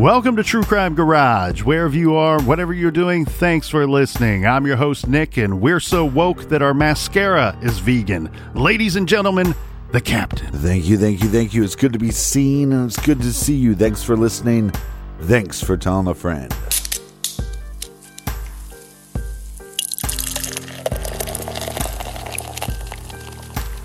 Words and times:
Welcome 0.00 0.36
to 0.36 0.42
True 0.42 0.62
Crime 0.62 0.94
Garage. 0.94 1.62
Wherever 1.62 1.94
you 1.94 2.14
are, 2.14 2.40
whatever 2.44 2.72
you're 2.72 2.90
doing, 2.90 3.26
thanks 3.26 3.68
for 3.68 3.86
listening. 3.86 4.46
I'm 4.46 4.66
your 4.66 4.76
host, 4.76 5.06
Nick, 5.06 5.36
and 5.36 5.60
we're 5.60 5.78
so 5.78 6.06
woke 6.06 6.48
that 6.48 6.62
our 6.62 6.72
mascara 6.72 7.54
is 7.60 7.80
vegan. 7.80 8.30
Ladies 8.54 8.96
and 8.96 9.06
gentlemen, 9.06 9.54
the 9.92 10.00
captain. 10.00 10.50
Thank 10.52 10.86
you, 10.86 10.96
thank 10.96 11.22
you, 11.22 11.28
thank 11.28 11.52
you. 11.52 11.62
It's 11.62 11.76
good 11.76 11.92
to 11.92 11.98
be 11.98 12.12
seen 12.12 12.72
and 12.72 12.86
it's 12.86 12.98
good 12.98 13.20
to 13.20 13.30
see 13.30 13.56
you. 13.56 13.74
Thanks 13.74 14.02
for 14.02 14.16
listening. 14.16 14.72
Thanks 15.20 15.62
for 15.62 15.76
telling 15.76 16.06
a 16.06 16.14
friend. 16.14 16.50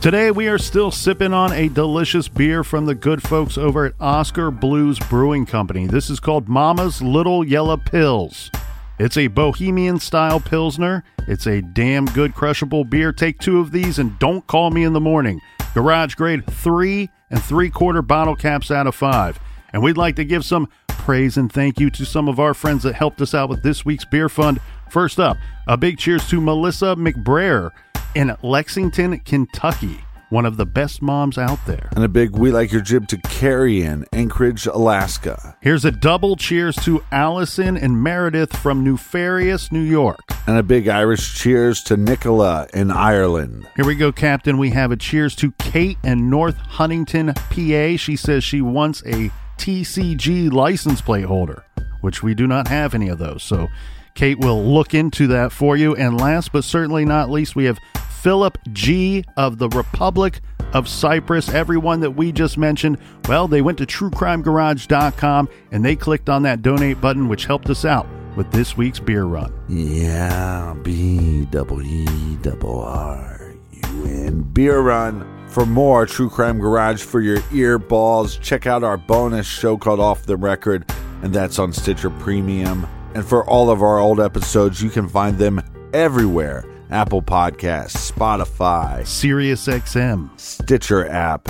Today, 0.05 0.29
we 0.29 0.47
are 0.49 0.59
still 0.59 0.91
sipping 0.91 1.33
on 1.33 1.51
a 1.51 1.67
delicious 1.67 2.27
beer 2.27 2.63
from 2.63 2.85
the 2.85 2.93
good 2.93 3.23
folks 3.23 3.57
over 3.57 3.87
at 3.87 3.95
Oskar 3.99 4.51
Blues 4.51 4.99
Brewing 4.99 5.47
Company. 5.47 5.87
This 5.87 6.11
is 6.11 6.19
called 6.19 6.47
Mama's 6.47 7.01
Little 7.01 7.43
Yellow 7.43 7.77
Pills. 7.77 8.51
It's 8.99 9.17
a 9.17 9.25
bohemian 9.25 9.99
style 9.99 10.39
Pilsner. 10.39 11.03
It's 11.27 11.47
a 11.47 11.63
damn 11.63 12.05
good 12.05 12.35
crushable 12.35 12.83
beer. 12.83 13.11
Take 13.11 13.39
two 13.39 13.59
of 13.59 13.71
these 13.71 13.97
and 13.97 14.19
don't 14.19 14.45
call 14.45 14.69
me 14.69 14.83
in 14.83 14.93
the 14.93 14.99
morning. 14.99 15.41
Garage 15.73 16.13
grade 16.13 16.45
three 16.51 17.09
and 17.31 17.43
three 17.43 17.71
quarter 17.71 18.03
bottle 18.03 18.35
caps 18.35 18.69
out 18.69 18.85
of 18.85 18.93
five. 18.93 19.39
And 19.73 19.81
we'd 19.81 19.97
like 19.97 20.17
to 20.17 20.23
give 20.23 20.45
some 20.45 20.69
praise 20.87 21.35
and 21.35 21.51
thank 21.51 21.79
you 21.79 21.89
to 21.89 22.05
some 22.05 22.29
of 22.29 22.39
our 22.39 22.53
friends 22.53 22.83
that 22.83 22.93
helped 22.93 23.21
us 23.21 23.33
out 23.33 23.49
with 23.49 23.63
this 23.63 23.83
week's 23.83 24.05
beer 24.05 24.29
fund. 24.29 24.59
First 24.91 25.19
up, 25.19 25.37
a 25.67 25.77
big 25.77 25.97
cheers 25.97 26.29
to 26.29 26.39
Melissa 26.39 26.95
McBrayer 26.95 27.71
in 28.15 28.35
Lexington, 28.41 29.19
Kentucky. 29.19 29.99
One 30.29 30.45
of 30.45 30.57
the 30.57 30.65
best 30.65 31.03
moms 31.03 31.37
out 31.37 31.59
there. 31.67 31.87
And 31.95 32.03
a 32.03 32.07
big 32.07 32.31
We 32.31 32.51
Like 32.51 32.71
Your 32.71 32.81
Jib 32.81 33.07
to 33.09 33.17
Carrie 33.17 33.83
in 33.83 34.05
Anchorage, 34.11 34.65
Alaska. 34.65 35.55
Here's 35.61 35.85
a 35.85 35.91
double 35.91 36.35
cheers 36.35 36.75
to 36.77 37.03
Allison 37.11 37.77
and 37.77 38.01
Meredith 38.01 38.55
from 38.57 38.83
Nefarious, 38.83 39.71
New 39.71 39.83
York. 39.83 40.19
And 40.47 40.57
a 40.57 40.63
big 40.63 40.87
Irish 40.87 41.35
cheers 41.35 41.83
to 41.83 41.95
Nicola 41.95 42.67
in 42.73 42.89
Ireland. 42.89 43.67
Here 43.75 43.85
we 43.85 43.95
go, 43.95 44.11
Captain. 44.11 44.57
We 44.57 44.71
have 44.71 44.91
a 44.91 44.95
cheers 44.95 45.35
to 45.35 45.51
Kate 45.59 45.99
in 46.03 46.29
North 46.29 46.57
Huntington, 46.57 47.33
PA. 47.33 47.97
She 47.97 48.15
says 48.15 48.43
she 48.43 48.61
wants 48.61 49.03
a 49.05 49.29
TCG 49.57 50.51
license 50.51 51.01
plate 51.01 51.25
holder, 51.25 51.63
which 52.01 52.23
we 52.23 52.33
do 52.33 52.47
not 52.47 52.67
have 52.67 52.95
any 52.95 53.09
of 53.09 53.19
those. 53.19 53.43
So 53.43 53.67
Kate 54.15 54.39
will 54.39 54.63
look 54.63 54.93
into 54.93 55.27
that 55.27 55.51
for 55.51 55.77
you. 55.77 55.95
And 55.95 56.19
last 56.19 56.51
but 56.51 56.63
certainly 56.63 57.05
not 57.05 57.29
least, 57.29 57.55
we 57.55 57.65
have 57.65 57.79
Philip 58.25 58.57
G. 58.73 59.23
of 59.37 59.59
the 59.59 59.69
Republic 59.69 60.41
of 60.73 60.89
Cyprus. 60.89 61.47
Everyone 61.49 61.99
that 61.99 62.09
we 62.09 62.31
just 62.31 62.57
mentioned, 62.57 62.97
well, 63.27 63.47
they 63.47 63.61
went 63.61 63.77
to 63.77 63.85
truecrimegarage.com 63.85 65.47
and 65.71 65.85
they 65.85 65.95
clicked 65.95 66.27
on 66.27 66.41
that 66.41 66.63
donate 66.63 66.99
button, 66.99 67.27
which 67.27 67.45
helped 67.45 67.69
us 67.69 67.85
out 67.85 68.07
with 68.35 68.51
this 68.51 68.75
week's 68.75 68.99
beer 68.99 69.25
run. 69.25 69.53
Yeah, 69.69 70.73
B 70.81 70.91
E 70.91 71.45
double 71.51 72.79
R 72.81 73.53
U 73.69 74.05
N 74.05 74.41
beer 74.41 74.79
run. 74.79 75.47
For 75.47 75.67
more 75.67 76.07
True 76.07 76.31
Crime 76.31 76.57
Garage 76.57 77.03
for 77.03 77.21
your 77.21 77.43
ear 77.53 77.77
balls, 77.77 78.37
check 78.37 78.65
out 78.65 78.83
our 78.83 78.97
bonus 78.97 79.45
show 79.45 79.77
called 79.77 79.99
Off 79.99 80.23
the 80.23 80.35
Record, 80.35 80.91
and 81.21 81.31
that's 81.31 81.59
on 81.59 81.71
Stitcher 81.71 82.09
Premium. 82.09 82.87
And 83.13 83.23
for 83.23 83.47
all 83.47 83.69
of 83.69 83.83
our 83.83 83.99
old 83.99 84.19
episodes, 84.19 84.81
you 84.81 84.89
can 84.89 85.07
find 85.07 85.37
them 85.37 85.61
everywhere 85.93 86.65
Apple 86.91 87.21
Podcasts, 87.21 88.11
Spotify, 88.11 89.05
Sirius 89.05 89.67
XM, 89.67 90.29
Stitcher 90.39 91.07
app, 91.07 91.49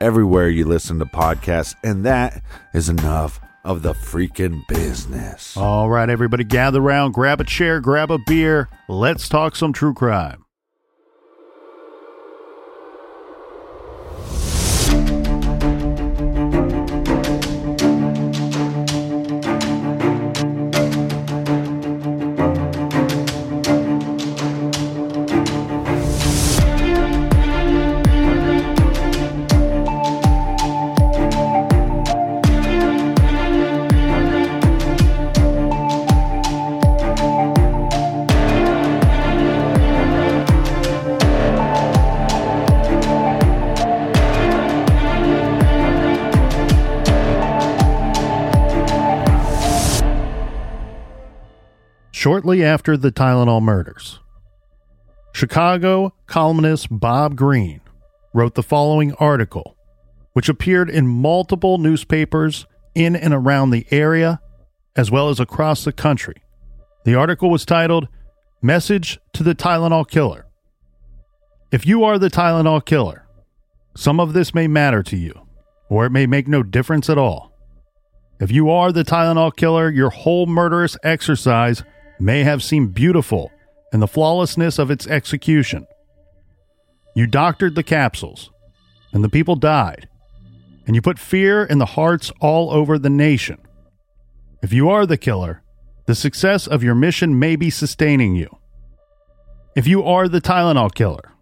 everywhere 0.00 0.48
you 0.48 0.64
listen 0.64 0.98
to 0.98 1.06
podcasts. 1.06 1.74
And 1.84 2.04
that 2.04 2.42
is 2.74 2.88
enough 2.88 3.40
of 3.64 3.82
the 3.82 3.92
freaking 3.92 4.66
business. 4.68 5.56
All 5.56 5.88
right, 5.88 6.10
everybody, 6.10 6.44
gather 6.44 6.80
around, 6.80 7.12
grab 7.12 7.40
a 7.40 7.44
chair, 7.44 7.80
grab 7.80 8.10
a 8.10 8.18
beer. 8.26 8.68
Let's 8.88 9.28
talk 9.28 9.54
some 9.54 9.72
true 9.72 9.94
crime. 9.94 10.44
Shortly 52.22 52.62
after 52.62 52.96
the 52.96 53.10
Tylenol 53.10 53.60
murders. 53.60 54.20
Chicago 55.32 56.14
columnist 56.26 56.86
Bob 56.88 57.34
Greene 57.34 57.80
wrote 58.32 58.54
the 58.54 58.62
following 58.62 59.12
article, 59.14 59.76
which 60.32 60.48
appeared 60.48 60.88
in 60.88 61.04
multiple 61.08 61.78
newspapers 61.78 62.64
in 62.94 63.16
and 63.16 63.34
around 63.34 63.70
the 63.70 63.88
area, 63.90 64.40
as 64.94 65.10
well 65.10 65.30
as 65.30 65.40
across 65.40 65.82
the 65.82 65.92
country. 65.92 66.36
The 67.04 67.16
article 67.16 67.50
was 67.50 67.64
titled 67.64 68.06
Message 68.62 69.18
to 69.32 69.42
the 69.42 69.56
Tylenol 69.56 70.08
Killer. 70.08 70.46
If 71.72 71.84
you 71.88 72.04
are 72.04 72.20
the 72.20 72.30
Tylenol 72.30 72.84
killer, 72.84 73.26
some 73.96 74.20
of 74.20 74.32
this 74.32 74.54
may 74.54 74.68
matter 74.68 75.02
to 75.02 75.16
you, 75.16 75.44
or 75.88 76.06
it 76.06 76.10
may 76.10 76.26
make 76.26 76.46
no 76.46 76.62
difference 76.62 77.10
at 77.10 77.18
all. 77.18 77.52
If 78.38 78.52
you 78.52 78.70
are 78.70 78.92
the 78.92 79.02
Tylenol 79.02 79.56
killer, 79.56 79.90
your 79.90 80.10
whole 80.10 80.46
murderous 80.46 80.96
exercise 81.02 81.82
may 82.22 82.44
have 82.44 82.62
seemed 82.62 82.94
beautiful 82.94 83.50
in 83.92 84.00
the 84.00 84.06
flawlessness 84.06 84.78
of 84.78 84.90
its 84.90 85.06
execution. 85.06 85.86
You 87.14 87.26
doctored 87.26 87.74
the 87.74 87.82
capsules, 87.82 88.50
and 89.12 89.22
the 89.22 89.28
people 89.28 89.56
died, 89.56 90.08
and 90.86 90.94
you 90.94 91.02
put 91.02 91.18
fear 91.18 91.64
in 91.64 91.78
the 91.78 91.86
hearts 91.86 92.32
all 92.40 92.70
over 92.70 92.98
the 92.98 93.10
nation. 93.10 93.58
If 94.62 94.72
you 94.72 94.88
are 94.88 95.04
the 95.04 95.18
killer, 95.18 95.62
the 96.06 96.14
success 96.14 96.66
of 96.66 96.82
your 96.82 96.94
mission 96.94 97.38
may 97.38 97.56
be 97.56 97.70
sustaining 97.70 98.34
you. 98.34 98.48
If 99.74 99.86
you 99.86 100.02
are 100.04 100.28
the 100.28 100.40
Tylenol 100.40 100.94
killer, 100.94 101.32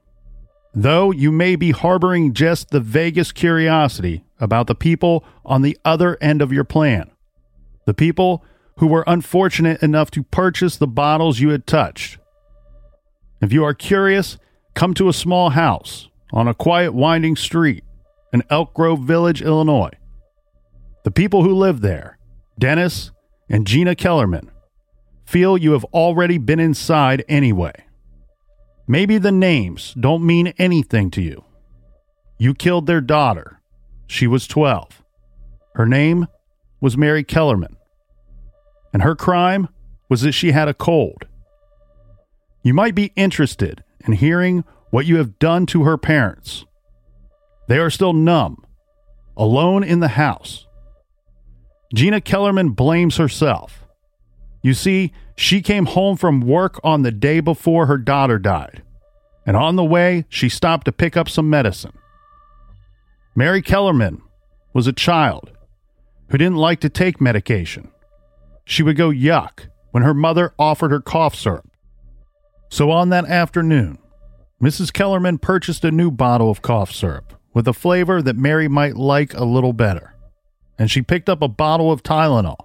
though 0.75 1.11
you 1.11 1.31
may 1.31 1.57
be 1.57 1.71
harboring 1.73 2.33
just 2.33 2.71
the 2.71 2.81
vaguest 2.81 3.35
curiosity 3.35 4.25
about 4.39 4.67
the 4.67 4.75
people 4.75 5.25
on 5.45 5.63
the 5.63 5.79
other 5.85 6.17
end 6.21 6.41
of 6.41 6.53
your 6.53 6.65
plan, 6.65 7.11
the 7.87 7.95
people 7.95 8.45
who 8.81 8.87
were 8.87 9.05
unfortunate 9.07 9.83
enough 9.83 10.11
to 10.11 10.23
purchase 10.23 10.79
the 10.79 10.87
bottles 10.87 11.39
you 11.39 11.51
had 11.51 11.67
touched. 11.67 12.19
If 13.43 13.53
you 13.53 13.63
are 13.63 13.75
curious, 13.75 14.39
come 14.75 14.95
to 14.95 15.11
a 15.11 15.13
small 15.13 15.51
house 15.51 16.09
on 16.33 16.49
a 16.49 16.55
quiet, 16.55 16.95
winding 16.95 17.37
street 17.37 17.85
in 18.33 18.43
Elk 18.49 18.73
Grove 18.73 19.01
Village, 19.01 19.43
Illinois. 19.43 19.93
The 21.05 21.11
people 21.11 21.43
who 21.43 21.55
live 21.55 21.83
there, 21.83 22.17
Dennis 22.59 23.11
and 23.51 23.67
Gina 23.67 23.95
Kellerman, 23.95 24.51
feel 25.27 25.59
you 25.59 25.73
have 25.73 25.85
already 25.93 26.39
been 26.39 26.59
inside 26.59 27.23
anyway. 27.29 27.75
Maybe 28.89 29.19
the 29.19 29.31
names 29.31 29.95
don't 30.01 30.25
mean 30.25 30.55
anything 30.57 31.11
to 31.11 31.21
you. 31.21 31.45
You 32.39 32.55
killed 32.55 32.87
their 32.87 33.03
daughter. 33.03 33.61
She 34.07 34.27
was 34.27 34.47
12. 34.47 35.03
Her 35.75 35.85
name 35.85 36.29
was 36.81 36.97
Mary 36.97 37.23
Kellerman. 37.23 37.77
And 38.93 39.03
her 39.03 39.15
crime 39.15 39.69
was 40.09 40.23
that 40.23 40.33
she 40.33 40.53
had 40.53 40.69
a 40.69 40.75
cold. 40.75 41.27
You 42.63 42.75
might 42.75 42.95
be 42.95 43.13
interested 43.17 43.83
in 44.05 44.13
hearing 44.15 44.65
what 44.91 45.07
you 45.07 45.17
have 45.17 45.39
done 45.39 45.67
to 45.67 45.85
her 45.85 45.97
parents. 45.97 46.65
They 47.69 47.79
are 47.79 47.91
still 47.91 48.13
numb, 48.13 48.65
alone 49.37 49.85
in 49.85 50.01
the 50.01 50.09
house. 50.09 50.67
Gina 51.95 52.21
Kellerman 52.21 52.71
blames 52.71 53.17
herself. 53.17 53.85
You 54.63 54.75
see, 54.75 55.13
she 55.37 55.63
came 55.63 55.87
home 55.87 56.17
from 56.17 56.41
work 56.41 56.79
on 56.85 57.03
the 57.03 57.13
day 57.13 57.41
before 57.41 57.87
her 57.87 57.97
daughter 57.97 58.39
died, 58.39 58.83
and 59.47 59.57
on 59.57 59.77
the 59.77 59.85
way, 59.85 60.27
she 60.29 60.49
stopped 60.49 60.85
to 60.85 60.93
pick 60.93 61.17
up 61.17 61.29
some 61.29 61.49
medicine. 61.49 61.97
Mary 63.35 63.63
Kellerman 63.63 64.21
was 64.75 64.87
a 64.87 64.93
child 64.93 65.51
who 66.29 66.39
didn't 66.39 66.57
like 66.57 66.81
to 66.81 66.89
take 66.89 67.21
medication. 67.21 67.91
She 68.71 68.85
would 68.85 68.95
go 68.95 69.11
yuck 69.11 69.67
when 69.91 70.05
her 70.05 70.15
mother 70.15 70.55
offered 70.57 70.93
her 70.93 71.01
cough 71.01 71.35
syrup. 71.35 71.69
So 72.69 72.93
on 72.93 73.09
that 73.09 73.25
afternoon, 73.25 73.99
Mrs. 74.63 74.93
Kellerman 74.93 75.39
purchased 75.39 75.85
a 75.85 75.91
new 75.91 76.13
bottle 76.13 76.53
of 76.53 76.63
cough 76.63 76.93
syrup 76.93 77.33
with 77.53 77.67
a 77.67 77.73
flavor 77.73 78.23
that 78.23 78.37
Mary 78.37 78.69
might 78.69 78.95
like 78.95 79.35
a 79.35 79.45
little 79.45 79.73
better, 79.73 80.15
and 80.79 80.89
she 80.89 81.03
picked 81.03 81.29
up 81.29 81.43
a 81.43 81.49
bottle 81.49 81.91
of 81.91 82.05
Tylenol. 82.05 82.59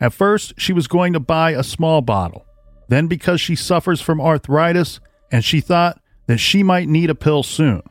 At 0.00 0.12
first, 0.12 0.54
she 0.58 0.72
was 0.72 0.86
going 0.86 1.12
to 1.12 1.18
buy 1.18 1.50
a 1.50 1.64
small 1.64 2.02
bottle. 2.02 2.46
Then, 2.86 3.08
because 3.08 3.40
she 3.40 3.56
suffers 3.56 4.00
from 4.00 4.20
arthritis 4.20 5.00
and 5.32 5.44
she 5.44 5.60
thought 5.60 6.00
that 6.28 6.38
she 6.38 6.62
might 6.62 6.88
need 6.88 7.10
a 7.10 7.16
pill 7.16 7.42
soon, 7.42 7.82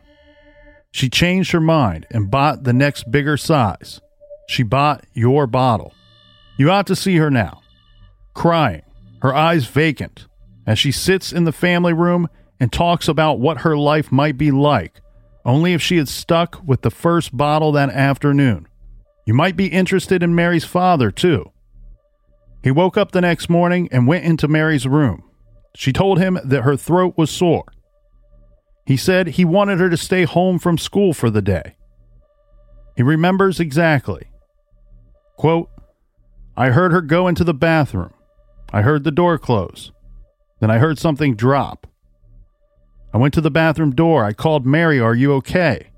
she 0.93 1.09
changed 1.09 1.51
her 1.51 1.59
mind 1.59 2.07
and 2.11 2.31
bought 2.31 2.63
the 2.63 2.71
next 2.71 3.11
bigger 3.11 3.35
size. 3.35 3.99
She 4.47 4.63
bought 4.63 5.03
your 5.13 5.47
bottle. 5.47 5.93
You 6.61 6.69
ought 6.69 6.85
to 6.87 6.95
see 6.95 7.17
her 7.17 7.31
now, 7.31 7.63
crying, 8.35 8.83
her 9.23 9.33
eyes 9.33 9.65
vacant, 9.65 10.27
as 10.67 10.77
she 10.77 10.91
sits 10.91 11.33
in 11.33 11.43
the 11.43 11.51
family 11.51 11.91
room 11.91 12.29
and 12.59 12.71
talks 12.71 13.07
about 13.07 13.39
what 13.39 13.61
her 13.61 13.75
life 13.75 14.11
might 14.11 14.37
be 14.37 14.51
like, 14.51 15.01
only 15.43 15.73
if 15.73 15.81
she 15.81 15.97
had 15.97 16.07
stuck 16.07 16.61
with 16.63 16.83
the 16.83 16.91
first 16.91 17.35
bottle 17.35 17.71
that 17.71 17.89
afternoon. 17.89 18.67
You 19.25 19.33
might 19.33 19.55
be 19.55 19.69
interested 19.69 20.21
in 20.21 20.35
Mary's 20.35 20.63
father, 20.63 21.09
too. 21.09 21.51
He 22.63 22.69
woke 22.69 22.95
up 22.95 23.11
the 23.11 23.21
next 23.21 23.49
morning 23.49 23.89
and 23.91 24.05
went 24.05 24.25
into 24.25 24.47
Mary's 24.47 24.85
room. 24.85 25.23
She 25.75 25.91
told 25.91 26.19
him 26.19 26.37
that 26.45 26.61
her 26.61 26.77
throat 26.77 27.15
was 27.17 27.31
sore. 27.31 27.73
He 28.85 28.97
said 28.97 29.29
he 29.29 29.45
wanted 29.45 29.79
her 29.79 29.89
to 29.89 29.97
stay 29.97 30.25
home 30.25 30.59
from 30.59 30.77
school 30.77 31.15
for 31.15 31.31
the 31.31 31.41
day. 31.41 31.73
He 32.95 33.01
remembers 33.01 33.59
exactly. 33.59 34.27
Quote, 35.37 35.70
I 36.55 36.69
heard 36.69 36.91
her 36.91 37.01
go 37.01 37.27
into 37.27 37.43
the 37.43 37.53
bathroom. 37.53 38.13
I 38.73 38.81
heard 38.81 39.03
the 39.03 39.11
door 39.11 39.37
close. 39.37 39.91
Then 40.59 40.69
I 40.69 40.77
heard 40.77 40.99
something 40.99 41.35
drop. 41.35 41.87
I 43.13 43.17
went 43.17 43.33
to 43.33 43.41
the 43.41 43.51
bathroom 43.51 43.93
door. 43.93 44.23
I 44.23 44.33
called 44.33 44.65
Mary, 44.65 44.99
Are 44.99 45.15
you 45.15 45.33
okay? 45.33 45.91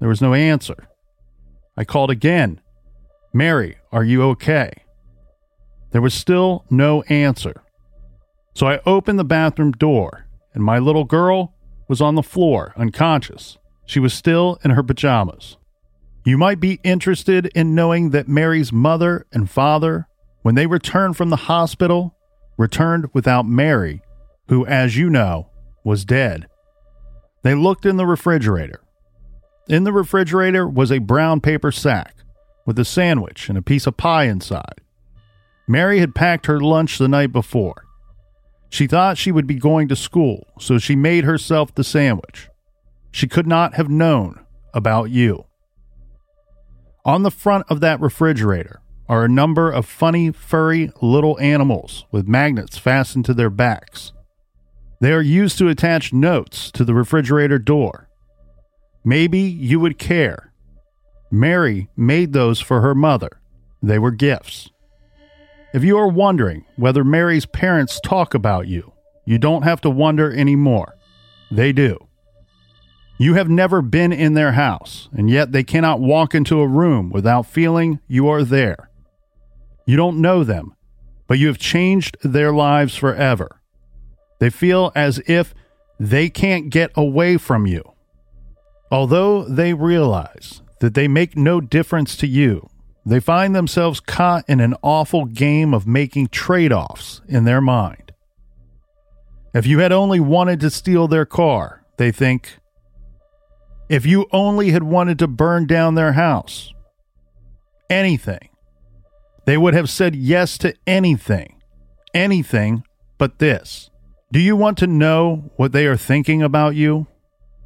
There 0.00 0.08
was 0.08 0.20
no 0.20 0.34
answer. 0.34 0.88
I 1.76 1.84
called 1.84 2.10
again. 2.10 2.60
Mary, 3.32 3.78
are 3.92 4.04
you 4.04 4.22
okay? 4.24 4.72
There 5.92 6.02
was 6.02 6.12
still 6.12 6.64
no 6.68 7.02
answer. 7.02 7.62
So 8.54 8.66
I 8.66 8.80
opened 8.84 9.18
the 9.18 9.24
bathroom 9.24 9.72
door, 9.72 10.26
and 10.52 10.62
my 10.62 10.78
little 10.78 11.04
girl 11.04 11.54
was 11.88 12.00
on 12.00 12.14
the 12.14 12.22
floor, 12.22 12.74
unconscious. 12.76 13.58
She 13.86 14.00
was 14.00 14.12
still 14.12 14.58
in 14.64 14.72
her 14.72 14.82
pajamas. 14.82 15.56
You 16.24 16.38
might 16.38 16.60
be 16.60 16.78
interested 16.84 17.46
in 17.46 17.74
knowing 17.74 18.10
that 18.10 18.28
Mary's 18.28 18.72
mother 18.72 19.26
and 19.32 19.50
father, 19.50 20.06
when 20.42 20.54
they 20.54 20.66
returned 20.66 21.16
from 21.16 21.30
the 21.30 21.36
hospital, 21.36 22.16
returned 22.56 23.08
without 23.12 23.46
Mary, 23.46 24.02
who, 24.48 24.64
as 24.66 24.96
you 24.96 25.10
know, 25.10 25.48
was 25.84 26.04
dead. 26.04 26.46
They 27.42 27.54
looked 27.54 27.84
in 27.84 27.96
the 27.96 28.06
refrigerator. 28.06 28.80
In 29.68 29.82
the 29.84 29.92
refrigerator 29.92 30.68
was 30.68 30.92
a 30.92 30.98
brown 30.98 31.40
paper 31.40 31.72
sack 31.72 32.16
with 32.66 32.78
a 32.78 32.84
sandwich 32.84 33.48
and 33.48 33.58
a 33.58 33.62
piece 33.62 33.86
of 33.86 33.96
pie 33.96 34.24
inside. 34.24 34.80
Mary 35.66 35.98
had 35.98 36.14
packed 36.14 36.46
her 36.46 36.60
lunch 36.60 36.98
the 36.98 37.08
night 37.08 37.32
before. 37.32 37.84
She 38.70 38.86
thought 38.86 39.18
she 39.18 39.32
would 39.32 39.46
be 39.46 39.56
going 39.56 39.88
to 39.88 39.96
school, 39.96 40.46
so 40.58 40.78
she 40.78 40.96
made 40.96 41.24
herself 41.24 41.74
the 41.74 41.84
sandwich. 41.84 42.48
She 43.10 43.26
could 43.26 43.46
not 43.46 43.74
have 43.74 43.88
known 43.88 44.40
about 44.72 45.10
you. 45.10 45.44
On 47.04 47.24
the 47.24 47.32
front 47.32 47.66
of 47.68 47.80
that 47.80 48.00
refrigerator 48.00 48.80
are 49.08 49.24
a 49.24 49.28
number 49.28 49.70
of 49.70 49.86
funny, 49.86 50.30
furry 50.30 50.92
little 51.00 51.38
animals 51.40 52.06
with 52.12 52.28
magnets 52.28 52.78
fastened 52.78 53.24
to 53.24 53.34
their 53.34 53.50
backs. 53.50 54.12
They 55.00 55.12
are 55.12 55.20
used 55.20 55.58
to 55.58 55.68
attach 55.68 56.12
notes 56.12 56.70
to 56.70 56.84
the 56.84 56.94
refrigerator 56.94 57.58
door. 57.58 58.08
Maybe 59.04 59.40
you 59.40 59.80
would 59.80 59.98
care. 59.98 60.52
Mary 61.28 61.88
made 61.96 62.32
those 62.32 62.60
for 62.60 62.82
her 62.82 62.94
mother. 62.94 63.40
They 63.82 63.98
were 63.98 64.12
gifts. 64.12 64.70
If 65.74 65.82
you 65.82 65.98
are 65.98 66.08
wondering 66.08 66.64
whether 66.76 67.02
Mary's 67.02 67.46
parents 67.46 67.98
talk 68.00 68.32
about 68.32 68.68
you, 68.68 68.92
you 69.24 69.38
don't 69.38 69.62
have 69.62 69.80
to 69.80 69.90
wonder 69.90 70.32
anymore. 70.32 70.94
They 71.50 71.72
do. 71.72 71.98
You 73.18 73.34
have 73.34 73.48
never 73.48 73.82
been 73.82 74.12
in 74.12 74.34
their 74.34 74.52
house, 74.52 75.08
and 75.12 75.30
yet 75.30 75.52
they 75.52 75.62
cannot 75.62 76.00
walk 76.00 76.34
into 76.34 76.60
a 76.60 76.66
room 76.66 77.10
without 77.10 77.46
feeling 77.46 78.00
you 78.08 78.28
are 78.28 78.42
there. 78.42 78.90
You 79.86 79.96
don't 79.96 80.20
know 80.20 80.44
them, 80.44 80.74
but 81.26 81.38
you 81.38 81.46
have 81.46 81.58
changed 81.58 82.16
their 82.22 82.52
lives 82.52 82.96
forever. 82.96 83.60
They 84.40 84.50
feel 84.50 84.90
as 84.94 85.20
if 85.26 85.54
they 86.00 86.28
can't 86.28 86.70
get 86.70 86.90
away 86.96 87.36
from 87.36 87.66
you. 87.66 87.82
Although 88.90 89.44
they 89.44 89.72
realize 89.72 90.62
that 90.80 90.94
they 90.94 91.06
make 91.06 91.36
no 91.36 91.60
difference 91.60 92.16
to 92.16 92.26
you, 92.26 92.68
they 93.06 93.20
find 93.20 93.54
themselves 93.54 94.00
caught 94.00 94.44
in 94.48 94.60
an 94.60 94.74
awful 94.82 95.24
game 95.24 95.72
of 95.72 95.86
making 95.86 96.28
trade 96.28 96.72
offs 96.72 97.20
in 97.28 97.44
their 97.44 97.60
mind. 97.60 98.12
If 99.54 99.66
you 99.66 99.80
had 99.80 99.92
only 99.92 100.20
wanted 100.20 100.60
to 100.60 100.70
steal 100.70 101.08
their 101.08 101.26
car, 101.26 101.84
they 101.98 102.10
think. 102.10 102.58
If 103.92 104.06
you 104.06 104.24
only 104.32 104.70
had 104.70 104.84
wanted 104.84 105.18
to 105.18 105.26
burn 105.28 105.66
down 105.66 105.96
their 105.96 106.14
house, 106.14 106.72
anything, 107.90 108.48
they 109.44 109.58
would 109.58 109.74
have 109.74 109.90
said 109.90 110.16
yes 110.16 110.56
to 110.58 110.74
anything, 110.86 111.60
anything 112.14 112.84
but 113.18 113.38
this. 113.38 113.90
Do 114.32 114.40
you 114.40 114.56
want 114.56 114.78
to 114.78 114.86
know 114.86 115.52
what 115.56 115.72
they 115.72 115.84
are 115.84 115.98
thinking 115.98 116.42
about 116.42 116.74
you? 116.74 117.06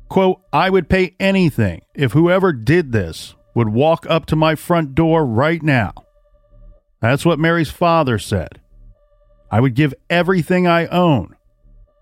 Quote, 0.09 0.40
I 0.52 0.68
would 0.68 0.88
pay 0.88 1.14
anything 1.21 1.83
if 1.95 2.11
whoever 2.11 2.52
did 2.52 2.90
this 2.90 3.37
would 3.54 3.68
walk 3.68 4.04
up 4.11 4.26
to 4.26 4.35
my 4.35 4.56
front 4.56 4.97
door 4.97 5.25
right 5.25 5.62
now. 5.62 5.92
That's 7.00 7.25
what 7.25 7.38
Mary's 7.38 7.71
father 7.71 8.18
said. 8.18 8.61
I 9.49 9.61
would 9.61 9.76
give 9.76 9.95
everything 10.11 10.66
I 10.66 10.87
own 10.87 11.37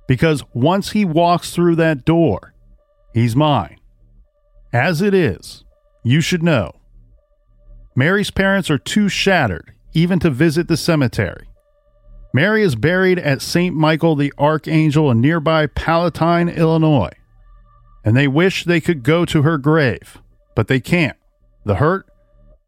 because 0.09 0.45
once 0.55 0.93
he 0.93 1.05
walks 1.05 1.51
through 1.51 1.77
that 1.77 2.07
door, 2.07 2.55
he's 3.13 3.37
mine. 3.37 3.81
As 4.75 5.01
it 5.01 5.15
is, 5.15 5.63
you 6.03 6.21
should 6.21 6.43
know. 6.43 6.73
Mary's 7.95 8.33
parents 8.33 8.69
are 8.71 8.79
too 8.79 9.09
shattered 9.09 9.73
even 9.93 10.19
to 10.19 10.31
visit 10.31 10.67
the 10.67 10.77
cemetery. 10.77 11.47
Mary 12.33 12.65
is 12.65 12.75
buried 12.75 13.21
at 13.21 13.41
St. 13.41 13.77
Michael 13.77 14.17
the 14.17 14.33
Archangel 14.37 15.13
in 15.13 15.21
nearby 15.21 15.69
Palatine, 15.69 16.49
Illinois. 16.49 17.13
And 18.05 18.17
they 18.17 18.27
wish 18.27 18.65
they 18.65 18.81
could 18.81 19.05
go 19.05 19.25
to 19.25 19.43
her 19.43 19.59
grave, 19.59 20.19
but 20.57 20.67
they 20.67 20.81
can't. 20.81 21.17
The 21.65 21.77
hurt 21.77 22.09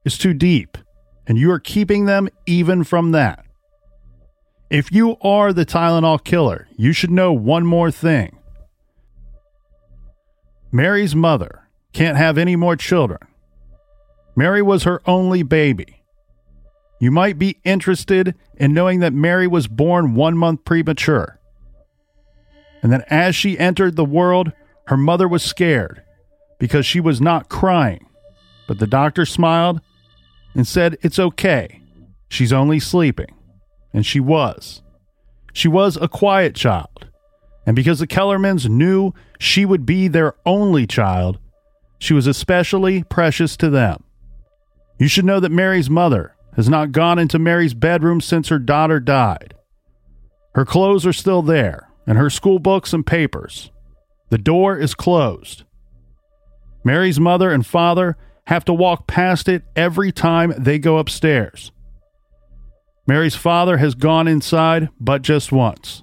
is 0.05 0.17
too 0.17 0.33
deep, 0.33 0.79
and 1.27 1.37
you 1.37 1.51
are 1.51 1.59
keeping 1.59 2.05
them 2.05 2.29
even 2.47 2.85
from 2.85 3.11
that. 3.11 3.45
If 4.71 4.93
you 4.93 5.17
are 5.23 5.53
the 5.53 5.67
Tylenol 5.67 6.23
killer, 6.23 6.69
you 6.77 6.93
should 6.93 7.11
know 7.11 7.33
one 7.33 7.67
more 7.67 7.91
thing. 7.91 8.39
Mary's 10.71 11.17
mother 11.17 11.66
can't 11.97 12.19
have 12.19 12.37
any 12.37 12.57
more 12.57 12.77
children. 12.77 13.21
Mary 14.37 14.61
was 14.61 14.83
her 14.83 15.01
only 15.07 15.43
baby. 15.43 16.03
You 17.01 17.11
might 17.11 17.39
be 17.39 17.59
interested 17.65 18.35
in 18.57 18.75
knowing 18.75 19.01
that 19.01 19.15
Mary 19.15 19.47
was 19.47 19.67
born 19.67 20.15
one 20.15 20.37
month 20.37 20.67
premature. 20.67 21.41
And 22.83 22.93
that 22.93 23.11
as 23.11 23.35
she 23.35 23.59
entered 23.59 23.97
the 23.97 24.05
world, 24.05 24.53
her 24.89 24.99
mother 24.99 25.27
was 25.27 25.43
scared 25.43 26.03
because 26.59 26.85
she 26.85 27.01
was 27.01 27.19
not 27.19 27.49
crying. 27.49 28.07
But 28.69 28.79
the 28.79 28.87
doctor 28.87 29.25
smiled 29.25 29.81
and 30.55 30.69
said, 30.69 30.99
It's 31.01 31.19
okay. 31.19 31.81
She's 32.29 32.53
only 32.53 32.79
sleeping. 32.79 33.35
And 33.95 34.05
she 34.05 34.21
was. 34.21 34.83
She 35.55 35.67
was 35.67 35.97
a 35.97 36.09
quiet 36.09 36.55
child. 36.55 37.09
And 37.65 37.75
because 37.75 38.01
the 38.01 38.07
Kellermans 38.07 38.69
knew 38.69 39.15
she 39.39 39.65
would 39.65 39.87
be 39.87 40.09
their 40.09 40.35
only 40.45 40.87
child, 40.87 41.39
she 41.99 42.15
was 42.15 42.27
especially 42.27 43.03
precious 43.05 43.57
to 43.57 43.71
them. 43.71 44.05
You 44.99 45.09
should 45.09 45.25
know 45.25 45.41
that 45.41 45.53
Mary's 45.53 45.91
mother 45.91 46.35
has 46.55 46.69
not 46.69 46.93
gone 46.93 47.19
into 47.19 47.39
Mary's 47.39 47.75
bedroom 47.75 48.21
since 48.21 48.49
her 48.49 48.59
daughter 48.59 48.99
died. 48.99 49.55
Her 50.55 50.65
clothes 50.65 51.05
are 51.05 51.13
still 51.13 51.43
there, 51.43 51.91
and 52.07 52.17
her 52.17 52.31
school 52.31 52.59
books 52.59 52.93
and 52.93 53.07
papers. 53.07 53.71
The 54.31 54.39
door 54.39 54.79
is 54.79 54.95
closed. 54.95 55.65
Mary's 56.83 57.21
mother 57.21 57.51
and 57.51 57.67
father 57.67 58.17
have 58.47 58.65
to 58.65 58.73
walk 58.73 59.07
past 59.07 59.49
it 59.49 59.65
every 59.75 60.13
time 60.13 60.55
they 60.57 60.79
go 60.79 60.99
upstairs. 60.99 61.73
Mary's 63.07 63.37
father 63.37 63.77
has 63.77 63.95
gone 63.95 64.27
inside, 64.27 64.89
but 64.99 65.23
just 65.23 65.53
once. 65.53 66.03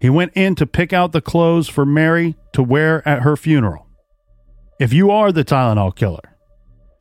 He 0.00 0.10
went 0.10 0.32
in 0.34 0.54
to 0.56 0.66
pick 0.66 0.92
out 0.92 1.12
the 1.12 1.20
clothes 1.20 1.68
for 1.68 1.84
Mary 1.84 2.36
to 2.52 2.62
wear 2.62 3.06
at 3.06 3.22
her 3.22 3.36
funeral. 3.36 3.86
If 4.82 4.92
you 4.92 5.12
are 5.12 5.30
the 5.30 5.44
Tylenol 5.44 5.94
killer, 5.94 6.36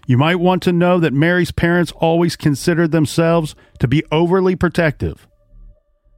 you 0.05 0.15
might 0.15 0.35
want 0.35 0.61
to 0.61 0.71
know 0.71 0.99
that 0.99 1.13
Mary's 1.13 1.49
parents 1.49 1.91
always 1.93 2.35
considered 2.35 2.91
themselves 2.91 3.55
to 3.79 3.87
be 3.87 4.03
overly 4.11 4.55
protective. 4.55 5.27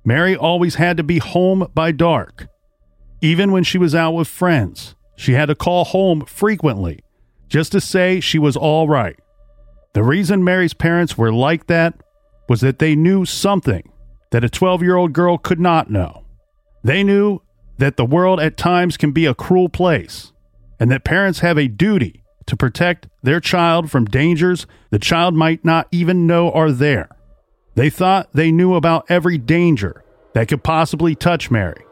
Mary 0.04 0.36
always 0.36 0.76
had 0.76 0.98
to 0.98 1.04
be 1.04 1.20
home 1.20 1.72
by 1.74 1.94
dark. 1.94 2.48
Even 3.22 3.54
when 3.54 3.64
she 3.64 3.78
was 3.78 3.96
out 3.96 4.12
with 4.12 4.28
friends, 4.28 4.96
she 5.16 5.36
had 5.36 5.46
to 5.46 5.56
call 5.56 5.86
home 5.86 6.26
frequently 6.26 7.00
just 7.48 7.72
to 7.72 7.80
say 7.80 8.20
she 8.20 8.38
was 8.38 8.58
all 8.58 8.90
right. 8.90 9.18
The 9.94 10.04
reason 10.04 10.44
Mary's 10.44 10.74
parents 10.74 11.18
were 11.18 11.32
like 11.32 11.68
that 11.68 11.94
was 12.50 12.60
that 12.60 12.80
they 12.80 12.94
knew 12.94 13.24
something 13.24 13.90
that 14.32 14.44
a 14.44 14.50
12 14.50 14.84
year 14.84 14.98
old 14.98 15.14
girl 15.14 15.38
could 15.38 15.62
not 15.62 15.90
know. 15.90 16.26
They 16.84 17.06
knew 17.06 17.40
that 17.78 17.96
the 17.96 18.04
world 18.04 18.42
at 18.42 18.58
times 18.58 18.98
can 18.98 19.14
be 19.14 19.26
a 19.26 19.34
cruel 19.34 19.70
place 19.70 20.33
and 20.80 20.92
that 20.92 21.04
parents 21.04 21.40
have 21.40 21.58
a 21.58 21.68
duty 21.68 22.24
to 22.46 22.58
protect 22.58 23.08
their 23.22 23.40
child 23.40 23.90
from 23.90 24.06
dangers 24.06 24.68
the 24.90 25.00
child 25.00 25.34
might 25.34 25.64
not 25.64 25.88
even 25.92 26.28
know 26.28 26.52
are 26.52 26.72
there. 26.72 27.10
They 27.76 27.90
thought 27.90 28.32
they 28.34 28.52
knew 28.52 28.76
about 28.76 29.06
every 29.10 29.38
danger 29.38 30.04
that 30.34 30.48
could 30.48 30.64
possibly 30.64 31.16
touch 31.16 31.50
Mary, 31.50 31.84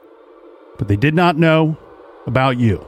but 0.78 0.88
they 0.88 0.96
did 0.96 1.16
not 1.16 1.38
know 1.38 1.78
about 2.28 2.60
you. 2.60 2.86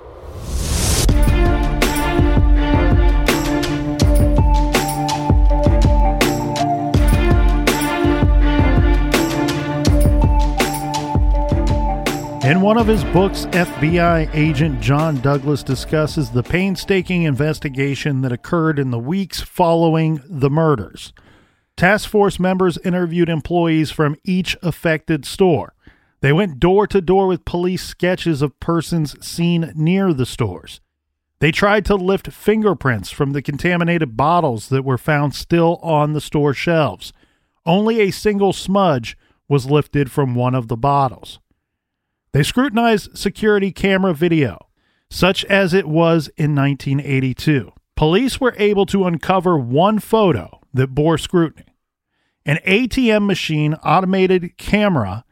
In 12.43 12.59
one 12.59 12.77
of 12.77 12.87
his 12.87 13.05
books, 13.05 13.45
FBI 13.51 14.29
agent 14.35 14.81
John 14.81 15.21
Douglas 15.21 15.63
discusses 15.63 16.29
the 16.29 16.43
painstaking 16.43 17.23
investigation 17.23 18.19
that 18.19 18.33
occurred 18.33 18.79
in 18.79 18.91
the 18.91 18.99
weeks 18.99 19.39
following 19.39 20.21
the 20.27 20.49
murders. 20.49 21.13
Task 21.77 22.09
force 22.09 22.41
members 22.41 22.77
interviewed 22.79 23.29
employees 23.29 23.91
from 23.91 24.17
each 24.25 24.57
affected 24.61 25.23
store. 25.23 25.73
They 26.19 26.33
went 26.33 26.59
door 26.59 26.85
to 26.87 26.99
door 26.99 27.27
with 27.27 27.45
police 27.45 27.81
sketches 27.85 28.41
of 28.41 28.59
persons 28.59 29.15
seen 29.25 29.71
near 29.73 30.13
the 30.13 30.25
stores. 30.25 30.81
They 31.39 31.53
tried 31.53 31.85
to 31.85 31.95
lift 31.95 32.33
fingerprints 32.33 33.09
from 33.09 33.31
the 33.31 33.41
contaminated 33.41 34.17
bottles 34.17 34.67
that 34.67 34.83
were 34.83 34.97
found 34.97 35.33
still 35.33 35.77
on 35.81 36.11
the 36.11 36.19
store 36.19 36.53
shelves. 36.53 37.13
Only 37.65 38.01
a 38.01 38.11
single 38.11 38.51
smudge 38.51 39.17
was 39.47 39.71
lifted 39.71 40.11
from 40.11 40.35
one 40.35 40.55
of 40.55 40.67
the 40.67 40.75
bottles. 40.75 41.39
They 42.33 42.43
scrutinized 42.43 43.15
security 43.17 43.71
camera 43.71 44.13
video, 44.13 44.57
such 45.09 45.45
as 45.45 45.73
it 45.73 45.87
was 45.87 46.29
in 46.35 46.55
1982. 46.55 47.71
Police 47.95 48.41
were 48.41 48.55
able 48.57 48.87
to 48.87 49.05
uncover 49.05 49.57
one 49.57 49.99
photo 49.99 50.59
that 50.73 50.95
bore 50.95 51.19
scrutiny. 51.19 51.75
An 52.45 52.57
ATM 52.65 53.27
machine 53.27 53.75
automated 53.75 54.57
camera 54.57 55.23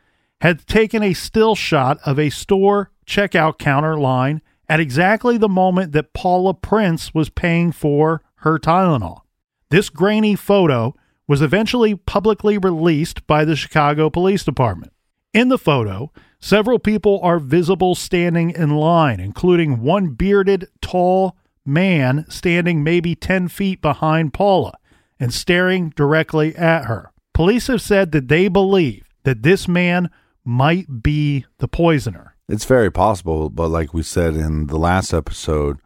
had 0.42 0.66
taken 0.68 1.02
a 1.02 1.14
still 1.14 1.56
shot 1.56 1.98
of 2.06 2.20
a 2.20 2.30
store 2.30 2.92
checkout 3.06 3.58
counter 3.58 3.98
line 3.98 4.42
at 4.70 4.80
exactly 4.80 5.38
the 5.38 5.50
moment 5.50 5.92
that 5.92 6.14
Paula 6.14 6.54
Prince 6.54 7.14
was 7.14 7.30
paying 7.30 7.72
for 7.72 8.22
her 8.36 8.58
Tylenol. 8.60 9.22
This 9.70 9.90
grainy 9.90 10.36
photo 10.36 10.96
was 11.28 11.42
eventually 11.42 11.96
publicly 11.96 12.58
released 12.58 13.26
by 13.26 13.44
the 13.44 13.56
Chicago 13.56 14.10
Police 14.10 14.44
Department. 14.44 14.94
In 15.34 15.50
the 15.50 15.58
photo, 15.58 16.12
Several 16.44 16.80
people 16.80 17.20
are 17.22 17.40
visible 17.40 17.94
standing 17.94 18.50
in 18.50 18.72
line, 18.72 19.20
including 19.20 19.82
one 19.84 20.10
bearded, 20.10 20.68
tall 20.82 21.38
man 21.64 22.26
standing 22.30 22.84
maybe 22.84 23.14
10 23.16 23.48
feet 23.48 23.80
behind 23.80 24.34
Paula 24.34 24.74
and 25.20 25.32
staring 25.32 25.92
directly 25.92 26.56
at 26.56 26.86
her. 26.86 27.12
Police 27.36 27.68
have 27.68 27.82
said 27.82 28.12
that 28.12 28.28
they 28.28 28.48
believe 28.48 29.08
that 29.24 29.44
this 29.44 29.68
man 29.68 30.10
might 30.44 31.04
be 31.04 31.46
the 31.60 31.68
poisoner. 31.68 32.36
It's 32.50 32.66
very 32.66 32.92
possible, 32.92 33.52
but 33.52 33.70
like 33.70 33.94
we 33.94 34.02
said 34.02 34.36
in 34.36 34.66
the 34.66 34.80
last 34.80 35.14
episode, 35.14 35.78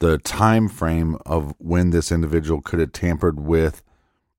the 0.00 0.18
time 0.18 0.68
frame 0.68 1.16
of 1.24 1.54
when 1.58 1.90
this 1.90 2.12
individual 2.12 2.60
could 2.60 2.78
have 2.78 2.92
tampered 2.92 3.40
with 3.40 3.82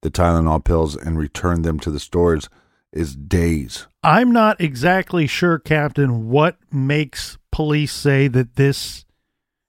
the 0.02 0.12
Tylenol 0.12 0.64
pills 0.64 0.96
and 0.96 1.18
returned 1.18 1.66
them 1.66 1.80
to 1.80 1.90
the 1.90 2.00
stores 2.00 2.50
is 2.92 3.16
days. 3.16 3.88
I'm 4.04 4.32
not 4.32 4.60
exactly 4.60 5.28
sure, 5.28 5.60
Captain, 5.60 6.30
what 6.30 6.58
makes 6.72 7.38
police 7.52 7.94
say 7.94 8.28
that 8.28 8.56
this, 8.56 9.06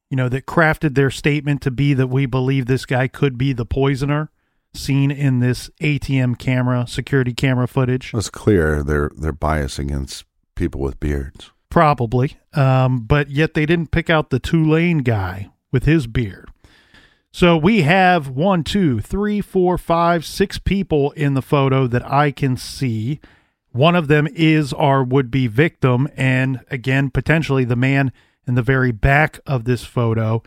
you 0.09 0.17
know, 0.17 0.29
that 0.29 0.47
crafted 0.47 0.95
their 0.95 1.11
statement 1.11 1.63
to 1.63 1.71
be 1.71 1.95
that 1.95 2.07
we 2.07 2.27
believe 2.27 2.67
this 2.67 2.87
guy 2.87 3.09
could 3.09 3.37
be 3.37 3.53
the 3.53 3.67
poisoner 3.67 4.31
seen 4.75 5.11
in 5.11 5.41
this 5.41 5.71
ATM 5.81 6.39
camera, 6.39 6.87
security 6.87 7.35
camera 7.35 7.67
footage. 7.67 8.13
It's 8.15 8.31
clear 8.31 8.83
they're 8.83 9.11
they're 9.17 9.33
biased 9.33 9.79
against 9.79 10.25
people 10.55 10.81
with 10.81 11.01
beards. 11.01 11.51
Probably. 11.71 12.39
Um, 12.55 13.01
but 13.01 13.31
yet 13.31 13.55
they 13.55 13.67
didn't 13.67 13.91
pick 13.91 14.11
out 14.11 14.31
the 14.31 14.41
Tulane 14.41 14.99
guy 14.99 15.51
with 15.73 15.85
his 15.85 16.07
beard. 16.07 16.51
So 17.33 17.57
we 17.57 17.83
have 17.83 18.29
one, 18.29 18.65
two, 18.65 19.01
three, 19.01 19.41
four, 19.41 19.79
five, 19.79 20.25
six 20.25 20.59
people 20.59 21.13
in 21.13 21.35
the 21.35 21.43
photo 21.43 21.87
that 21.87 22.05
I 22.11 22.33
can 22.33 22.57
see. 22.57 23.21
One 23.71 23.95
of 23.95 24.09
them 24.09 24.27
is 24.35 24.73
our 24.73 25.05
would 25.05 25.31
be 25.31 25.47
victim. 25.47 26.09
And 26.17 26.61
again, 26.71 27.11
potentially 27.11 27.65
the 27.65 27.77
man 27.77 28.13
in 28.47 28.57
the 28.57 28.63
very 28.63 28.91
back 28.91 29.39
of 29.47 29.65
this 29.65 29.85
photo, 29.85 30.43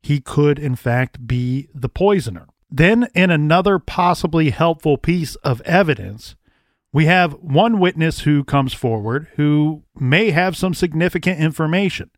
he 0.00 0.20
could 0.20 0.58
in 0.60 0.76
fact 0.76 1.26
be 1.26 1.68
the 1.74 1.88
poisoner. 1.88 2.46
Then, 2.70 3.08
in 3.14 3.30
another 3.30 3.78
possibly 3.78 4.50
helpful 4.50 4.96
piece 4.96 5.34
of 5.36 5.60
evidence, 5.62 6.36
we 6.92 7.04
have 7.06 7.34
one 7.34 7.78
witness 7.78 8.20
who 8.20 8.44
comes 8.44 8.72
forward 8.72 9.28
who 9.36 9.82
may 9.98 10.30
have 10.30 10.56
some 10.56 10.72
significant 10.72 11.38
information. 11.40 12.10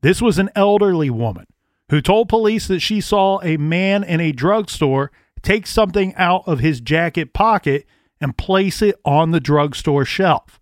This 0.00 0.20
was 0.20 0.38
an 0.38 0.50
elderly 0.56 1.10
woman 1.10 1.46
who 1.90 2.00
told 2.00 2.28
police 2.28 2.68
that 2.68 2.80
she 2.80 3.00
saw 3.00 3.40
a 3.42 3.56
man 3.56 4.02
in 4.04 4.20
a 4.20 4.32
drugstore 4.32 5.10
take 5.42 5.66
something 5.66 6.14
out 6.14 6.42
of 6.46 6.60
his 6.60 6.80
jacket 6.80 7.32
pocket 7.32 7.86
and 8.20 8.36
place 8.36 8.80
it 8.80 8.94
on 9.04 9.32
the 9.32 9.40
drugstore 9.40 10.04
shelf. 10.04 10.60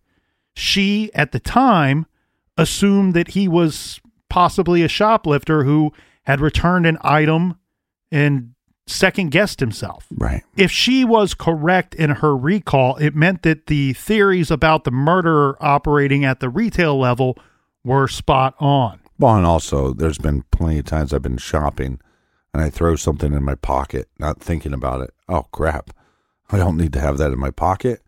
She, 0.54 1.10
at 1.14 1.32
the 1.32 1.40
time, 1.40 2.06
assumed 2.56 3.14
that 3.14 3.28
he 3.28 3.46
was 3.46 4.00
possibly 4.28 4.82
a 4.82 4.88
shoplifter 4.88 5.64
who 5.64 5.92
had 6.24 6.40
returned 6.40 6.86
an 6.86 6.98
item 7.02 7.58
and 8.10 8.54
second 8.86 9.30
guessed 9.30 9.60
himself. 9.60 10.06
Right. 10.16 10.42
If 10.56 10.70
she 10.70 11.04
was 11.04 11.34
correct 11.34 11.94
in 11.94 12.10
her 12.10 12.36
recall, 12.36 12.96
it 12.96 13.14
meant 13.14 13.42
that 13.42 13.66
the 13.66 13.92
theories 13.92 14.50
about 14.50 14.84
the 14.84 14.90
murderer 14.90 15.56
operating 15.60 16.24
at 16.24 16.40
the 16.40 16.48
retail 16.48 16.98
level 16.98 17.38
were 17.84 18.08
spot 18.08 18.54
on. 18.58 19.00
Well, 19.20 19.36
and 19.36 19.44
also, 19.44 19.92
there's 19.92 20.16
been 20.16 20.44
plenty 20.50 20.78
of 20.78 20.86
times 20.86 21.12
I've 21.12 21.20
been 21.20 21.36
shopping 21.36 22.00
and 22.54 22.62
I 22.62 22.70
throw 22.70 22.96
something 22.96 23.34
in 23.34 23.44
my 23.44 23.54
pocket, 23.54 24.08
not 24.18 24.40
thinking 24.40 24.72
about 24.72 25.02
it. 25.02 25.10
Oh, 25.28 25.42
crap. 25.52 25.90
I 26.50 26.56
don't 26.56 26.78
need 26.78 26.94
to 26.94 27.00
have 27.00 27.18
that 27.18 27.30
in 27.30 27.38
my 27.38 27.50
pocket. 27.50 28.00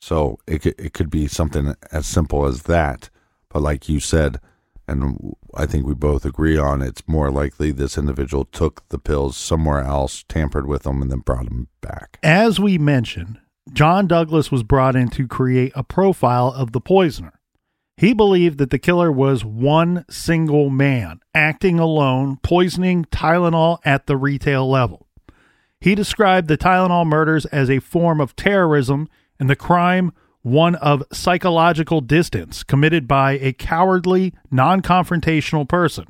So 0.00 0.38
it 0.46 0.62
could, 0.62 0.76
it 0.78 0.92
could 0.92 1.10
be 1.10 1.26
something 1.26 1.74
as 1.90 2.06
simple 2.06 2.46
as 2.46 2.62
that. 2.62 3.10
But 3.48 3.62
like 3.62 3.88
you 3.88 3.98
said, 3.98 4.38
and 4.86 5.34
I 5.56 5.66
think 5.66 5.84
we 5.84 5.94
both 5.94 6.24
agree 6.24 6.56
on, 6.56 6.80
it's 6.80 7.08
more 7.08 7.32
likely 7.32 7.72
this 7.72 7.98
individual 7.98 8.44
took 8.44 8.88
the 8.90 9.00
pills 9.00 9.36
somewhere 9.36 9.82
else, 9.82 10.24
tampered 10.28 10.68
with 10.68 10.84
them, 10.84 11.02
and 11.02 11.10
then 11.10 11.18
brought 11.18 11.46
them 11.46 11.66
back. 11.80 12.20
As 12.22 12.60
we 12.60 12.78
mentioned, 12.78 13.40
John 13.72 14.06
Douglas 14.06 14.52
was 14.52 14.62
brought 14.62 14.94
in 14.94 15.08
to 15.08 15.26
create 15.26 15.72
a 15.74 15.82
profile 15.82 16.52
of 16.52 16.70
the 16.70 16.80
poisoner. 16.80 17.32
He 17.96 18.12
believed 18.12 18.58
that 18.58 18.70
the 18.70 18.78
killer 18.78 19.10
was 19.10 19.44
one 19.44 20.04
single 20.10 20.68
man 20.68 21.20
acting 21.34 21.78
alone, 21.78 22.38
poisoning 22.42 23.06
Tylenol 23.06 23.78
at 23.84 24.06
the 24.06 24.18
retail 24.18 24.68
level. 24.68 25.06
He 25.80 25.94
described 25.94 26.48
the 26.48 26.58
Tylenol 26.58 27.06
murders 27.06 27.46
as 27.46 27.70
a 27.70 27.80
form 27.80 28.20
of 28.20 28.36
terrorism 28.36 29.08
and 29.38 29.48
the 29.48 29.56
crime 29.56 30.12
one 30.42 30.76
of 30.76 31.02
psychological 31.12 32.00
distance 32.00 32.62
committed 32.62 33.08
by 33.08 33.32
a 33.32 33.52
cowardly, 33.52 34.32
non 34.50 34.80
confrontational 34.80 35.68
person. 35.68 36.06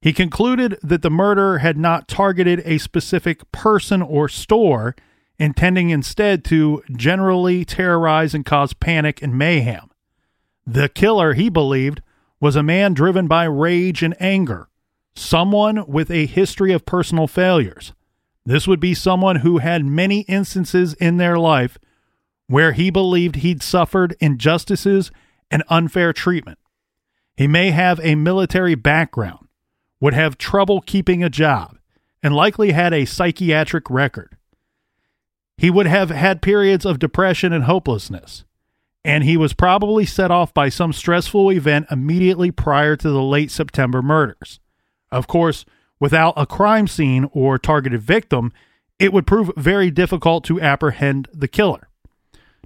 He 0.00 0.12
concluded 0.12 0.78
that 0.82 1.02
the 1.02 1.10
murder 1.10 1.58
had 1.58 1.76
not 1.76 2.08
targeted 2.08 2.62
a 2.64 2.78
specific 2.78 3.50
person 3.52 4.02
or 4.02 4.28
store, 4.28 4.94
intending 5.38 5.90
instead 5.90 6.44
to 6.44 6.82
generally 6.96 7.64
terrorize 7.64 8.34
and 8.34 8.46
cause 8.46 8.72
panic 8.72 9.20
and 9.20 9.36
mayhem. 9.36 9.89
The 10.72 10.88
killer, 10.88 11.32
he 11.32 11.48
believed, 11.48 12.00
was 12.38 12.54
a 12.54 12.62
man 12.62 12.94
driven 12.94 13.26
by 13.26 13.42
rage 13.42 14.04
and 14.04 14.14
anger, 14.20 14.68
someone 15.16 15.84
with 15.88 16.12
a 16.12 16.26
history 16.26 16.72
of 16.72 16.86
personal 16.86 17.26
failures. 17.26 17.92
This 18.46 18.68
would 18.68 18.78
be 18.78 18.94
someone 18.94 19.36
who 19.36 19.58
had 19.58 19.84
many 19.84 20.20
instances 20.28 20.94
in 20.94 21.16
their 21.16 21.40
life 21.40 21.76
where 22.46 22.70
he 22.70 22.88
believed 22.88 23.36
he'd 23.36 23.64
suffered 23.64 24.14
injustices 24.20 25.10
and 25.50 25.64
unfair 25.68 26.12
treatment. 26.12 26.60
He 27.36 27.48
may 27.48 27.72
have 27.72 27.98
a 28.04 28.14
military 28.14 28.76
background, 28.76 29.48
would 29.98 30.14
have 30.14 30.38
trouble 30.38 30.82
keeping 30.82 31.24
a 31.24 31.28
job, 31.28 31.78
and 32.22 32.32
likely 32.32 32.70
had 32.70 32.94
a 32.94 33.06
psychiatric 33.06 33.90
record. 33.90 34.36
He 35.56 35.68
would 35.68 35.86
have 35.86 36.10
had 36.10 36.42
periods 36.42 36.86
of 36.86 37.00
depression 37.00 37.52
and 37.52 37.64
hopelessness, 37.64 38.44
and 39.04 39.24
he 39.24 39.36
was 39.36 39.52
probably 39.52 40.04
set 40.04 40.30
off 40.30 40.52
by 40.52 40.68
some 40.68 40.92
stressful 40.92 41.50
event 41.50 41.86
immediately 41.90 42.50
prior 42.50 42.96
to 42.96 43.10
the 43.10 43.22
late 43.22 43.50
September 43.50 44.02
murders. 44.02 44.60
Of 45.10 45.26
course, 45.26 45.64
without 45.98 46.34
a 46.36 46.46
crime 46.46 46.86
scene 46.86 47.28
or 47.32 47.58
targeted 47.58 48.00
victim, 48.02 48.52
it 48.98 49.12
would 49.12 49.26
prove 49.26 49.50
very 49.56 49.90
difficult 49.90 50.44
to 50.44 50.60
apprehend 50.60 51.28
the 51.32 51.48
killer. 51.48 51.88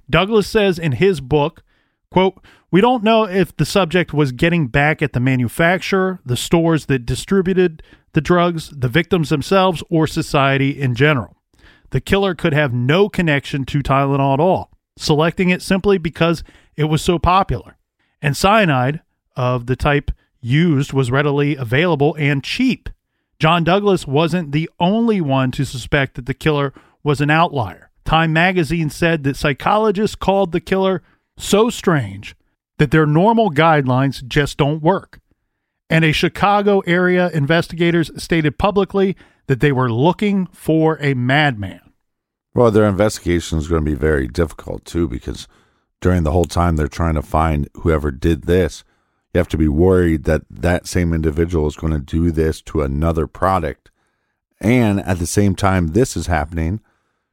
Douglas 0.09 0.47
says 0.47 0.77
in 0.77 0.93
his 0.93 1.21
book, 1.21 1.63
quote, 2.11 2.43
"We 2.69 2.81
don't 2.81 3.03
know 3.03 3.23
if 3.23 3.55
the 3.55 3.65
subject 3.65 4.13
was 4.13 4.31
getting 4.31 4.67
back 4.67 5.01
at 5.01 5.13
the 5.13 5.19
manufacturer, 5.19 6.19
the 6.25 6.37
stores 6.37 6.85
that 6.87 7.05
distributed 7.05 7.81
the 8.13 8.21
drugs, 8.21 8.69
the 8.69 8.87
victims 8.87 9.29
themselves, 9.29 9.83
or 9.89 10.07
society 10.07 10.69
in 10.79 10.95
general. 10.95 11.35
The 11.91 12.01
killer 12.01 12.35
could 12.35 12.53
have 12.53 12.73
no 12.73 13.09
connection 13.09 13.65
to 13.65 13.79
Tylenol 13.79 14.33
at 14.33 14.39
all, 14.39 14.71
selecting 14.97 15.49
it 15.49 15.61
simply 15.61 15.97
because 15.97 16.43
it 16.75 16.85
was 16.85 17.01
so 17.01 17.19
popular. 17.19 17.77
And 18.21 18.35
cyanide 18.35 19.01
of 19.35 19.65
the 19.65 19.75
type 19.75 20.11
used 20.41 20.93
was 20.93 21.11
readily 21.11 21.55
available 21.55 22.15
and 22.19 22.43
cheap. 22.43 22.89
John 23.39 23.63
Douglas 23.63 24.07
wasn't 24.07 24.51
the 24.51 24.69
only 24.79 25.19
one 25.19 25.51
to 25.51 25.65
suspect 25.65 26.15
that 26.15 26.25
the 26.25 26.33
killer 26.33 26.73
was 27.03 27.21
an 27.21 27.29
outlier. 27.29 27.89
Time 28.05 28.31
magazine 28.31 28.89
said 28.89 29.23
that 29.23 29.35
psychologists 29.35 30.15
called 30.15 30.51
the 30.51 30.61
killer 30.61 31.01
so 31.37 31.69
strange 31.69 32.35
that 32.77 32.91
their 32.91 33.05
normal 33.05 33.51
guidelines 33.51 34.25
just 34.25 34.57
don't 34.57 34.81
work. 34.81 35.19
And 35.89 36.05
a 36.05 36.11
Chicago 36.11 36.79
area 36.81 37.29
investigators 37.31 38.11
stated 38.21 38.57
publicly 38.57 39.15
that 39.47 39.59
they 39.59 39.71
were 39.71 39.91
looking 39.91 40.47
for 40.47 40.97
a 41.01 41.13
madman. 41.13 41.81
Well, 42.55 42.71
their 42.71 42.87
investigation 42.87 43.57
is 43.57 43.67
going 43.67 43.83
to 43.83 43.91
be 43.91 43.97
very 43.97 44.29
difficult 44.29 44.85
too 44.85 45.09
because 45.09 45.47
during 45.99 46.23
the 46.23 46.31
whole 46.31 46.45
time 46.45 46.77
they're 46.77 46.87
trying 46.87 47.15
to 47.15 47.21
find 47.21 47.67
whoever 47.75 48.11
did 48.11 48.43
this, 48.43 48.85
you 49.33 49.39
have 49.39 49.49
to 49.49 49.57
be 49.57 49.67
worried 49.67 50.23
that 50.23 50.43
that 50.49 50.87
same 50.87 51.13
individual 51.13 51.67
is 51.67 51.75
going 51.75 51.91
to 51.91 51.99
do 51.99 52.31
this 52.31 52.61
to 52.61 52.81
another 52.81 53.27
product. 53.27 53.91
And 54.61 55.01
at 55.01 55.19
the 55.19 55.27
same 55.27 55.53
time 55.53 55.87
this 55.87 56.15
is 56.15 56.27
happening, 56.27 56.79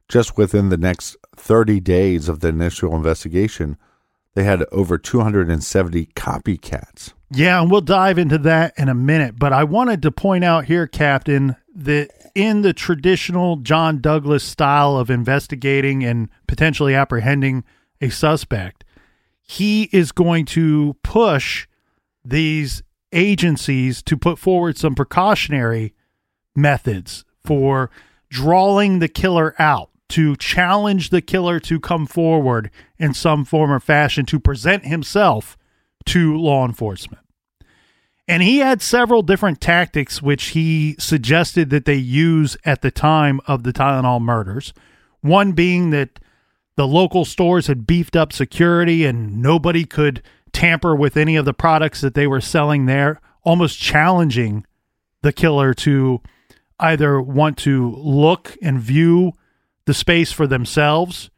just 0.09 0.37
within 0.37 0.67
the 0.67 0.77
next 0.77 1.15
30 1.37 1.79
days 1.79 2.27
of 2.27 2.41
the 2.41 2.49
initial 2.49 2.93
investigation, 2.93 3.77
they 4.35 4.43
had 4.43 4.65
over 4.73 4.97
270 4.97 6.07
copycats. 6.07 7.13
Yeah, 7.31 7.61
and 7.61 7.71
we'll 7.71 7.81
dive 7.81 8.17
into 8.17 8.37
that 8.39 8.73
in 8.77 8.89
a 8.89 8.93
minute. 8.93 9.39
But 9.39 9.53
I 9.53 9.63
wanted 9.63 10.01
to 10.01 10.11
point 10.11 10.43
out 10.43 10.65
here, 10.65 10.85
Captain, 10.85 11.55
that 11.75 12.09
in 12.35 12.61
the 12.61 12.73
traditional 12.73 13.57
John 13.57 13.99
Douglas 13.99 14.43
style 14.43 14.97
of 14.97 15.09
investigating 15.09 16.03
and 16.03 16.29
potentially 16.47 16.95
apprehending 16.95 17.63
a 18.01 18.09
suspect, 18.09 18.83
he 19.41 19.89
is 19.91 20.11
going 20.11 20.45
to 20.45 20.95
push 21.03 21.67
these 22.25 22.81
agencies 23.11 24.01
to 24.03 24.17
put 24.17 24.39
forward 24.39 24.77
some 24.77 24.95
precautionary 24.95 25.93
methods 26.55 27.23
for 27.45 27.91
drawing 28.29 28.99
the 28.99 29.07
killer 29.07 29.53
out 29.59 29.89
to 30.09 30.35
challenge 30.35 31.09
the 31.09 31.21
killer 31.21 31.59
to 31.59 31.79
come 31.79 32.05
forward 32.05 32.69
in 32.97 33.13
some 33.13 33.45
form 33.45 33.71
or 33.71 33.79
fashion 33.79 34.25
to 34.25 34.39
present 34.39 34.85
himself 34.85 35.57
to 36.05 36.35
law 36.37 36.65
enforcement. 36.65 37.22
And 38.27 38.41
he 38.41 38.59
had 38.59 38.81
several 38.81 39.21
different 39.21 39.59
tactics 39.59 40.21
which 40.21 40.49
he 40.49 40.95
suggested 40.97 41.69
that 41.71 41.85
they 41.85 41.95
use 41.95 42.55
at 42.63 42.81
the 42.81 42.91
time 42.91 43.41
of 43.47 43.63
the 43.63 43.73
Tylenol 43.73 44.21
murders. 44.21 44.73
One 45.21 45.51
being 45.51 45.89
that 45.89 46.19
the 46.75 46.87
local 46.87 47.25
stores 47.25 47.67
had 47.67 47.85
beefed 47.85 48.15
up 48.15 48.31
security 48.31 49.05
and 49.05 49.41
nobody 49.41 49.85
could 49.85 50.21
tamper 50.53 50.95
with 50.95 51.17
any 51.17 51.35
of 51.35 51.45
the 51.45 51.53
products 51.53 52.01
that 52.01 52.13
they 52.13 52.27
were 52.27 52.41
selling 52.41 52.85
there, 52.85 53.19
almost 53.43 53.79
challenging 53.79 54.65
the 55.21 55.33
killer 55.33 55.73
to 55.73 56.21
either 56.79 57.21
want 57.21 57.57
to 57.57 57.91
look 57.97 58.55
and 58.61 58.79
view 58.79 59.33
the 59.85 59.93
space 59.93 60.31
for 60.31 60.47
themselves 60.47 61.29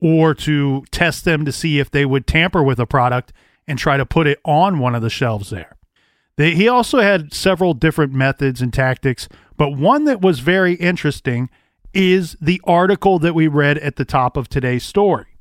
or 0.00 0.34
to 0.34 0.84
test 0.90 1.24
them 1.24 1.44
to 1.44 1.52
see 1.52 1.78
if 1.78 1.90
they 1.90 2.04
would 2.04 2.26
tamper 2.26 2.62
with 2.62 2.78
a 2.78 2.86
product 2.86 3.32
and 3.66 3.78
try 3.78 3.96
to 3.96 4.06
put 4.06 4.26
it 4.26 4.38
on 4.44 4.78
one 4.78 4.94
of 4.94 5.02
the 5.02 5.10
shelves 5.10 5.50
there. 5.50 5.75
They, 6.36 6.54
he 6.54 6.68
also 6.68 7.00
had 7.00 7.32
several 7.32 7.74
different 7.74 8.12
methods 8.12 8.60
and 8.60 8.72
tactics, 8.72 9.28
but 9.56 9.70
one 9.70 10.04
that 10.04 10.20
was 10.20 10.40
very 10.40 10.74
interesting 10.74 11.48
is 11.94 12.36
the 12.40 12.60
article 12.64 13.18
that 13.18 13.34
we 13.34 13.48
read 13.48 13.78
at 13.78 13.96
the 13.96 14.04
top 14.04 14.36
of 14.36 14.48
today's 14.48 14.84
story. 14.84 15.38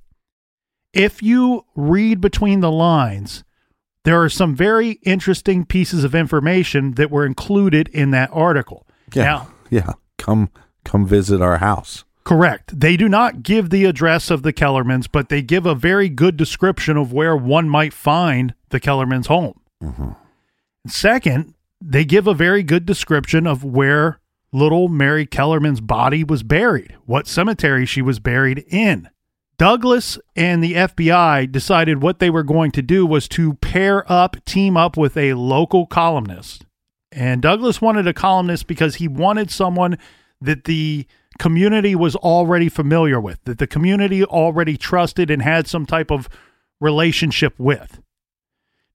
If 0.94 1.22
you 1.22 1.66
read 1.76 2.22
between 2.22 2.62
the 2.62 2.72
lines, 2.72 3.44
there 4.06 4.22
are 4.22 4.30
some 4.30 4.56
very 4.56 4.92
interesting 5.04 5.66
pieces 5.66 6.06
of 6.06 6.16
information 6.16 6.94
that 6.94 7.12
were 7.12 7.26
included 7.26 7.90
in 7.90 8.12
that 8.12 8.30
article. 8.32 8.88
Yeah. 9.14 9.24
Now, 9.24 9.48
yeah. 9.70 9.94
Come 10.18 10.50
come 10.86 11.06
visit 11.06 11.42
our 11.42 11.58
house. 11.58 12.06
Correct. 12.24 12.80
They 12.80 12.96
do 12.96 13.10
not 13.10 13.44
give 13.44 13.70
the 13.70 13.86
address 13.86 14.32
of 14.32 14.44
the 14.44 14.54
Kellermans, 14.54 15.08
but 15.12 15.30
they 15.30 15.42
give 15.42 15.66
a 15.66 15.76
very 15.76 16.08
good 16.10 16.38
description 16.38 16.98
of 16.98 17.12
where 17.12 17.36
one 17.36 17.70
might 17.70 17.94
find 17.94 18.54
the 18.70 18.80
Kellermans' 18.80 19.28
home. 19.28 19.60
Mm-hmm. 19.84 20.12
Second, 20.88 21.54
they 21.82 22.06
give 22.06 22.28
a 22.28 22.34
very 22.34 22.64
good 22.64 22.86
description 22.86 23.48
of 23.48 23.64
where 23.64 24.20
little 24.52 24.88
Mary 24.88 25.26
Kellerman's 25.26 25.82
body 25.82 26.24
was 26.24 26.44
buried, 26.44 26.96
what 27.06 27.28
cemetery 27.28 27.86
she 27.86 28.02
was 28.02 28.20
buried 28.20 28.66
in. 28.70 29.10
Douglas 29.58 30.20
and 30.36 30.64
the 30.64 30.74
FBI 30.74 31.52
decided 31.52 32.02
what 32.02 32.20
they 32.20 32.30
were 32.30 32.44
going 32.44 32.72
to 32.72 32.82
do 32.82 33.06
was 33.06 33.28
to 33.30 33.54
pair 33.56 34.10
up, 34.12 34.44
team 34.46 34.76
up 34.76 34.98
with 34.98 35.16
a 35.16 35.34
local 35.34 35.86
columnist. 35.86 36.66
And 37.12 37.42
Douglas 37.42 37.82
wanted 37.82 38.08
a 38.08 38.14
columnist 38.14 38.68
because 38.68 38.96
he 38.96 39.08
wanted 39.08 39.50
someone 39.50 39.98
that 40.42 40.66
the 40.66 41.08
community 41.40 41.96
was 41.96 42.16
already 42.18 42.68
familiar 42.68 43.20
with, 43.20 43.42
that 43.46 43.58
the 43.58 43.68
community 43.68 44.24
already 44.26 44.76
trusted 44.76 45.32
and 45.32 45.42
had 45.42 45.68
some 45.68 45.86
type 45.86 46.12
of 46.12 46.28
relationship 46.82 47.54
with. 47.58 48.02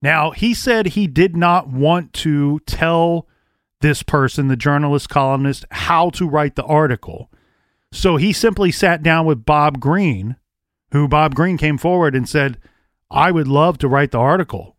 Now, 0.02 0.30
he 0.30 0.54
said 0.54 0.86
he 0.86 1.06
did 1.06 1.36
not 1.36 1.68
want 1.68 2.12
to 2.14 2.60
tell 2.66 3.26
this 3.80 4.02
person, 4.02 4.48
the 4.48 4.56
journalist 4.56 5.08
columnist, 5.08 5.64
how 5.70 6.10
to 6.10 6.28
write 6.28 6.56
the 6.56 6.64
article. 6.64 7.30
So 7.92 8.16
he 8.16 8.32
simply 8.32 8.70
sat 8.70 9.02
down 9.02 9.26
with 9.26 9.44
Bob 9.44 9.80
Greene, 9.80 10.36
who 10.92 11.08
Bob 11.08 11.34
Greene 11.34 11.58
came 11.58 11.78
forward 11.78 12.14
and 12.14 12.28
said, 12.28 12.58
I 13.10 13.30
would 13.30 13.48
love 13.48 13.78
to 13.78 13.88
write 13.88 14.12
the 14.12 14.18
article. 14.18 14.76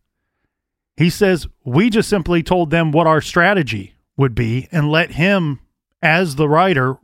He 0.97 1.09
says, 1.09 1.47
We 1.63 1.89
just 1.89 2.09
simply 2.09 2.43
told 2.43 2.69
them 2.69 2.91
what 2.91 3.07
our 3.07 3.21
strategy 3.21 3.95
would 4.17 4.35
be 4.35 4.67
and 4.71 4.89
let 4.89 5.11
him, 5.11 5.59
as 6.01 6.35
the 6.35 6.47
writer, 6.47 6.97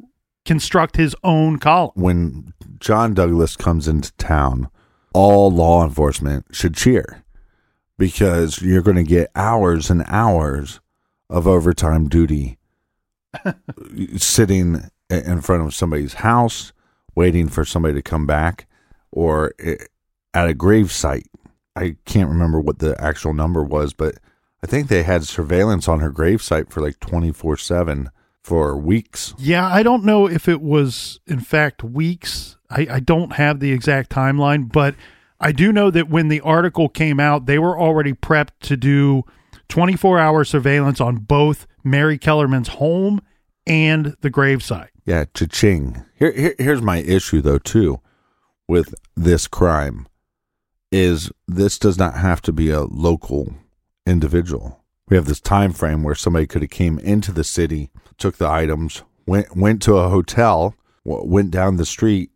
construct 0.46 0.98
his 0.98 1.16
own 1.24 1.58
column. 1.60 1.92
When 1.96 2.54
John 2.80 3.14
Douglas 3.14 3.56
comes 3.56 3.88
into 3.88 4.14
town, 4.14 4.70
all 5.14 5.52
law 5.52 5.84
enforcement 5.84 6.46
should 6.52 6.76
cheer 6.76 7.24
because 7.98 8.62
you're 8.62 8.82
going 8.82 8.98
to 8.98 9.04
get 9.04 9.32
hours 9.36 9.90
and 9.90 10.04
hours 10.08 10.80
of 11.30 11.48
overtime 11.48 12.08
duty 12.08 12.58
sitting 14.18 14.90
in 15.10 15.42
front 15.42 15.64
of 15.64 15.74
somebody's 15.74 16.16
house 16.16 16.74
waiting 17.16 17.48
for 17.48 17.66
somebody 17.66 17.96
to 17.96 18.02
come 18.02 18.26
back 18.26 18.68
or 19.12 19.54
at 20.34 20.50
a 20.50 20.54
grave 20.54 20.92
site. 20.92 21.28
I 21.76 21.96
can't 22.06 22.30
remember 22.30 22.60
what 22.60 22.80
the 22.80 23.00
actual 23.02 23.34
number 23.34 23.64
was, 23.64 23.94
but 23.94 24.16
I 24.64 24.68
think 24.68 24.88
they 24.88 25.04
had 25.04 25.24
surveillance 25.24 25.88
on 25.88 26.00
her 26.00 26.10
grave 26.10 26.42
site 26.42 26.72
for 26.72 26.82
like 26.82 27.00
24 27.00 27.58
7 27.58 28.10
for 28.44 28.78
weeks. 28.78 29.34
Yeah, 29.38 29.68
I 29.68 29.84
don't 29.84 30.04
know 30.04 30.28
if 30.28 30.48
it 30.48 30.62
was, 30.62 31.20
in 31.28 31.40
fact, 31.40 31.84
weeks. 31.84 32.58
I, 32.70 32.88
I 32.90 33.00
don't 33.00 33.34
have 33.34 33.60
the 33.60 33.72
exact 33.72 34.10
timeline, 34.10 34.72
but 34.72 34.96
I 35.40 35.52
do 35.52 35.72
know 35.72 35.92
that 35.92 36.10
when 36.10 36.30
the 36.30 36.42
article 36.42 36.90
came 36.90 37.20
out, 37.20 37.46
they 37.46 37.60
were 37.60 37.80
already 37.80 38.14
prepped 38.14 38.60
to 38.62 38.78
do 38.78 39.24
24 39.70 40.20
hour 40.20 40.44
surveillance 40.44 41.00
on 41.00 41.18
both 41.18 41.68
Mary 41.84 42.18
Kellerman's 42.18 42.70
home 42.70 43.22
and 43.66 44.16
the 44.22 44.32
gravesite. 44.32 44.90
Yeah, 45.06 45.26
cha-ching. 45.34 46.04
Here, 46.16 46.32
here, 46.32 46.56
here's 46.58 46.82
my 46.82 46.98
issue 46.98 47.42
though 47.42 47.60
too 47.60 48.02
with 48.68 48.94
this 49.16 49.48
crime 49.48 50.08
is 50.92 51.32
this 51.48 51.78
does 51.80 51.98
not 51.98 52.16
have 52.16 52.42
to 52.42 52.52
be 52.52 52.70
a 52.70 52.82
local 52.82 53.54
individual. 54.06 54.84
We 55.10 55.16
have 55.16 55.26
this 55.26 55.40
time 55.40 55.72
frame 55.72 56.04
where 56.04 56.16
somebody 56.16 56.48
could 56.48 56.62
have 56.62 56.72
came 56.72 57.00
into 57.00 57.32
the 57.32 57.44
city, 57.44 57.90
took 58.18 58.38
the 58.38 58.48
items, 58.48 59.04
went 59.26 59.56
went 59.56 59.82
to 59.84 59.98
a 59.98 60.10
hotel, 60.10 60.76
went 61.04 61.52
down 61.52 61.78
the 61.78 61.86
street, 61.86 62.32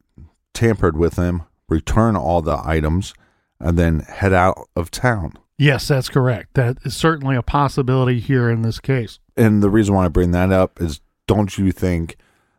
tampered 0.53 0.97
with 0.97 1.15
them, 1.15 1.43
return 1.71 2.15
all 2.15 2.41
the 2.41 2.61
items, 2.63 3.13
and 3.59 3.79
then 3.79 4.01
head 4.01 4.33
out 4.33 4.67
of 4.75 4.91
town. 4.91 5.33
Yes, 5.57 5.87
that's 5.87 6.09
correct. 6.09 6.55
That 6.55 6.77
is 6.83 6.95
certainly 6.95 7.35
a 7.35 7.41
possibility 7.41 8.19
here 8.19 8.49
in 8.49 8.61
this 8.61 8.79
case. 8.79 9.19
And 9.37 9.63
the 9.63 9.69
reason 9.69 9.95
why 9.95 10.05
I 10.05 10.09
bring 10.09 10.31
that 10.31 10.51
up 10.51 10.81
is 10.81 11.01
don't 11.27 11.57
you 11.57 11.71
think 11.71 12.17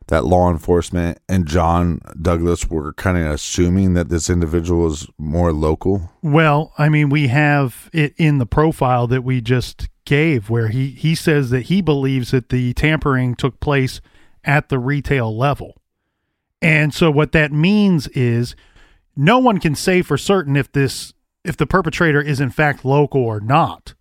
that 0.08 0.24
law 0.24 0.50
enforcement 0.50 1.18
and 1.28 1.46
John 1.46 2.00
Douglas 2.20 2.68
were 2.68 2.92
kind 2.94 3.18
of 3.18 3.26
assuming 3.26 3.94
that 3.94 4.08
this 4.08 4.30
individual 4.30 4.84
was 4.84 5.08
more 5.18 5.52
local? 5.52 6.10
Well, 6.22 6.72
I 6.78 6.88
mean, 6.88 7.08
we 7.08 7.28
have 7.28 7.90
it 7.92 8.14
in 8.16 8.38
the 8.38 8.46
profile 8.46 9.06
that 9.08 9.24
we 9.24 9.40
just 9.40 9.88
gave 10.04 10.48
where 10.48 10.68
he, 10.68 10.88
he 10.88 11.14
says 11.14 11.50
that 11.50 11.62
he 11.62 11.82
believes 11.82 12.30
that 12.30 12.48
the 12.48 12.72
tampering 12.74 13.34
took 13.34 13.60
place 13.60 14.00
at 14.44 14.68
the 14.68 14.78
retail 14.78 15.36
level. 15.36 15.76
And 16.60 16.94
so 16.94 17.10
what 17.10 17.32
that 17.32 17.52
means 17.52 18.06
is 18.08 18.54
no 19.16 19.38
one 19.38 19.58
can 19.58 19.74
say 19.74 20.02
for 20.02 20.16
certain 20.16 20.56
if 20.56 20.70
this 20.72 21.12
if 21.44 21.56
the 21.56 21.66
perpetrator 21.66 22.20
is 22.20 22.40
in 22.40 22.50
fact 22.50 22.84
local 22.84 23.22
or 23.22 23.40
not. 23.40 23.94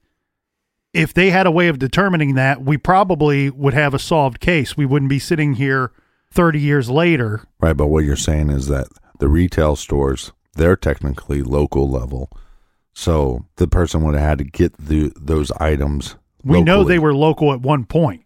If 0.93 1.13
they 1.13 1.29
had 1.31 1.47
a 1.47 1.51
way 1.51 1.69
of 1.69 1.79
determining 1.79 2.35
that, 2.35 2.61
we 2.61 2.77
probably 2.77 3.49
would 3.49 3.73
have 3.73 3.93
a 3.93 3.99
solved 3.99 4.39
case. 4.39 4.75
We 4.75 4.85
wouldn't 4.85 5.09
be 5.09 5.19
sitting 5.19 5.53
here 5.53 5.91
30 6.31 6.59
years 6.59 6.89
later. 6.89 7.45
Right, 7.61 7.75
but 7.75 7.87
what 7.87 8.03
you're 8.03 8.17
saying 8.17 8.49
is 8.49 8.67
that 8.67 8.87
the 9.19 9.29
retail 9.29 9.75
stores, 9.77 10.33
they're 10.55 10.75
technically 10.75 11.41
local 11.41 11.89
level. 11.89 12.29
So 12.93 13.45
the 13.55 13.67
person 13.67 14.03
would 14.03 14.15
have 14.15 14.23
had 14.23 14.37
to 14.39 14.43
get 14.43 14.77
the 14.77 15.13
those 15.15 15.51
items. 15.53 16.15
We 16.43 16.57
locally. 16.57 16.63
know 16.65 16.83
they 16.83 16.99
were 16.99 17.15
local 17.15 17.53
at 17.53 17.61
one 17.61 17.85
point. 17.85 18.25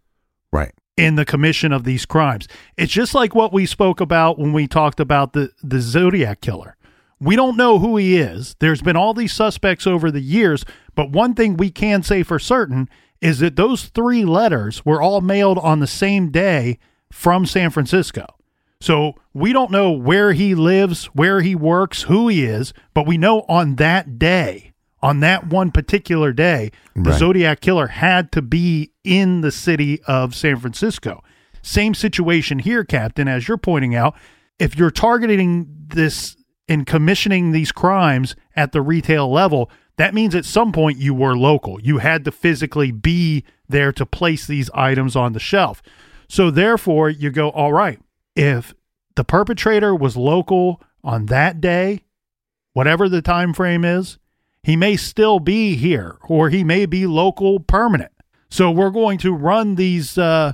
In 0.97 1.15
the 1.15 1.25
commission 1.25 1.73
of 1.73 1.83
these 1.83 2.05
crimes. 2.05 2.47
It's 2.77 2.93
just 2.93 3.13
like 3.13 3.35
what 3.35 3.51
we 3.51 3.65
spoke 3.65 3.99
about 3.99 4.39
when 4.39 4.53
we 4.53 4.65
talked 4.65 5.01
about 5.01 5.33
the, 5.33 5.51
the 5.61 5.81
Zodiac 5.81 6.39
killer. 6.39 6.77
We 7.19 7.35
don't 7.35 7.57
know 7.57 7.79
who 7.79 7.97
he 7.97 8.15
is. 8.15 8.55
There's 8.59 8.81
been 8.81 8.95
all 8.95 9.13
these 9.13 9.33
suspects 9.33 9.85
over 9.85 10.09
the 10.09 10.21
years, 10.21 10.63
but 10.95 11.11
one 11.11 11.33
thing 11.33 11.57
we 11.57 11.69
can 11.69 12.01
say 12.01 12.23
for 12.23 12.39
certain 12.39 12.87
is 13.19 13.39
that 13.39 13.57
those 13.57 13.85
three 13.85 14.23
letters 14.23 14.85
were 14.85 15.01
all 15.01 15.19
mailed 15.19 15.57
on 15.57 15.79
the 15.79 15.87
same 15.87 16.29
day 16.29 16.79
from 17.11 17.45
San 17.45 17.71
Francisco. 17.71 18.25
So 18.79 19.15
we 19.33 19.51
don't 19.51 19.71
know 19.71 19.91
where 19.91 20.33
he 20.33 20.55
lives, 20.55 21.05
where 21.07 21.41
he 21.41 21.55
works, 21.55 22.03
who 22.03 22.27
he 22.27 22.45
is, 22.45 22.73
but 22.93 23.07
we 23.07 23.17
know 23.17 23.41
on 23.49 23.75
that 23.75 24.19
day, 24.19 24.73
on 25.05 25.19
that 25.21 25.47
one 25.47 25.71
particular 25.71 26.33
day, 26.33 26.71
the 26.95 27.11
right. 27.11 27.19
Zodiac 27.19 27.61
killer 27.61 27.87
had 27.87 28.31
to 28.33 28.41
be 28.41 28.91
in 29.03 29.41
the 29.41 29.51
city 29.51 30.01
of 30.03 30.33
San 30.35 30.57
Francisco. 30.57 31.23
Same 31.61 31.93
situation 31.93 32.59
here, 32.59 32.83
Captain, 32.83 33.27
as 33.27 33.47
you're 33.47 33.57
pointing 33.57 33.95
out. 33.95 34.15
If 34.59 34.77
you're 34.77 34.91
targeting 34.91 35.67
this 35.87 36.37
and 36.67 36.85
commissioning 36.85 37.51
these 37.51 37.71
crimes 37.71 38.35
at 38.55 38.71
the 38.71 38.81
retail 38.81 39.31
level, 39.31 39.69
that 39.97 40.13
means 40.13 40.35
at 40.35 40.45
some 40.45 40.71
point 40.71 40.97
you 40.97 41.13
were 41.13 41.37
local. 41.37 41.79
You 41.81 41.99
had 41.99 42.25
to 42.25 42.31
physically 42.31 42.91
be 42.91 43.43
there 43.67 43.91
to 43.93 44.05
place 44.05 44.47
these 44.47 44.69
items 44.73 45.15
on 45.15 45.33
the 45.33 45.39
shelf. 45.39 45.81
So 46.27 46.51
therefore, 46.51 47.09
you 47.09 47.31
go, 47.31 47.49
all 47.49 47.73
right, 47.73 47.99
if 48.35 48.73
the 49.15 49.23
perpetrator 49.23 49.95
was 49.95 50.17
local 50.17 50.81
on 51.03 51.27
that 51.27 51.61
day, 51.61 52.01
whatever 52.73 53.07
the 53.07 53.21
time 53.21 53.53
frame 53.53 53.85
is, 53.85 54.17
he 54.65 54.75
may 54.75 54.97
still 54.97 55.39
be 55.39 55.75
here 55.75 56.17
or 56.27 56.49
he 56.49 56.63
may 56.63 56.87
be 56.87 57.05
local 57.05 57.59
permanent. 57.59 58.11
So 58.49 58.71
we're 58.71 58.89
going 58.89 59.19
to 59.19 59.31
run 59.31 59.75
these 59.75 60.17
uh, 60.17 60.53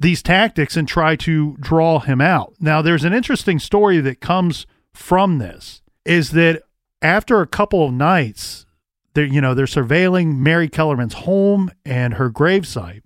these 0.00 0.20
tactics 0.20 0.76
and 0.76 0.88
try 0.88 1.14
to 1.16 1.56
draw 1.60 2.00
him 2.00 2.20
out. 2.20 2.54
Now, 2.58 2.82
there's 2.82 3.04
an 3.04 3.12
interesting 3.12 3.60
story 3.60 4.00
that 4.00 4.20
comes 4.20 4.66
from 4.92 5.38
this 5.38 5.80
is 6.04 6.32
that 6.32 6.62
after 7.00 7.40
a 7.40 7.46
couple 7.46 7.86
of 7.86 7.92
nights, 7.92 8.66
they're 9.14 9.26
you 9.26 9.40
know 9.40 9.54
they're 9.54 9.66
surveilling 9.66 10.38
Mary 10.38 10.68
Kellerman's 10.68 11.14
home 11.14 11.70
and 11.84 12.14
her 12.14 12.30
gravesite, 12.30 13.02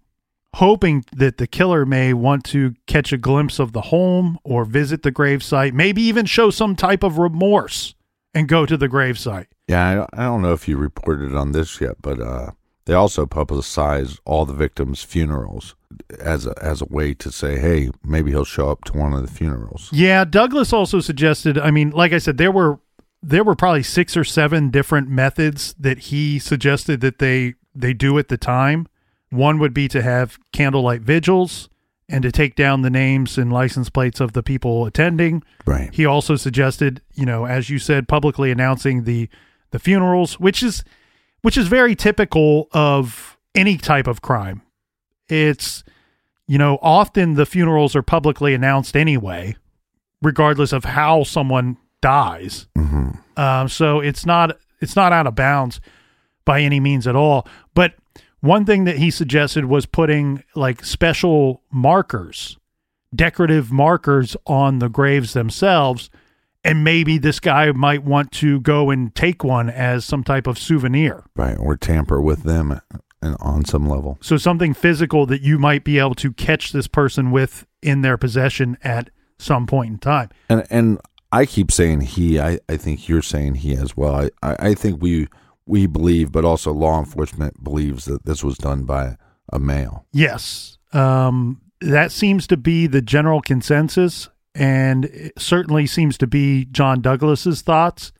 hoping 0.55 1.05
that 1.15 1.37
the 1.37 1.47
killer 1.47 1.85
may 1.85 2.15
want 2.15 2.45
to 2.47 2.75
catch 2.87 3.13
a 3.13 3.19
glimpse 3.19 3.59
of 3.59 3.73
the 3.73 3.83
home 3.83 4.39
or 4.43 4.65
visit 4.65 5.03
the 5.03 5.13
gravesite, 5.13 5.75
maybe 5.75 6.01
even 6.01 6.25
show 6.25 6.49
some 6.49 6.75
type 6.75 7.03
of 7.03 7.19
remorse 7.19 7.95
and 8.33 8.49
go 8.49 8.65
to 8.65 8.79
the 8.79 8.89
gravesite. 8.89 9.49
Yeah, 9.69 10.07
I, 10.13 10.23
I 10.23 10.25
don't 10.25 10.43
know 10.43 10.53
if 10.53 10.69
you 10.69 10.77
reported 10.77 11.35
on 11.35 11.53
this 11.53 11.81
yet, 11.81 11.97
but 12.01 12.21
uh, 12.21 12.53
they 12.85 12.95
also 12.95 13.27
publicized 13.27 14.21
all 14.25 14.45
the 14.45 14.55
victims' 14.55 15.03
funerals 15.03 15.75
as 16.21 16.47
a 16.47 16.55
as 16.63 16.81
a 16.83 16.87
way 16.87 17.15
to 17.15 17.33
say, 17.33 17.59
hey, 17.59 17.91
maybe 18.05 18.31
he'll 18.31 18.45
show 18.45 18.71
up 18.71 18.85
to 18.85 18.93
one 18.93 19.13
of 19.13 19.23
the 19.23 19.33
funerals. 19.33 19.91
Yeah, 19.93 20.25
Douglas 20.25 20.73
also 20.73 21.01
suggested. 21.01 21.59
I 21.59 21.71
mean, 21.71 21.91
like 21.91 22.13
I 22.13 22.19
said, 22.19 22.39
there 22.39 22.53
were 22.53 22.79
there 23.23 23.43
were 23.43 23.57
probably 23.57 23.83
six 23.83 24.17
or 24.17 24.25
seven 24.25 24.71
different 24.71 25.09
methods 25.09 25.75
that 25.79 25.99
he 25.99 26.39
suggested 26.39 27.01
that 27.01 27.19
they 27.19 27.55
they 27.75 27.93
do 27.93 28.19
at 28.19 28.29
the 28.29 28.37
time. 28.37 28.87
One 29.31 29.59
would 29.59 29.75
be 29.75 29.89
to 29.89 30.03
have 30.03 30.39
candlelight 30.53 31.03
vigils 31.03 31.69
and 32.09 32.23
to 32.23 32.31
take 32.31 32.55
down 32.55 32.83
the 32.83 32.91
names 32.91 33.37
and 33.37 33.53
license 33.53 33.91
plates 33.91 34.21
of 34.21 34.33
the 34.33 34.43
people 34.43 34.87
attending. 34.87 35.43
Right. 35.67 35.93
He 35.93 36.07
also 36.07 36.37
suggested, 36.37 37.03
you 37.15 37.27
know, 37.27 37.47
as 37.47 37.69
you 37.69 37.81
said, 37.81 38.07
publicly 38.07 38.53
announcing 38.53 39.03
the 39.03 39.29
the 39.71 39.79
funerals, 39.79 40.39
which 40.41 40.63
is 40.63 40.85
which 41.43 41.57
is 41.57 41.69
very 41.69 41.95
typical 41.95 42.69
of 42.73 43.37
any 43.55 43.77
type 43.77 44.07
of 44.07 44.23
crime. 44.23 44.63
It's 45.29 45.85
you 46.49 46.59
know, 46.59 46.79
often 46.81 47.35
the 47.35 47.47
funerals 47.47 47.97
are 47.97 48.03
publicly 48.03 48.55
announced 48.55 48.97
anyway, 48.97 49.57
regardless 50.23 50.73
of 50.73 50.85
how 50.85 51.25
someone 51.25 51.77
dies. 52.01 52.69
Mm-hmm. 52.79 53.11
Um, 53.41 53.69
so 53.69 54.01
it's 54.01 54.25
not 54.25 54.57
it's 54.81 54.97
not 54.97 55.13
out 55.13 55.27
of 55.27 55.35
bounds 55.35 55.81
by 56.45 56.61
any 56.61 56.81
means 56.81 57.07
at 57.07 57.17
all. 57.17 57.47
But 57.75 57.95
one 58.41 58.65
thing 58.65 58.85
that 58.85 58.99
he 58.99 59.11
suggested 59.11 59.65
was 59.65 59.87
putting 59.87 60.45
like 60.55 60.85
special 60.85 61.63
markers, 61.71 62.57
decorative 63.15 63.73
markers 63.73 64.37
on 64.47 64.79
the 64.79 64.89
graves 64.89 65.33
themselves. 65.33 66.11
And 66.67 66.83
maybe 66.83 67.17
this 67.17 67.39
guy 67.41 67.71
might 67.73 68.03
want 68.03 68.33
to 68.33 68.61
go 68.61 68.91
and 68.91 69.15
take 69.15 69.45
one 69.45 69.71
as 69.71 70.05
some 70.05 70.25
type 70.25 70.47
of 70.47 70.59
souvenir. 70.59 71.25
Right. 71.37 71.57
Or 71.57 71.77
tamper 71.77 72.21
with 72.21 72.43
them 72.43 72.81
on 73.23 73.65
some 73.65 73.89
level. 73.89 74.19
So 74.21 74.37
something 74.37 74.75
physical 74.75 75.27
that 75.27 75.43
you 75.43 75.59
might 75.59 75.85
be 75.85 75.99
able 75.99 76.17
to 76.17 76.33
catch 76.33 76.73
this 76.73 76.87
person 76.87 77.31
with 77.31 77.67
in 77.83 78.03
their 78.03 78.17
possession 78.17 78.77
at 78.83 79.11
some 79.39 79.67
point 79.67 79.91
in 79.91 79.99
time. 79.99 80.31
And 80.49 80.67
and 80.71 81.01
I 81.33 81.47
keep 81.47 81.71
saying 81.71 82.03
he. 82.03 82.41
I, 82.41 82.59
I 82.69 82.77
think 82.77 83.09
you're 83.09 83.23
saying 83.23 83.57
he 83.57 83.75
as 83.75 83.97
well. 83.97 84.15
I, 84.15 84.31
I, 84.43 84.57
I 84.71 84.75
think 84.75 85.03
we 85.03 85.29
we 85.67 85.87
believe, 85.87 86.33
but 86.33 86.45
also 86.45 86.73
law 86.73 86.99
enforcement 86.99 87.63
believes 87.63 88.05
that 88.07 88.25
this 88.25 88.43
was 88.45 88.57
done 88.57 88.85
by 88.85 89.17
a 89.53 89.59
male. 89.59 90.07
Yes. 90.13 90.79
Um, 90.93 91.61
that 91.81 92.13
seems 92.13 92.47
to 92.47 92.57
be 92.57 92.87
the 92.87 93.03
general 93.03 93.41
consensus, 93.41 94.29
and 94.57 95.05
it 95.07 95.39
certainly 95.39 95.87
seems 95.87 96.17
to 96.19 96.27
be 96.27 96.65
John 96.65 97.03
Douglas's 97.03 97.61
thoughts. 97.61 98.13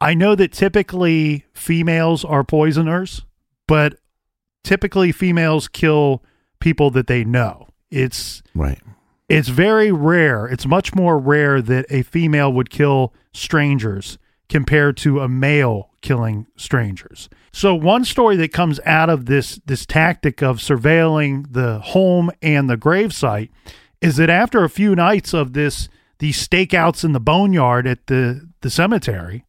I 0.00 0.14
know 0.14 0.34
that 0.34 0.52
typically 0.52 1.44
females 1.52 2.24
are 2.24 2.42
poisoners, 2.42 3.22
but 3.66 3.98
typically 4.64 5.12
females 5.12 5.68
kill 5.68 6.24
people 6.60 6.90
that 6.92 7.06
they 7.06 7.24
know. 7.24 7.68
It's 7.90 8.42
right. 8.54 8.80
It's 9.28 9.48
very 9.48 9.92
rare. 9.92 10.46
It's 10.46 10.66
much 10.66 10.94
more 10.94 11.18
rare 11.18 11.60
that 11.60 11.84
a 11.90 12.02
female 12.02 12.50
would 12.52 12.70
kill 12.70 13.12
strangers 13.34 14.18
compared 14.48 14.96
to 14.98 15.20
a 15.20 15.28
male 15.28 15.90
killing 16.00 16.46
strangers. 16.56 17.28
So 17.52 17.74
one 17.74 18.04
story 18.06 18.36
that 18.36 18.52
comes 18.52 18.80
out 18.86 19.10
of 19.10 19.26
this 19.26 19.60
this 19.66 19.84
tactic 19.84 20.42
of 20.42 20.58
surveilling 20.58 21.52
the 21.52 21.80
home 21.80 22.30
and 22.40 22.70
the 22.70 22.78
gravesite 22.78 23.50
is 24.00 24.16
that 24.16 24.30
after 24.30 24.64
a 24.64 24.70
few 24.70 24.94
nights 24.94 25.34
of 25.34 25.52
this 25.52 25.88
these 26.18 26.46
stakeouts 26.46 27.04
in 27.04 27.12
the 27.12 27.20
boneyard 27.20 27.86
at 27.86 28.06
the 28.06 28.48
the 28.60 28.70
cemetery, 28.70 29.44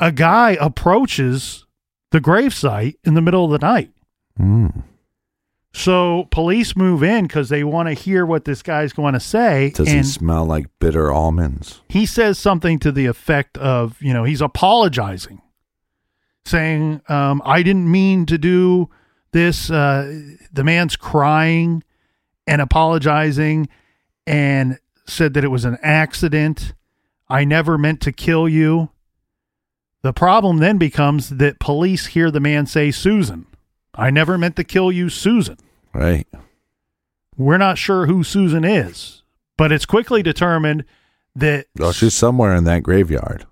a 0.00 0.12
guy 0.12 0.56
approaches 0.60 1.66
the 2.10 2.20
gravesite 2.20 2.96
in 3.04 3.14
the 3.14 3.22
middle 3.22 3.44
of 3.44 3.50
the 3.50 3.66
night. 3.66 3.90
Mm. 4.38 4.84
So 5.72 6.28
police 6.30 6.76
move 6.76 7.02
in 7.02 7.26
because 7.26 7.48
they 7.48 7.64
want 7.64 7.88
to 7.88 7.94
hear 7.94 8.24
what 8.24 8.44
this 8.44 8.62
guy's 8.62 8.92
going 8.92 9.14
to 9.14 9.20
say. 9.20 9.70
Does 9.70 9.88
and 9.88 9.98
he 9.98 10.02
smell 10.04 10.44
like 10.44 10.66
bitter 10.78 11.10
almonds? 11.10 11.80
he 11.88 12.06
says 12.06 12.38
something 12.38 12.78
to 12.78 12.92
the 12.92 13.06
effect 13.06 13.58
of, 13.58 14.00
you 14.00 14.12
know, 14.12 14.22
he's 14.22 14.40
apologizing, 14.40 15.42
saying, 16.44 17.02
um, 17.08 17.42
I 17.44 17.64
didn't 17.64 17.90
mean 17.90 18.24
to 18.26 18.38
do 18.38 18.88
this. 19.32 19.68
Uh, 19.68 20.22
the 20.52 20.62
man's 20.62 20.94
crying 20.94 21.82
and 22.46 22.62
apologizing 22.62 23.68
and 24.26 24.78
said 25.06 25.34
that 25.34 25.44
it 25.44 25.48
was 25.48 25.64
an 25.64 25.78
accident. 25.82 26.74
I 27.28 27.44
never 27.44 27.78
meant 27.78 28.00
to 28.02 28.12
kill 28.12 28.48
you. 28.48 28.90
The 30.02 30.12
problem 30.12 30.58
then 30.58 30.78
becomes 30.78 31.30
that 31.30 31.58
police 31.58 32.06
hear 32.06 32.30
the 32.30 32.40
man 32.40 32.66
say, 32.66 32.90
Susan. 32.90 33.46
I 33.94 34.10
never 34.10 34.36
meant 34.36 34.56
to 34.56 34.64
kill 34.64 34.92
you, 34.92 35.08
Susan. 35.08 35.56
Right. 35.92 36.26
We're 37.36 37.58
not 37.58 37.78
sure 37.78 38.06
who 38.06 38.22
Susan 38.22 38.64
is, 38.64 39.22
but 39.56 39.72
it's 39.72 39.86
quickly 39.86 40.22
determined 40.22 40.84
that 41.34 41.66
Well, 41.78 41.92
she's 41.92 42.14
somewhere 42.14 42.54
in 42.54 42.64
that 42.64 42.82
graveyard. 42.82 43.46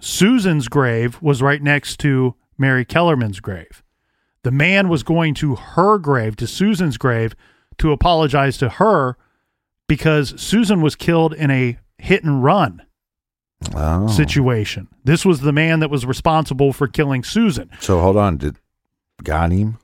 Susan's 0.00 0.68
grave 0.68 1.20
was 1.20 1.42
right 1.42 1.62
next 1.62 1.98
to 2.00 2.34
Mary 2.58 2.84
Kellerman's 2.84 3.40
grave. 3.40 3.82
The 4.42 4.50
man 4.50 4.88
was 4.88 5.02
going 5.02 5.34
to 5.34 5.56
her 5.56 5.98
grave, 5.98 6.36
to 6.36 6.46
Susan's 6.46 6.96
grave, 6.96 7.34
to 7.78 7.92
apologize 7.92 8.56
to 8.58 8.68
her 8.68 9.16
because 9.88 10.40
Susan 10.40 10.80
was 10.80 10.96
killed 10.96 11.32
in 11.34 11.50
a 11.50 11.78
hit 11.98 12.24
and 12.24 12.42
run 12.42 12.82
Oh. 13.74 14.06
situation. 14.06 14.88
This 15.04 15.24
was 15.24 15.40
the 15.40 15.52
man 15.52 15.80
that 15.80 15.90
was 15.90 16.04
responsible 16.04 16.72
for 16.74 16.86
killing 16.86 17.24
Susan. 17.24 17.70
So 17.80 18.00
hold 18.00 18.16
on. 18.18 18.36
Did 18.36 18.56
got 19.24 19.50
him? 19.50 19.78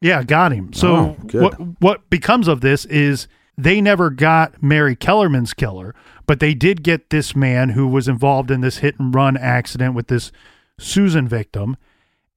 Yeah, 0.00 0.22
got 0.22 0.52
him. 0.52 0.72
So 0.72 0.94
Oh, 0.96 1.16
what 1.40 1.54
what 1.80 2.10
becomes 2.10 2.48
of 2.48 2.62
this 2.62 2.84
is 2.86 3.28
they 3.58 3.80
never 3.82 4.08
got 4.08 4.62
Mary 4.62 4.96
Kellerman's 4.96 5.52
killer, 5.52 5.94
but 6.26 6.40
they 6.40 6.54
did 6.54 6.82
get 6.82 7.10
this 7.10 7.36
man 7.36 7.68
who 7.70 7.86
was 7.86 8.08
involved 8.08 8.50
in 8.50 8.62
this 8.62 8.78
hit 8.78 8.98
and 8.98 9.14
run 9.14 9.36
accident 9.36 9.94
with 9.94 10.08
this 10.08 10.32
Susan 10.80 11.28
victim. 11.28 11.76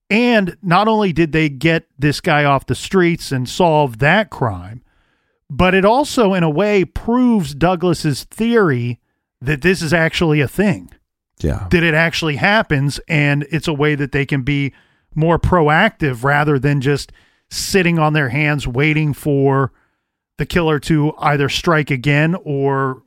And 0.10 0.58
not 0.62 0.88
only 0.90 1.14
did 1.14 1.32
they 1.32 1.48
get 1.50 1.88
this 1.98 2.20
guy 2.22 2.44
off 2.44 2.66
the 2.68 2.76
streets 2.76 3.32
and 3.32 3.48
solve 3.50 4.00
that 4.00 4.30
crime, 4.30 4.84
but 5.50 5.74
it 5.74 5.86
also 5.86 6.34
in 6.34 6.44
a 6.44 6.50
way 6.50 6.84
proves 6.86 7.54
Douglas's 7.54 8.24
theory 8.26 9.00
that 9.42 9.62
this 9.62 9.82
is 9.82 9.94
actually 9.94 10.42
a 10.42 10.48
thing 10.48 10.90
Yeah. 11.40 11.68
that 11.72 11.84
it 11.84 11.94
actually 11.94 12.38
happens 12.38 13.00
and 13.08 13.46
it's 13.52 13.68
a 13.68 13.74
way 13.74 13.96
that 13.96 14.12
they 14.12 14.26
can 14.26 14.42
be 14.44 14.74
more 15.14 15.38
proactive 15.40 16.24
rather 16.24 16.58
than 16.60 16.82
just 16.82 17.12
sitting 17.50 18.00
on 18.00 18.14
their 18.14 18.30
hands 18.30 18.68
waiting 18.68 19.14
for 19.14 19.72
the 20.38 20.46
killer 20.46 20.80
to 20.80 21.14
either 21.20 21.48
strike 21.50 21.92
again 21.92 22.36
or 22.44 23.02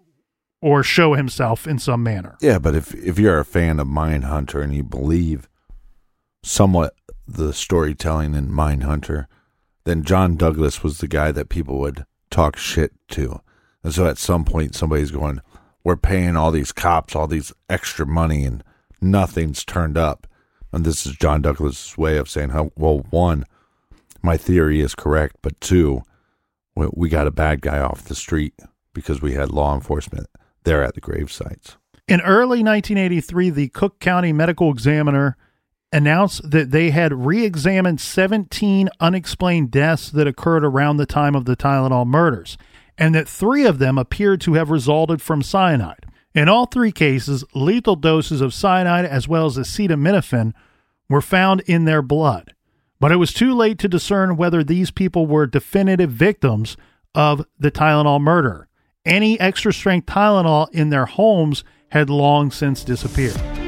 or 0.61 0.83
show 0.83 1.15
himself 1.15 1.67
in 1.69 1.79
some 1.79 2.03
manner. 2.03 2.37
Yeah, 2.41 2.59
but 2.59 2.75
if 2.75 2.95
if 2.95 3.19
you're 3.19 3.39
a 3.39 3.45
fan 3.45 3.79
of 3.79 3.87
Mindhunter 3.87 4.63
and 4.63 4.75
you 4.75 4.83
believe 4.83 5.49
somewhat 6.43 6.95
the 7.27 7.53
storytelling 7.53 8.35
in 8.35 8.49
Mindhunter, 8.49 9.27
then 9.85 10.03
John 10.03 10.37
Douglas 10.37 10.83
was 10.83 10.99
the 10.99 11.09
guy 11.09 11.31
that 11.33 11.49
people 11.49 11.79
would 11.79 12.05
talk 12.31 12.57
shit 12.57 12.93
to. 13.09 13.41
And 13.83 13.95
so 13.95 14.07
at 14.07 14.19
some 14.19 14.45
point 14.45 14.75
somebody's 14.75 15.11
going, 15.11 15.41
We're 15.85 15.97
paying 15.97 16.37
all 16.37 16.51
these 16.51 16.73
cops 16.73 17.15
all 17.15 17.27
these 17.27 17.53
extra 17.69 18.07
money 18.07 18.45
and 18.45 18.63
nothing's 19.01 19.65
turned 19.65 19.97
up. 19.97 20.27
And 20.73 20.85
this 20.85 21.07
is 21.07 21.15
John 21.15 21.43
Douglas's 21.43 21.97
way 21.97 22.19
of 22.19 22.29
saying 22.29 22.51
well 22.77 23.07
one, 23.11 23.45
my 24.23 24.37
theory 24.37 24.81
is 24.81 24.95
correct, 24.95 25.37
but 25.43 25.59
two, 25.61 26.03
we, 26.75 26.89
we 26.93 27.09
got 27.09 27.27
a 27.27 27.33
bad 27.33 27.61
guy 27.61 27.79
off 27.79 28.05
the 28.05 28.15
street 28.15 28.55
because 28.93 29.23
we 29.23 29.33
had 29.33 29.51
law 29.51 29.75
enforcement 29.75 30.27
there 30.65 30.83
at 30.83 30.95
the 30.95 31.01
grave 31.01 31.33
sites. 31.33 31.77
In 32.07 32.21
early 32.23 32.63
1983, 32.63 33.51
the 33.51 33.69
Cook 33.69 34.01
County 34.01 34.33
Medical 34.33 34.71
Examiner 34.71 35.37
announced 35.93 36.51
that 36.51 36.71
they 36.71 36.91
had 36.91 37.25
re 37.25 37.45
examined 37.45 38.01
17 38.01 38.89
unexplained 39.01 39.71
deaths 39.71 40.11
that 40.11 40.27
occurred 40.27 40.65
around 40.65 40.97
the 40.97 41.07
time 41.07 41.35
of 41.35 41.45
the 41.45 41.57
Tylenol 41.57 42.07
murders, 42.07 42.59
and 42.97 43.15
that 43.15 43.29
three 43.29 43.65
of 43.65 43.79
them 43.79 43.99
appeared 43.99 44.41
to 44.43 44.55
have 44.55 44.71
resulted 44.71 45.23
from 45.23 45.43
cyanide. 45.43 46.07
In 46.35 46.49
all 46.49 46.67
three 46.67 46.93
cases, 46.93 47.45
lethal 47.55 47.97
doses 47.97 48.41
of 48.41 48.55
cyanide 48.55 49.05
as 49.05 49.27
well 49.27 49.47
as 49.47 49.57
acetaminophen 49.57 50.53
were 51.09 51.23
found 51.23 51.63
in 51.63 51.85
their 51.85 52.03
blood. 52.03 52.55
But 53.01 53.13
it 53.13 53.17
was 53.17 53.33
too 53.33 53.55
late 53.55 53.79
to 53.79 53.89
discern 53.89 54.37
whether 54.37 54.63
these 54.63 54.91
people 54.91 55.27
were 55.27 55.47
definitive 55.47 56.11
victims 56.11 56.77
of 57.15 57.47
the 57.59 57.71
Tylenol 57.71 58.21
murder. 58.21 58.69
Any 59.05 59.41
extra 59.41 59.73
strength 59.73 60.07
Tylenol 60.07 60.69
in 60.73 60.91
their 60.91 61.07
homes 61.07 61.65
had 61.91 62.11
long 62.11 62.51
since 62.51 62.85
disappeared. 62.85 63.68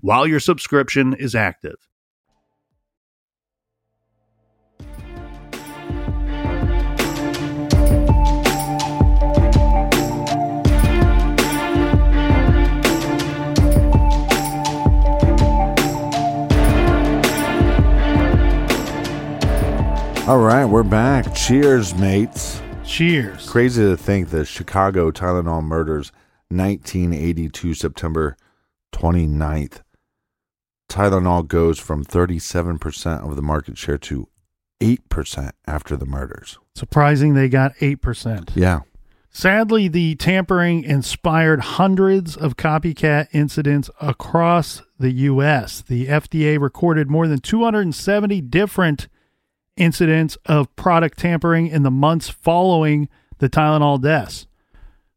while 0.00 0.26
your 0.26 0.40
subscription 0.40 1.14
is 1.14 1.34
active. 1.34 1.76
All 20.26 20.38
right, 20.38 20.64
we're 20.64 20.84
back. 20.84 21.34
Cheers, 21.34 21.92
mates. 21.96 22.62
Cheers. 22.84 23.50
Crazy 23.50 23.82
to 23.82 23.96
think 23.96 24.30
the 24.30 24.44
Chicago 24.44 25.10
Tylenol 25.10 25.64
murders, 25.64 26.12
1982, 26.50 27.74
September 27.74 28.36
29th. 28.92 29.80
Tylenol 30.90 31.46
goes 31.46 31.78
from 31.78 32.04
37% 32.04 33.26
of 33.26 33.36
the 33.36 33.42
market 33.42 33.78
share 33.78 33.98
to 33.98 34.28
8% 34.80 35.52
after 35.66 35.96
the 35.96 36.04
murders. 36.04 36.58
Surprising 36.74 37.34
they 37.34 37.48
got 37.48 37.74
8%. 37.76 38.50
Yeah. 38.54 38.80
Sadly, 39.30 39.86
the 39.86 40.16
tampering 40.16 40.82
inspired 40.82 41.60
hundreds 41.60 42.36
of 42.36 42.56
copycat 42.56 43.28
incidents 43.32 43.88
across 44.00 44.82
the 44.98 45.12
U.S. 45.12 45.82
The 45.82 46.08
FDA 46.08 46.60
recorded 46.60 47.08
more 47.08 47.28
than 47.28 47.38
270 47.38 48.40
different 48.40 49.06
incidents 49.76 50.36
of 50.46 50.74
product 50.74 51.18
tampering 51.18 51.68
in 51.68 51.84
the 51.84 51.90
months 51.92 52.28
following 52.28 53.08
the 53.38 53.48
Tylenol 53.48 54.02
deaths. 54.02 54.48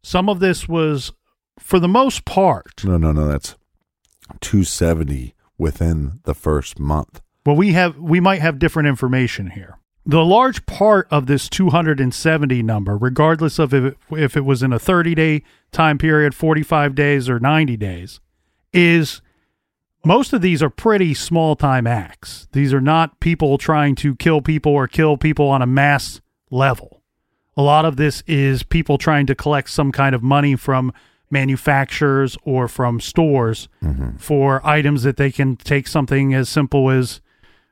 Some 0.03 0.30
of 0.30 0.39
this 0.39 0.67
was, 0.67 1.11
for 1.57 1.80
the 1.80 1.88
most 1.88 2.24
part, 2.26 2.84
No, 2.84 2.97
no, 2.97 3.11
no. 3.11 3.26
That's 3.26 3.55
270 4.41 5.32
within 5.58 6.20
the 6.24 6.34
first 6.34 6.80
month. 6.80 7.22
well, 7.45 7.56
we 7.56 7.74
have 7.74 7.97
we 7.97 8.20
might 8.20 8.41
have 8.41 8.60
different 8.60 8.88
information 8.88 9.51
here. 9.51 9.78
The 10.06 10.26
large 10.26 10.66
part 10.66 11.08
of 11.10 11.28
this 11.28 11.47
270 11.47 12.62
number, 12.62 12.97
regardless 12.97 13.58
of 13.58 13.74
if 13.74 13.84
it, 13.86 13.97
if 14.12 14.36
it 14.36 14.43
was 14.43 14.62
in 14.62 14.74
a 14.74 14.80
30 14.80 15.16
day 15.16 15.43
time 15.72 15.97
period, 15.97 16.36
45 16.36 16.93
days, 16.93 17.30
or 17.30 17.39
90 17.39 17.78
days, 17.78 18.20
is 18.74 19.22
most 20.06 20.34
of 20.34 20.41
these 20.41 20.62
are 20.62 20.70
pretty 20.70 21.14
small 21.14 21.56
time 21.56 21.88
acts. 21.88 22.47
These 22.51 22.74
are 22.74 22.82
not 22.82 23.22
people 23.22 23.58
trying 23.58 23.95
to 23.95 24.16
kill 24.16 24.41
people 24.41 24.74
or 24.74 24.88
kill 24.88 25.16
people 25.16 25.47
on 25.47 25.62
a 25.62 25.68
mass 25.68 26.20
level. 26.51 27.01
A 27.56 27.62
lot 27.62 27.86
of 27.86 27.95
this 27.95 28.24
is 28.28 28.64
people 28.64 28.97
trying 28.97 29.26
to 29.28 29.36
collect 29.36 29.70
some 29.70 29.91
kind 29.91 30.14
of 30.14 30.22
money 30.22 30.56
from 30.56 30.91
manufacturers 31.34 32.38
or 32.43 32.69
from 32.69 33.01
stores 33.01 33.67
for 34.17 34.65
items 34.65 35.03
that 35.03 35.17
they 35.17 35.31
can 35.31 35.57
take 35.57 35.88
something 35.88 36.34
as 36.34 36.47
simple 36.47 36.89
as 36.89 37.19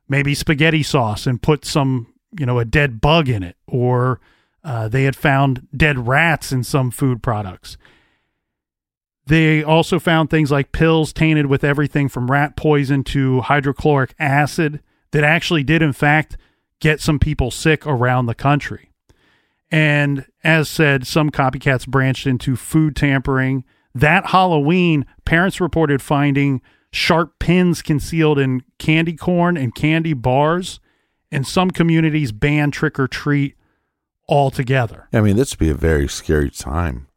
maybe 0.09 0.35
spaghetti 0.35 0.83
sauce 0.83 1.25
and 1.25 1.41
put 1.41 1.63
some, 1.63 2.13
you 2.37 2.45
know, 2.45 2.59
a 2.59 2.65
dead 2.65 2.99
bug 2.99 3.29
in 3.29 3.43
it, 3.43 3.55
or 3.67 4.19
uh, 4.65 4.89
they 4.89 5.05
had 5.05 5.15
found 5.15 5.65
dead 5.75 6.05
rats 6.07 6.51
in 6.51 6.63
some 6.63 6.91
food 6.91 7.23
products. 7.23 7.77
They 9.27 9.63
also 9.63 9.99
found 9.99 10.29
things 10.29 10.51
like 10.51 10.73
pills 10.73 11.13
tainted 11.13 11.45
with 11.45 11.63
everything 11.63 12.09
from 12.09 12.29
rat 12.29 12.57
poison 12.57 13.03
to 13.05 13.41
hydrochloric 13.41 14.13
acid 14.19 14.81
that 15.11 15.23
actually 15.23 15.63
did, 15.63 15.81
in 15.81 15.93
fact, 15.93 16.35
get 16.81 16.99
some 16.99 17.19
people 17.19 17.51
sick 17.51 17.87
around 17.87 18.25
the 18.25 18.35
country. 18.35 18.90
And 19.71 20.25
as 20.43 20.69
said, 20.69 21.07
some 21.07 21.29
copycats 21.29 21.87
branched 21.87 22.27
into 22.27 22.55
food 22.55 22.95
tampering. 22.95 23.63
That 23.95 24.27
Halloween, 24.27 25.05
parents 25.25 25.61
reported 25.61 26.01
finding 26.01 26.61
sharp 26.91 27.39
pins 27.39 27.81
concealed 27.81 28.37
in 28.37 28.63
candy 28.77 29.13
corn 29.15 29.55
and 29.55 29.73
candy 29.73 30.13
bars. 30.13 30.79
And 31.31 31.47
some 31.47 31.71
communities 31.71 32.33
banned 32.33 32.73
trick 32.73 32.99
or 32.99 33.07
treat 33.07 33.55
altogether. 34.27 35.07
I 35.13 35.21
mean, 35.21 35.37
this 35.37 35.53
would 35.53 35.59
be 35.59 35.69
a 35.69 35.75
very 35.75 36.09
scary 36.09 36.49
time 36.49 37.07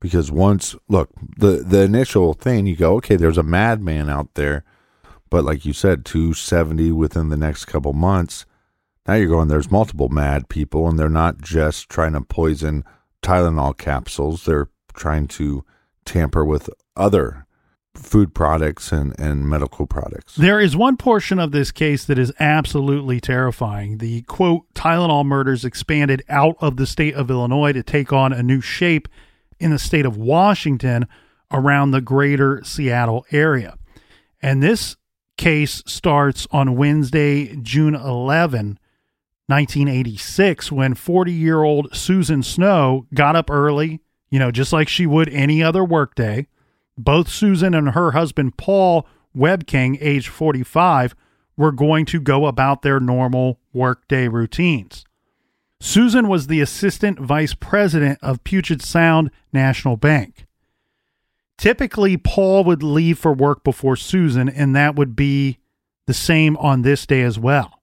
because 0.00 0.30
once, 0.30 0.76
look, 0.88 1.10
the 1.36 1.62
the 1.64 1.82
initial 1.82 2.34
thing, 2.34 2.66
you 2.66 2.76
go, 2.76 2.94
okay, 2.96 3.16
there's 3.16 3.38
a 3.38 3.42
madman 3.42 4.08
out 4.08 4.34
there, 4.34 4.64
but 5.30 5.44
like 5.44 5.64
you 5.64 5.72
said, 5.72 6.04
270 6.04 6.92
within 6.92 7.28
the 7.28 7.36
next 7.36 7.66
couple 7.66 7.92
months. 7.92 8.46
Now 9.08 9.14
you're 9.14 9.28
going, 9.28 9.48
there's 9.48 9.70
multiple 9.70 10.10
mad 10.10 10.50
people, 10.50 10.86
and 10.86 10.98
they're 10.98 11.08
not 11.08 11.40
just 11.40 11.88
trying 11.88 12.12
to 12.12 12.20
poison 12.20 12.84
Tylenol 13.22 13.78
capsules. 13.78 14.44
They're 14.44 14.68
trying 14.92 15.28
to 15.28 15.64
tamper 16.04 16.44
with 16.44 16.68
other 16.94 17.46
food 17.94 18.34
products 18.34 18.92
and, 18.92 19.18
and 19.18 19.48
medical 19.48 19.86
products. 19.86 20.36
There 20.36 20.60
is 20.60 20.76
one 20.76 20.98
portion 20.98 21.38
of 21.38 21.52
this 21.52 21.72
case 21.72 22.04
that 22.04 22.18
is 22.18 22.32
absolutely 22.38 23.18
terrifying. 23.18 23.96
The 23.96 24.22
quote, 24.22 24.72
Tylenol 24.74 25.24
murders 25.24 25.64
expanded 25.64 26.22
out 26.28 26.56
of 26.60 26.76
the 26.76 26.86
state 26.86 27.14
of 27.14 27.30
Illinois 27.30 27.72
to 27.72 27.82
take 27.82 28.12
on 28.12 28.34
a 28.34 28.42
new 28.42 28.60
shape 28.60 29.08
in 29.58 29.70
the 29.70 29.78
state 29.78 30.04
of 30.04 30.18
Washington 30.18 31.06
around 31.50 31.90
the 31.90 32.02
greater 32.02 32.62
Seattle 32.62 33.24
area. 33.32 33.78
And 34.42 34.62
this 34.62 34.96
case 35.38 35.82
starts 35.86 36.46
on 36.50 36.76
Wednesday, 36.76 37.56
June 37.56 37.94
11, 37.94 38.78
1986, 39.48 40.70
when 40.70 40.94
40 40.94 41.32
year 41.32 41.62
old 41.62 41.94
Susan 41.94 42.42
Snow 42.42 43.06
got 43.14 43.34
up 43.34 43.50
early, 43.50 44.00
you 44.30 44.38
know, 44.38 44.50
just 44.50 44.72
like 44.72 44.88
she 44.88 45.06
would 45.06 45.28
any 45.30 45.62
other 45.62 45.84
workday. 45.84 46.46
Both 46.96 47.28
Susan 47.28 47.74
and 47.74 47.90
her 47.90 48.12
husband, 48.12 48.56
Paul 48.56 49.06
Webking, 49.36 49.98
age 50.00 50.28
45, 50.28 51.14
were 51.56 51.72
going 51.72 52.04
to 52.06 52.20
go 52.20 52.46
about 52.46 52.82
their 52.82 53.00
normal 53.00 53.58
workday 53.72 54.28
routines. 54.28 55.04
Susan 55.80 56.28
was 56.28 56.46
the 56.46 56.60
assistant 56.60 57.18
vice 57.18 57.54
president 57.54 58.18
of 58.20 58.42
Puget 58.44 58.82
Sound 58.82 59.30
National 59.52 59.96
Bank. 59.96 60.46
Typically, 61.56 62.16
Paul 62.16 62.64
would 62.64 62.82
leave 62.82 63.18
for 63.18 63.32
work 63.32 63.64
before 63.64 63.96
Susan, 63.96 64.48
and 64.48 64.74
that 64.76 64.96
would 64.96 65.16
be 65.16 65.58
the 66.06 66.14
same 66.14 66.56
on 66.58 66.82
this 66.82 67.06
day 67.06 67.22
as 67.22 67.38
well. 67.38 67.77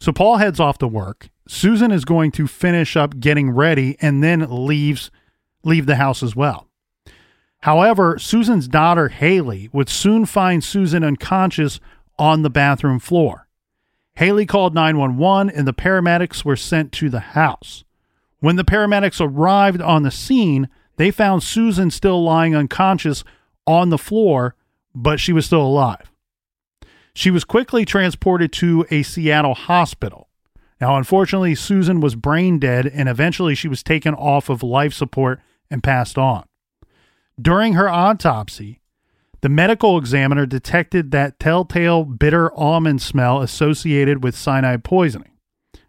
So 0.00 0.12
Paul 0.12 0.36
heads 0.36 0.60
off 0.60 0.78
to 0.78 0.88
work. 0.88 1.28
Susan 1.48 1.90
is 1.90 2.04
going 2.04 2.32
to 2.32 2.46
finish 2.46 2.96
up 2.96 3.18
getting 3.20 3.50
ready 3.50 3.96
and 4.00 4.22
then 4.22 4.46
leaves 4.66 5.10
leave 5.64 5.86
the 5.86 5.96
house 5.96 6.22
as 6.22 6.36
well. 6.36 6.68
However, 7.60 8.18
Susan's 8.18 8.68
daughter 8.68 9.08
Haley 9.08 9.68
would 9.72 9.88
soon 9.88 10.26
find 10.26 10.62
Susan 10.62 11.02
unconscious 11.02 11.80
on 12.18 12.42
the 12.42 12.50
bathroom 12.50 13.00
floor. 13.00 13.48
Haley 14.14 14.46
called 14.46 14.74
911 14.74 15.54
and 15.54 15.66
the 15.66 15.74
paramedics 15.74 16.44
were 16.44 16.56
sent 16.56 16.92
to 16.92 17.10
the 17.10 17.20
house. 17.20 17.84
When 18.38 18.56
the 18.56 18.64
paramedics 18.64 19.20
arrived 19.20 19.82
on 19.82 20.04
the 20.04 20.10
scene, 20.10 20.68
they 20.96 21.10
found 21.10 21.42
Susan 21.42 21.90
still 21.90 22.22
lying 22.22 22.54
unconscious 22.54 23.24
on 23.66 23.90
the 23.90 23.98
floor, 23.98 24.54
but 24.94 25.20
she 25.20 25.32
was 25.32 25.46
still 25.46 25.62
alive. 25.62 26.10
She 27.16 27.30
was 27.30 27.44
quickly 27.44 27.86
transported 27.86 28.52
to 28.52 28.84
a 28.90 29.02
Seattle 29.02 29.54
hospital. 29.54 30.28
Now, 30.82 30.98
unfortunately, 30.98 31.54
Susan 31.54 32.00
was 32.00 32.14
brain 32.14 32.58
dead 32.58 32.86
and 32.86 33.08
eventually 33.08 33.54
she 33.54 33.68
was 33.68 33.82
taken 33.82 34.12
off 34.12 34.50
of 34.50 34.62
life 34.62 34.92
support 34.92 35.40
and 35.70 35.82
passed 35.82 36.18
on. 36.18 36.44
During 37.40 37.72
her 37.72 37.88
autopsy, 37.88 38.82
the 39.40 39.48
medical 39.48 39.96
examiner 39.96 40.44
detected 40.44 41.10
that 41.12 41.40
telltale 41.40 42.04
bitter 42.04 42.52
almond 42.54 43.00
smell 43.00 43.40
associated 43.40 44.22
with 44.22 44.36
cyanide 44.36 44.84
poisoning. 44.84 45.32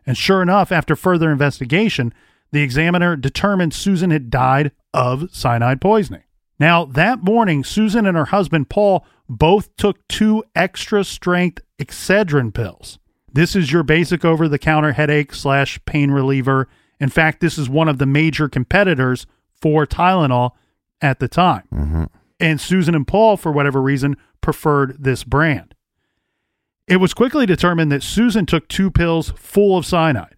And 0.05 0.17
sure 0.17 0.41
enough, 0.41 0.71
after 0.71 0.95
further 0.95 1.29
investigation, 1.29 2.13
the 2.53 2.61
examiner 2.61 3.17
determined 3.17 3.73
Susan 3.73 4.11
had 4.11 4.29
died 4.29 4.71
of 4.93 5.27
cyanide 5.33 5.81
poisoning. 5.81 6.23
Now, 6.57 6.85
that 6.85 7.21
morning, 7.21 7.65
Susan 7.65 8.05
and 8.05 8.15
her 8.15 8.25
husband 8.25 8.69
Paul 8.69 9.05
both 9.29 9.75
took 9.77 10.07
two 10.07 10.43
extra 10.55 11.03
strength 11.03 11.61
Excedrin 11.79 12.53
pills. 12.53 12.99
This 13.31 13.55
is 13.55 13.71
your 13.71 13.83
basic 13.83 14.25
over 14.25 14.47
the 14.47 14.59
counter 14.59 14.93
headache 14.93 15.33
slash 15.33 15.79
pain 15.85 16.11
reliever. 16.11 16.67
In 16.99 17.09
fact, 17.09 17.39
this 17.39 17.57
is 17.57 17.69
one 17.69 17.87
of 17.87 17.97
the 17.97 18.05
major 18.05 18.49
competitors 18.49 19.27
for 19.61 19.85
Tylenol 19.85 20.51
at 21.01 21.19
the 21.19 21.27
time. 21.27 21.63
Mm-hmm. 21.73 22.03
And 22.39 22.61
Susan 22.61 22.95
and 22.95 23.07
Paul, 23.07 23.37
for 23.37 23.51
whatever 23.51 23.81
reason, 23.81 24.17
preferred 24.41 25.03
this 25.03 25.23
brand. 25.23 25.75
It 26.87 26.97
was 26.97 27.13
quickly 27.13 27.45
determined 27.45 27.91
that 27.91 28.03
Susan 28.03 28.45
took 28.45 28.67
two 28.67 28.89
pills 28.89 29.33
full 29.35 29.77
of 29.77 29.85
cyanide, 29.85 30.35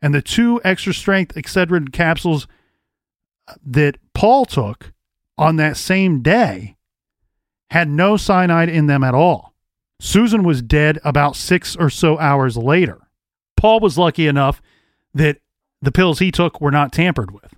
and 0.00 0.14
the 0.14 0.22
two 0.22 0.60
extra 0.64 0.94
strength 0.94 1.34
Excedrin 1.34 1.92
capsules 1.92 2.46
that 3.64 3.96
Paul 4.14 4.44
took 4.46 4.92
on 5.36 5.56
that 5.56 5.76
same 5.76 6.22
day 6.22 6.76
had 7.70 7.88
no 7.88 8.16
cyanide 8.16 8.68
in 8.68 8.86
them 8.86 9.04
at 9.04 9.14
all. 9.14 9.54
Susan 10.00 10.42
was 10.42 10.62
dead 10.62 10.98
about 11.04 11.36
six 11.36 11.76
or 11.76 11.90
so 11.90 12.18
hours 12.18 12.56
later. 12.56 12.98
Paul 13.56 13.80
was 13.80 13.98
lucky 13.98 14.26
enough 14.26 14.62
that 15.14 15.38
the 15.82 15.92
pills 15.92 16.18
he 16.18 16.30
took 16.30 16.60
were 16.60 16.70
not 16.70 16.92
tampered 16.92 17.30
with. 17.30 17.54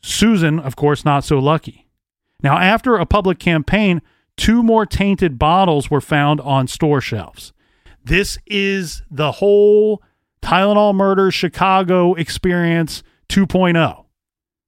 Susan, 0.00 0.58
of 0.58 0.76
course, 0.76 1.04
not 1.04 1.24
so 1.24 1.38
lucky. 1.38 1.86
Now, 2.42 2.58
after 2.58 2.96
a 2.96 3.06
public 3.06 3.38
campaign, 3.38 4.02
two 4.36 4.62
more 4.62 4.84
tainted 4.84 5.38
bottles 5.38 5.90
were 5.90 6.00
found 6.00 6.40
on 6.40 6.66
store 6.66 7.00
shelves. 7.00 7.52
This 8.04 8.38
is 8.46 9.02
the 9.10 9.32
whole 9.32 10.02
Tylenol 10.42 10.94
murder 10.94 11.30
Chicago 11.30 12.14
experience 12.14 13.02
2.0 13.28 14.05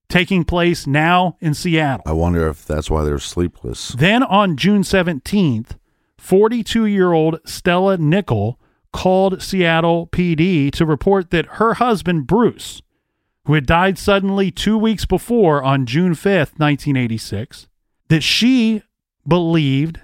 taking 0.09 0.44
place 0.44 0.86
now 0.86 1.36
in 1.40 1.54
Seattle. 1.54 2.02
I 2.06 2.12
wonder 2.12 2.48
if 2.48 2.66
that's 2.66 2.90
why 2.90 3.04
they're 3.04 3.18
sleepless. 3.18 3.90
Then 3.90 4.22
on 4.22 4.56
June 4.56 4.82
17th, 4.82 5.76
42 6.18 6.86
year 6.86 7.12
old 7.12 7.40
Stella 7.44 7.96
Nickell 7.98 8.59
called 8.92 9.42
Seattle 9.42 10.06
PD 10.06 10.70
to 10.72 10.86
report 10.86 11.30
that 11.30 11.46
her 11.46 11.74
husband, 11.74 12.26
Bruce, 12.26 12.82
who 13.44 13.54
had 13.54 13.66
died 13.66 13.98
suddenly 13.98 14.50
two 14.50 14.76
weeks 14.76 15.04
before 15.04 15.62
on 15.62 15.86
June 15.86 16.12
5th, 16.12 16.59
1986, 16.59 17.68
that 18.09 18.22
she 18.22 18.82
believed 19.26 20.00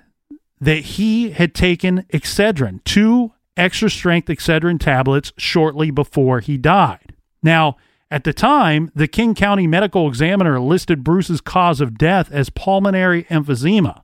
that 0.60 0.84
he 0.84 1.30
had 1.30 1.54
taken 1.54 2.04
Excedrin, 2.12 2.82
two 2.84 3.32
extra 3.56 3.90
strength 3.90 4.28
Excedrin 4.28 4.80
tablets, 4.80 5.32
shortly 5.36 5.90
before 5.90 6.40
he 6.40 6.56
died. 6.56 7.14
Now, 7.42 7.76
at 8.10 8.24
the 8.24 8.32
time, 8.32 8.90
the 8.94 9.08
King 9.08 9.34
County 9.34 9.66
Medical 9.66 10.08
Examiner 10.08 10.60
listed 10.60 11.02
Bruce's 11.02 11.40
cause 11.40 11.80
of 11.80 11.98
death 11.98 12.30
as 12.30 12.50
pulmonary 12.50 13.24
emphysema. 13.24 14.02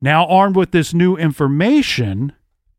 Now, 0.00 0.26
armed 0.26 0.56
with 0.56 0.72
this 0.72 0.92
new 0.92 1.16
information, 1.16 2.32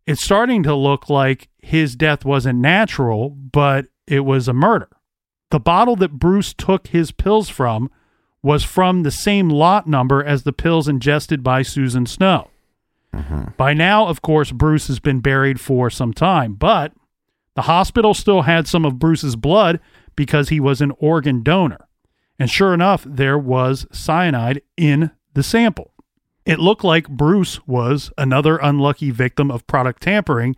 it's 0.05 0.24
starting 0.24 0.64
to 0.64 0.76
look 0.76 1.10
like 1.10 1.49
his 1.60 1.95
death 1.95 2.26
wasn't 2.26 2.60
natural, 2.60 3.30
but 3.30 3.88
it 4.08 4.22
was 4.22 4.47
a 4.47 4.53
murder. 4.53 4.89
The 5.51 5.60
bottle 5.60 5.95
that 5.97 6.20
Bruce 6.20 6.53
took 6.53 6.88
his 6.88 7.12
pills 7.12 7.49
from 7.49 7.89
was 8.43 8.64
from 8.64 9.03
the 9.03 9.12
same 9.12 9.49
lot 9.49 9.88
number 9.88 10.24
as 10.24 10.43
the 10.43 10.53
pills 10.53 10.88
ingested 10.88 11.43
by 11.43 11.62
Susan 11.62 12.05
Snow. 12.05 12.49
Mm-hmm. 13.14 13.51
By 13.58 13.74
now, 13.74 14.08
of 14.08 14.22
course, 14.22 14.51
Bruce 14.51 14.88
has 14.88 14.99
been 14.99 15.20
buried 15.20 15.60
for 15.60 15.89
some 15.89 16.14
time, 16.14 16.53
but 16.53 16.93
the 17.55 17.64
hospital 17.64 18.14
still 18.14 18.43
had 18.43 18.68
some 18.68 18.86
of 18.86 18.99
Bruce's 18.99 19.36
blood 19.36 19.80
because 20.18 20.49
he 20.49 20.59
was 20.59 20.82
an 20.82 20.91
organ 20.99 21.41
donor. 21.43 21.88
And 22.38 22.49
sure 22.49 22.74
enough, 22.74 23.05
there 23.07 23.38
was 23.38 23.88
cyanide 23.93 24.61
in 24.76 25.11
the 25.34 25.43
sample. 25.43 25.93
It 26.45 26.59
looked 26.59 26.84
like 26.84 27.07
Bruce 27.07 27.65
was 27.65 28.11
another 28.18 28.57
unlucky 28.57 29.11
victim 29.11 29.49
of 29.49 29.65
product 29.68 30.03
tampering, 30.03 30.57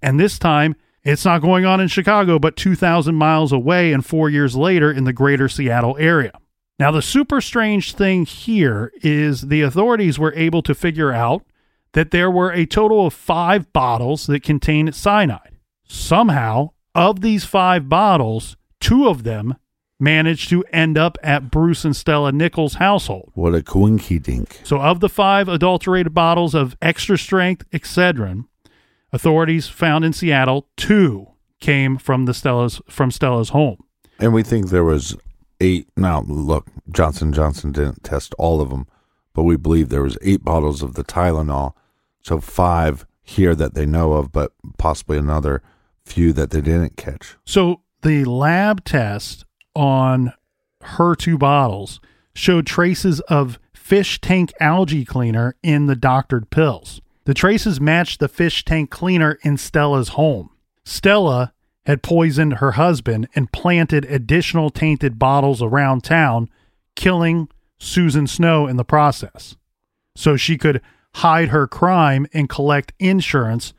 and 0.00 0.18
this 0.18 0.38
time 0.38 0.76
it's 1.02 1.24
not 1.24 1.40
going 1.40 1.64
on 1.64 1.80
in 1.80 1.88
Chicago, 1.88 2.38
but 2.38 2.56
2,000 2.56 3.14
miles 3.14 3.52
away 3.52 3.92
and 3.92 4.04
four 4.04 4.28
years 4.28 4.54
later 4.54 4.92
in 4.92 5.04
the 5.04 5.12
greater 5.12 5.48
Seattle 5.48 5.96
area. 5.98 6.32
Now, 6.78 6.90
the 6.90 7.02
super 7.02 7.40
strange 7.40 7.94
thing 7.94 8.24
here 8.24 8.92
is 9.02 9.42
the 9.42 9.62
authorities 9.62 10.18
were 10.18 10.34
able 10.34 10.62
to 10.62 10.74
figure 10.74 11.12
out 11.12 11.44
that 11.92 12.10
there 12.10 12.30
were 12.30 12.52
a 12.52 12.66
total 12.66 13.06
of 13.06 13.14
five 13.14 13.72
bottles 13.72 14.26
that 14.26 14.42
contained 14.42 14.94
cyanide. 14.94 15.58
Somehow, 15.84 16.70
of 16.94 17.20
these 17.20 17.44
five 17.44 17.88
bottles, 17.88 18.56
two 18.80 19.08
of 19.08 19.22
them 19.22 19.56
managed 19.98 20.48
to 20.48 20.64
end 20.72 20.96
up 20.96 21.18
at 21.22 21.50
Bruce 21.50 21.84
and 21.84 21.94
Stella 21.94 22.32
Nickells' 22.32 22.76
household. 22.76 23.30
What 23.34 23.54
a 23.54 23.60
coinky 23.60 24.20
dink. 24.20 24.60
So, 24.64 24.80
of 24.80 25.00
the 25.00 25.08
five 25.08 25.48
adulterated 25.48 26.14
bottles 26.14 26.54
of 26.54 26.76
extra 26.80 27.18
strength 27.18 27.70
Excedrin, 27.70 28.46
authorities 29.12 29.68
found 29.68 30.04
in 30.04 30.12
Seattle, 30.12 30.68
two 30.76 31.28
came 31.60 31.98
from 31.98 32.24
the 32.24 32.34
Stella's 32.34 32.80
from 32.88 33.10
Stella's 33.10 33.50
home. 33.50 33.84
And 34.18 34.32
we 34.32 34.42
think 34.42 34.70
there 34.70 34.84
was 34.84 35.16
eight. 35.60 35.88
Now, 35.96 36.22
look, 36.22 36.68
Johnson 36.90 37.32
Johnson 37.32 37.72
didn't 37.72 38.02
test 38.02 38.34
all 38.38 38.60
of 38.60 38.70
them, 38.70 38.86
but 39.34 39.44
we 39.44 39.56
believe 39.56 39.88
there 39.88 40.02
was 40.02 40.18
eight 40.22 40.42
bottles 40.42 40.82
of 40.82 40.94
the 40.94 41.04
Tylenol. 41.04 41.72
So 42.22 42.40
five 42.40 43.06
here 43.22 43.54
that 43.54 43.74
they 43.74 43.86
know 43.86 44.14
of, 44.14 44.32
but 44.32 44.52
possibly 44.78 45.16
another 45.16 45.62
few 46.04 46.32
that 46.32 46.50
they 46.50 46.60
didn't 46.60 46.96
catch. 46.96 47.36
So 47.44 47.82
the 48.02 48.24
lab 48.24 48.84
test 48.84 49.44
on 49.74 50.32
her 50.82 51.14
two 51.14 51.38
bottles 51.38 52.00
showed 52.34 52.66
traces 52.66 53.20
of 53.20 53.58
fish 53.74 54.20
tank 54.20 54.52
algae 54.60 55.04
cleaner 55.04 55.56
in 55.62 55.86
the 55.86 55.96
doctored 55.96 56.50
pills. 56.50 57.00
The 57.24 57.34
traces 57.34 57.80
matched 57.80 58.20
the 58.20 58.28
fish 58.28 58.64
tank 58.64 58.90
cleaner 58.90 59.38
in 59.42 59.56
Stella's 59.56 60.10
home. 60.10 60.50
Stella 60.84 61.52
had 61.86 62.02
poisoned 62.02 62.54
her 62.54 62.72
husband 62.72 63.28
and 63.34 63.52
planted 63.52 64.04
additional 64.06 64.70
tainted 64.70 65.18
bottles 65.18 65.62
around 65.62 66.04
town, 66.04 66.48
killing 66.94 67.48
Susan 67.78 68.26
Snow 68.26 68.66
in 68.66 68.76
the 68.76 68.84
process. 68.84 69.56
So 70.16 70.36
she 70.36 70.58
could 70.58 70.80
hide 71.16 71.48
her 71.48 71.66
crime 71.66 72.26
and 72.32 72.48
collect 72.48 72.92
insurance 72.98 73.74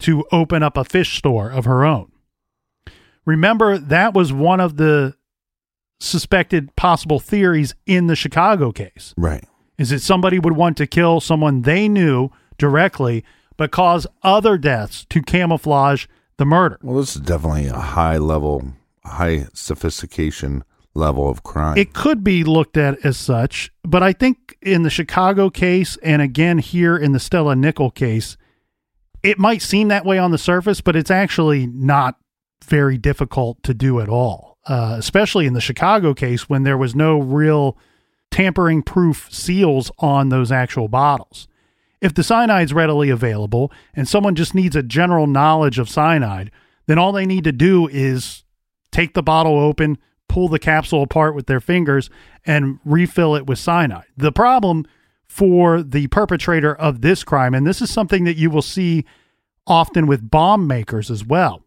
to 0.00 0.24
open 0.30 0.62
up 0.62 0.76
a 0.76 0.84
fish 0.84 1.16
store 1.16 1.50
of 1.50 1.64
her 1.64 1.84
own. 1.84 2.12
Remember, 3.26 3.76
that 3.76 4.14
was 4.14 4.32
one 4.32 4.60
of 4.60 4.76
the 4.76 5.14
suspected 6.00 6.74
possible 6.76 7.18
theories 7.18 7.74
in 7.84 8.06
the 8.06 8.16
Chicago 8.16 8.72
case. 8.72 9.14
Right. 9.16 9.44
Is 9.78 9.90
that 9.90 10.00
somebody 10.00 10.38
would 10.38 10.56
want 10.56 10.76
to 10.78 10.86
kill 10.86 11.20
someone 11.20 11.62
they 11.62 11.88
knew 11.88 12.30
directly, 12.56 13.24
but 13.56 13.70
cause 13.70 14.06
other 14.22 14.56
deaths 14.56 15.04
to 15.10 15.20
camouflage 15.20 16.06
the 16.38 16.46
murder. 16.46 16.78
Well, 16.82 16.98
this 16.98 17.16
is 17.16 17.22
definitely 17.22 17.66
a 17.66 17.78
high 17.78 18.18
level, 18.18 18.72
high 19.04 19.46
sophistication 19.52 20.64
level 20.94 21.28
of 21.28 21.42
crime. 21.42 21.76
It 21.76 21.92
could 21.92 22.24
be 22.24 22.44
looked 22.44 22.76
at 22.76 23.04
as 23.04 23.16
such, 23.16 23.70
but 23.82 24.02
I 24.02 24.12
think 24.12 24.56
in 24.62 24.82
the 24.82 24.90
Chicago 24.90 25.50
case 25.50 25.98
and 26.02 26.22
again 26.22 26.58
here 26.58 26.96
in 26.96 27.12
the 27.12 27.20
Stella 27.20 27.54
Nickell 27.54 27.90
case, 27.90 28.36
it 29.22 29.38
might 29.38 29.60
seem 29.60 29.88
that 29.88 30.06
way 30.06 30.18
on 30.18 30.30
the 30.30 30.38
surface, 30.38 30.80
but 30.80 30.96
it's 30.96 31.10
actually 31.10 31.66
not 31.66 32.16
very 32.64 32.98
difficult 32.98 33.62
to 33.62 33.74
do 33.74 34.00
at 34.00 34.08
all. 34.08 34.58
Uh, 34.66 34.96
especially 34.98 35.46
in 35.46 35.52
the 35.52 35.60
Chicago 35.60 36.12
case 36.12 36.48
when 36.48 36.64
there 36.64 36.76
was 36.76 36.94
no 36.94 37.18
real 37.18 37.78
tampering 38.32 38.82
proof 38.82 39.28
seals 39.30 39.92
on 39.98 40.28
those 40.28 40.50
actual 40.50 40.88
bottles. 40.88 41.46
If 42.00 42.14
the 42.14 42.22
cyanide's 42.22 42.74
readily 42.74 43.08
available 43.08 43.70
and 43.94 44.08
someone 44.08 44.34
just 44.34 44.54
needs 44.54 44.74
a 44.74 44.82
general 44.82 45.28
knowledge 45.28 45.78
of 45.78 45.88
cyanide, 45.88 46.50
then 46.86 46.98
all 46.98 47.12
they 47.12 47.26
need 47.26 47.44
to 47.44 47.52
do 47.52 47.88
is 47.88 48.42
take 48.90 49.14
the 49.14 49.22
bottle 49.22 49.58
open, 49.58 49.98
pull 50.28 50.48
the 50.48 50.58
capsule 50.58 51.02
apart 51.02 51.34
with 51.34 51.46
their 51.46 51.60
fingers, 51.60 52.10
and 52.44 52.80
refill 52.84 53.36
it 53.36 53.46
with 53.46 53.58
cyanide. 53.58 54.06
The 54.16 54.32
problem 54.32 54.84
for 55.26 55.82
the 55.82 56.08
perpetrator 56.08 56.74
of 56.74 57.02
this 57.02 57.22
crime, 57.24 57.54
and 57.54 57.66
this 57.66 57.80
is 57.80 57.90
something 57.90 58.24
that 58.24 58.36
you 58.36 58.50
will 58.50 58.62
see 58.62 59.04
often 59.66 60.06
with 60.06 60.30
bomb 60.30 60.66
makers 60.66 61.10
as 61.10 61.24
well, 61.24 61.65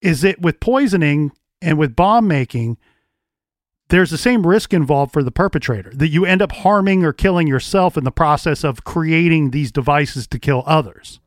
is 0.00 0.20
that 0.22 0.40
with 0.40 0.60
poisoning 0.60 1.32
and 1.60 1.78
with 1.78 1.96
bomb 1.96 2.28
making, 2.28 2.76
there's 3.88 4.10
the 4.10 4.18
same 4.18 4.46
risk 4.46 4.74
involved 4.74 5.12
for 5.12 5.22
the 5.22 5.30
perpetrator 5.30 5.90
that 5.94 6.08
you 6.08 6.24
end 6.24 6.42
up 6.42 6.52
harming 6.52 7.04
or 7.04 7.12
killing 7.12 7.46
yourself 7.46 7.96
in 7.96 8.04
the 8.04 8.10
process 8.10 8.64
of 8.64 8.84
creating 8.84 9.50
these 9.50 9.70
devices 9.70 10.26
to 10.26 10.38
kill 10.38 10.64
others. 10.66 11.20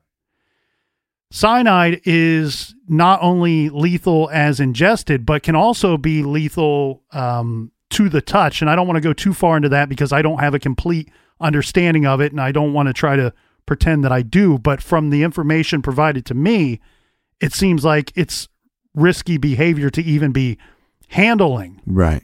Cyanide 1.32 2.02
is 2.06 2.76
not 2.88 3.20
only 3.22 3.70
lethal 3.70 4.30
as 4.34 4.60
ingested, 4.60 5.26
but 5.26 5.44
can 5.44 5.56
also 5.56 5.96
be 5.96 6.24
lethal 6.24 7.04
um, 7.12 7.72
to 7.92 8.10
the 8.10 8.22
touch. 8.22 8.62
And 8.62 8.70
I 8.70 8.76
don't 8.76 8.88
want 8.88 8.98
to 8.98 9.02
go 9.02 9.14
too 9.14 9.34
far 9.34 9.56
into 9.56 9.70
that 9.70 9.90
because 9.90 10.12
I 10.12 10.22
don't 10.22 10.40
have 10.40 10.56
a 10.56 10.60
complete 10.60 11.10
understanding 11.40 12.06
of 12.06 12.20
it 12.20 12.32
and 12.32 12.42
I 12.42 12.52
don't 12.52 12.74
want 12.74 12.88
to 12.88 12.94
try 12.94 13.16
to 13.16 13.32
pretend 13.66 14.04
that 14.04 14.12
I 14.12 14.24
do. 14.24 14.58
But 14.58 14.82
from 14.82 15.12
the 15.12 15.24
information 15.24 15.82
provided 15.82 16.26
to 16.26 16.34
me, 16.34 16.80
it 17.40 17.54
seems 17.54 17.86
like 17.86 18.12
it's 18.16 18.50
risky 18.96 19.38
behavior 19.38 19.90
to 19.90 20.02
even 20.02 20.32
be 20.32 20.58
handling 21.10 21.82
right. 21.86 22.24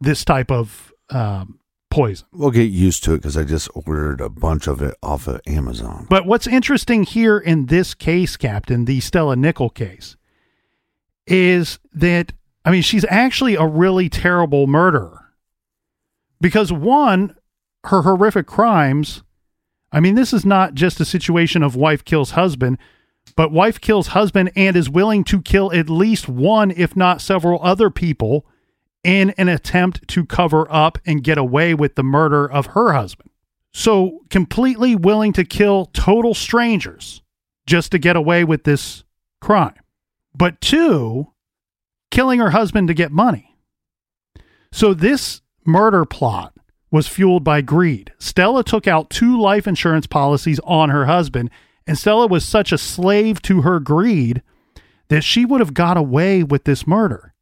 this 0.00 0.24
type 0.24 0.50
of 0.50 0.92
um, 1.10 1.58
poison. 1.90 2.26
We'll 2.32 2.50
get 2.50 2.70
used 2.70 3.04
to 3.04 3.14
it 3.14 3.18
because 3.18 3.36
I 3.36 3.44
just 3.44 3.68
ordered 3.74 4.20
a 4.20 4.28
bunch 4.28 4.66
of 4.66 4.82
it 4.82 4.94
off 5.02 5.26
of 5.26 5.40
Amazon. 5.46 6.06
But 6.08 6.26
what's 6.26 6.46
interesting 6.46 7.04
here 7.04 7.38
in 7.38 7.66
this 7.66 7.94
case, 7.94 8.36
Captain, 8.36 8.86
the 8.86 9.00
Stella 9.00 9.36
Nickell 9.36 9.70
case, 9.70 10.16
is 11.26 11.78
that, 11.92 12.32
I 12.64 12.70
mean, 12.70 12.82
she's 12.82 13.04
actually 13.08 13.54
a 13.54 13.66
really 13.66 14.08
terrible 14.08 14.66
murderer. 14.66 15.18
Because 16.40 16.72
one, 16.72 17.36
her 17.84 18.02
horrific 18.02 18.46
crimes, 18.46 19.22
I 19.92 20.00
mean, 20.00 20.14
this 20.14 20.32
is 20.32 20.44
not 20.44 20.74
just 20.74 20.98
a 21.00 21.04
situation 21.04 21.62
of 21.62 21.76
wife 21.76 22.04
kills 22.04 22.32
husband, 22.32 22.78
but 23.36 23.52
wife 23.52 23.80
kills 23.80 24.08
husband 24.08 24.52
and 24.56 24.76
is 24.76 24.90
willing 24.90 25.24
to 25.24 25.40
kill 25.40 25.72
at 25.72 25.88
least 25.88 26.28
one, 26.28 26.70
if 26.70 26.96
not 26.96 27.20
several 27.20 27.60
other 27.62 27.90
people 27.90 28.46
in 29.04 29.30
an 29.30 29.48
attempt 29.48 30.06
to 30.08 30.24
cover 30.24 30.66
up 30.70 30.98
and 31.06 31.24
get 31.24 31.38
away 31.38 31.74
with 31.74 31.94
the 31.94 32.02
murder 32.02 32.50
of 32.50 32.66
her 32.66 32.92
husband. 32.92 33.30
So, 33.74 34.20
completely 34.28 34.94
willing 34.94 35.32
to 35.32 35.44
kill 35.44 35.86
total 35.86 36.34
strangers 36.34 37.22
just 37.66 37.90
to 37.92 37.98
get 37.98 38.16
away 38.16 38.44
with 38.44 38.64
this 38.64 39.04
crime. 39.40 39.74
But 40.34 40.60
two, 40.60 41.28
killing 42.10 42.38
her 42.38 42.50
husband 42.50 42.88
to 42.88 42.94
get 42.94 43.10
money. 43.10 43.56
So, 44.72 44.92
this 44.92 45.40
murder 45.64 46.04
plot 46.04 46.52
was 46.90 47.08
fueled 47.08 47.42
by 47.42 47.62
greed. 47.62 48.12
Stella 48.18 48.62
took 48.62 48.86
out 48.86 49.08
two 49.08 49.40
life 49.40 49.66
insurance 49.66 50.06
policies 50.06 50.60
on 50.64 50.90
her 50.90 51.06
husband, 51.06 51.50
and 51.86 51.98
Stella 51.98 52.26
was 52.26 52.44
such 52.44 52.72
a 52.72 52.78
slave 52.78 53.42
to 53.42 53.62
her 53.62 53.80
greed 53.80 54.42
that 55.08 55.22
she 55.22 55.44
would 55.44 55.60
have 55.60 55.74
got 55.74 55.96
away 55.96 56.42
with 56.42 56.64
this 56.64 56.86
murder 56.86 57.32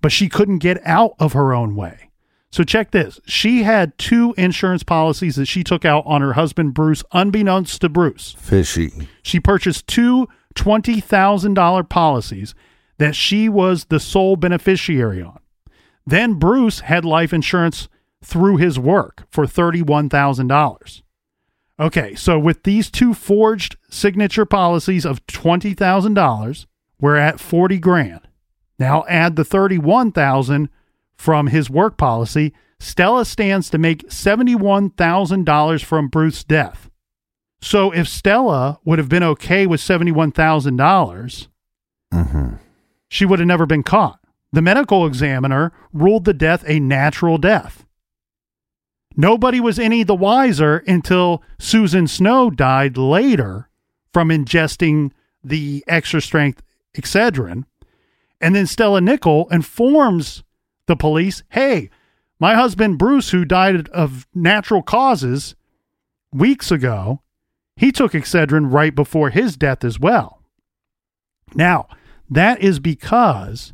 but 0.00 0.12
she 0.12 0.28
couldn't 0.28 0.58
get 0.58 0.80
out 0.86 1.14
of 1.18 1.32
her 1.32 1.52
own 1.52 1.74
way. 1.76 2.10
So 2.52 2.64
check 2.64 2.90
this. 2.90 3.20
She 3.26 3.62
had 3.62 3.96
two 3.96 4.34
insurance 4.36 4.82
policies 4.82 5.36
that 5.36 5.46
she 5.46 5.62
took 5.62 5.84
out 5.84 6.04
on 6.04 6.20
her 6.20 6.32
husband 6.32 6.74
Bruce 6.74 7.04
unbeknownst 7.12 7.80
to 7.82 7.88
Bruce. 7.88 8.34
Fishy. 8.38 9.08
She 9.22 9.38
purchased 9.38 9.86
two 9.86 10.28
$20,000 10.56 11.88
policies 11.88 12.54
that 12.98 13.14
she 13.14 13.48
was 13.48 13.84
the 13.84 14.00
sole 14.00 14.34
beneficiary 14.34 15.22
on. 15.22 15.38
Then 16.04 16.34
Bruce 16.34 16.80
had 16.80 17.04
life 17.04 17.32
insurance 17.32 17.88
through 18.22 18.56
his 18.56 18.78
work 18.78 19.26
for 19.30 19.46
$31,000. 19.46 21.02
Okay, 21.80 22.14
so 22.14 22.38
with 22.38 22.64
these 22.64 22.90
two 22.90 23.14
forged 23.14 23.76
signature 23.88 24.44
policies 24.44 25.06
of 25.06 25.24
$20,000, 25.26 26.66
we're 27.00 27.16
at 27.16 27.40
40 27.40 27.78
grand. 27.78 28.20
Now 28.78 29.04
add 29.08 29.36
the 29.36 29.44
31,000 29.44 30.68
from 31.16 31.46
his 31.46 31.70
work 31.70 31.96
policy. 31.96 32.52
Stella 32.78 33.24
stands 33.24 33.70
to 33.70 33.78
make 33.78 34.08
$71,000 34.08 35.84
from 35.84 36.08
Bruce's 36.08 36.44
death. 36.44 36.90
So 37.62 37.90
if 37.92 38.08
Stella 38.08 38.78
would 38.84 38.98
have 38.98 39.08
been 39.08 39.22
okay 39.22 39.66
with 39.66 39.80
$71,000, 39.80 40.76
dollars 40.76 41.48
Mm-hmm. 42.12 42.54
she 43.08 43.24
would 43.24 43.38
have 43.38 43.46
never 43.46 43.66
been 43.66 43.84
caught. 43.84 44.18
The 44.52 44.62
medical 44.62 45.06
examiner 45.06 45.72
ruled 45.92 46.24
the 46.24 46.34
death 46.34 46.64
a 46.66 46.80
natural 46.80 47.38
death. 47.38 47.84
Nobody 49.16 49.60
was 49.60 49.78
any 49.78 50.02
the 50.02 50.14
wiser 50.14 50.78
until 50.86 51.42
Susan 51.58 52.06
Snow 52.06 52.50
died 52.50 52.96
later 52.96 53.68
from 54.12 54.28
ingesting 54.28 55.12
the 55.42 55.84
extra 55.86 56.20
strength 56.20 56.62
Excedrin. 56.94 57.64
And 58.40 58.54
then 58.54 58.66
Stella 58.66 59.00
Nickell 59.00 59.48
informs 59.50 60.42
the 60.86 60.96
police 60.96 61.42
hey, 61.50 61.90
my 62.38 62.54
husband 62.54 62.98
Bruce, 62.98 63.30
who 63.30 63.44
died 63.44 63.88
of 63.90 64.26
natural 64.34 64.82
causes 64.82 65.54
weeks 66.32 66.70
ago, 66.70 67.20
he 67.76 67.92
took 67.92 68.12
Excedrin 68.12 68.72
right 68.72 68.94
before 68.94 69.30
his 69.30 69.56
death 69.56 69.84
as 69.84 70.00
well. 70.00 70.42
Now, 71.54 71.88
that 72.30 72.60
is 72.60 72.78
because 72.78 73.72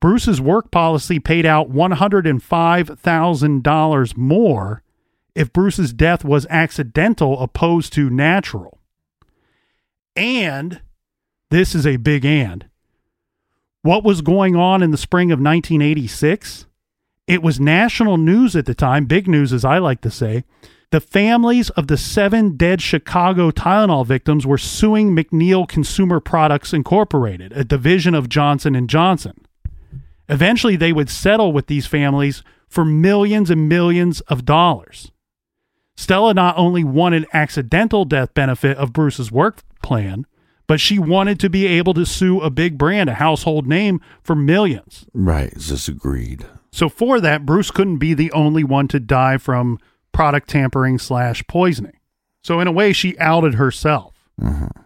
Bruce's 0.00 0.40
work 0.40 0.70
policy 0.70 1.18
paid 1.18 1.44
out 1.44 1.70
$105,000 1.70 4.16
more 4.16 4.82
if 5.34 5.52
Bruce's 5.52 5.92
death 5.92 6.24
was 6.24 6.46
accidental 6.48 7.38
opposed 7.40 7.92
to 7.92 8.08
natural. 8.08 8.78
And 10.16 10.80
this 11.50 11.74
is 11.74 11.86
a 11.86 11.96
big 11.96 12.24
and. 12.24 12.64
What 13.82 14.04
was 14.04 14.22
going 14.22 14.56
on 14.56 14.82
in 14.82 14.90
the 14.90 14.96
spring 14.96 15.30
of 15.30 15.38
1986? 15.38 16.66
It 17.26 17.42
was 17.42 17.60
national 17.60 18.16
news 18.16 18.56
at 18.56 18.64
the 18.66 18.74
time, 18.74 19.06
big 19.06 19.28
news 19.28 19.52
as 19.52 19.64
I 19.64 19.78
like 19.78 20.00
to 20.00 20.10
say. 20.10 20.42
The 20.90 21.00
families 21.00 21.70
of 21.70 21.86
the 21.86 21.96
seven 21.96 22.56
dead 22.56 22.82
Chicago 22.82 23.52
Tylenol 23.52 24.04
victims 24.04 24.46
were 24.46 24.58
suing 24.58 25.14
McNeil 25.14 25.68
Consumer 25.68 26.18
Products 26.18 26.72
Incorporated, 26.72 27.52
a 27.52 27.62
division 27.62 28.14
of 28.14 28.28
Johnson 28.28 28.74
Johnson. 28.88 29.46
Eventually, 30.30 30.76
they 30.76 30.92
would 30.92 31.10
settle 31.10 31.52
with 31.52 31.66
these 31.66 31.86
families 31.86 32.42
for 32.68 32.84
millions 32.84 33.50
and 33.50 33.68
millions 33.68 34.20
of 34.22 34.44
dollars. 34.44 35.10
Stella 35.96 36.32
not 36.32 36.56
only 36.56 36.84
wanted 36.84 37.26
accidental 37.32 38.04
death 38.04 38.32
benefit 38.32 38.76
of 38.78 38.92
Bruce's 38.92 39.30
work 39.30 39.58
plan, 39.82 40.24
but 40.66 40.80
she 40.80 40.98
wanted 40.98 41.40
to 41.40 41.50
be 41.50 41.66
able 41.66 41.92
to 41.94 42.06
sue 42.06 42.40
a 42.40 42.48
big 42.48 42.78
brand, 42.78 43.10
a 43.10 43.14
household 43.14 43.66
name, 43.66 44.00
for 44.22 44.36
millions. 44.36 45.04
Right. 45.12 45.52
Just 45.58 45.88
agreed. 45.88 46.46
So 46.72 46.88
for 46.88 47.20
that, 47.20 47.44
Bruce 47.44 47.70
couldn't 47.72 47.98
be 47.98 48.14
the 48.14 48.30
only 48.32 48.62
one 48.62 48.86
to 48.88 49.00
die 49.00 49.36
from 49.36 49.78
product 50.12 50.48
tampering 50.48 50.98
slash 50.98 51.44
poisoning. 51.48 51.98
So 52.44 52.60
in 52.60 52.68
a 52.68 52.72
way, 52.72 52.92
she 52.92 53.18
outed 53.18 53.54
herself. 53.54 54.30
Mm-hmm. 54.40 54.80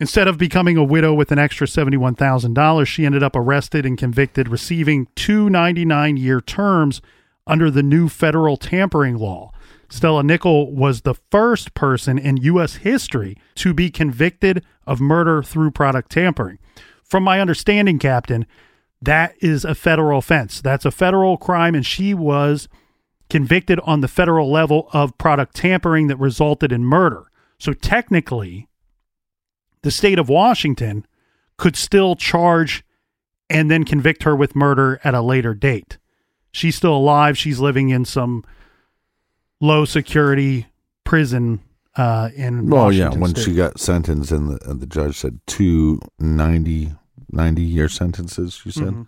Instead 0.00 0.26
of 0.26 0.38
becoming 0.38 0.76
a 0.76 0.84
widow 0.84 1.14
with 1.14 1.30
an 1.30 1.38
extra 1.38 1.66
$71,000, 1.66 2.86
she 2.86 3.06
ended 3.06 3.22
up 3.22 3.36
arrested 3.36 3.86
and 3.86 3.96
convicted, 3.96 4.48
receiving 4.48 5.06
two 5.14 5.48
99 5.48 6.16
year 6.16 6.40
terms 6.40 7.00
under 7.46 7.70
the 7.70 7.82
new 7.82 8.08
federal 8.08 8.56
tampering 8.56 9.16
law. 9.16 9.52
Stella 9.88 10.24
Nickell 10.24 10.72
was 10.72 11.02
the 11.02 11.14
first 11.14 11.74
person 11.74 12.18
in 12.18 12.38
U.S. 12.38 12.76
history 12.76 13.36
to 13.54 13.72
be 13.72 13.90
convicted 13.90 14.64
of 14.86 15.00
murder 15.00 15.42
through 15.42 15.70
product 15.70 16.10
tampering. 16.10 16.58
From 17.04 17.22
my 17.22 17.40
understanding, 17.40 17.98
Captain, 18.00 18.46
that 19.00 19.34
is 19.40 19.64
a 19.64 19.74
federal 19.74 20.18
offense. 20.18 20.60
That's 20.60 20.84
a 20.84 20.90
federal 20.90 21.36
crime, 21.36 21.74
and 21.74 21.86
she 21.86 22.14
was 22.14 22.68
convicted 23.30 23.78
on 23.80 24.00
the 24.00 24.08
federal 24.08 24.50
level 24.50 24.88
of 24.92 25.16
product 25.18 25.54
tampering 25.54 26.08
that 26.08 26.16
resulted 26.16 26.72
in 26.72 26.84
murder. 26.84 27.30
So 27.58 27.72
technically, 27.72 28.68
the 29.84 29.90
state 29.92 30.18
of 30.18 30.28
Washington 30.28 31.06
could 31.56 31.76
still 31.76 32.16
charge 32.16 32.84
and 33.48 33.70
then 33.70 33.84
convict 33.84 34.24
her 34.24 34.34
with 34.34 34.56
murder 34.56 35.00
at 35.04 35.14
a 35.14 35.20
later 35.22 35.54
date. 35.54 35.98
She's 36.50 36.74
still 36.74 36.96
alive. 36.96 37.38
She's 37.38 37.60
living 37.60 37.90
in 37.90 38.04
some 38.04 38.42
low 39.60 39.84
security 39.84 40.66
prison 41.04 41.60
uh, 41.96 42.30
in 42.34 42.68
Well, 42.70 42.86
Washington 42.86 43.12
yeah. 43.12 43.18
When 43.18 43.34
State. 43.34 43.44
she 43.44 43.54
got 43.54 43.78
sentenced, 43.78 44.32
and 44.32 44.48
the, 44.48 44.70
and 44.70 44.80
the 44.80 44.86
judge 44.86 45.16
said 45.18 45.38
two 45.46 46.00
90, 46.18 46.92
90 47.30 47.62
year 47.62 47.88
sentences, 47.88 48.54
she 48.54 48.70
said. 48.72 48.88
Mhm. 48.88 49.06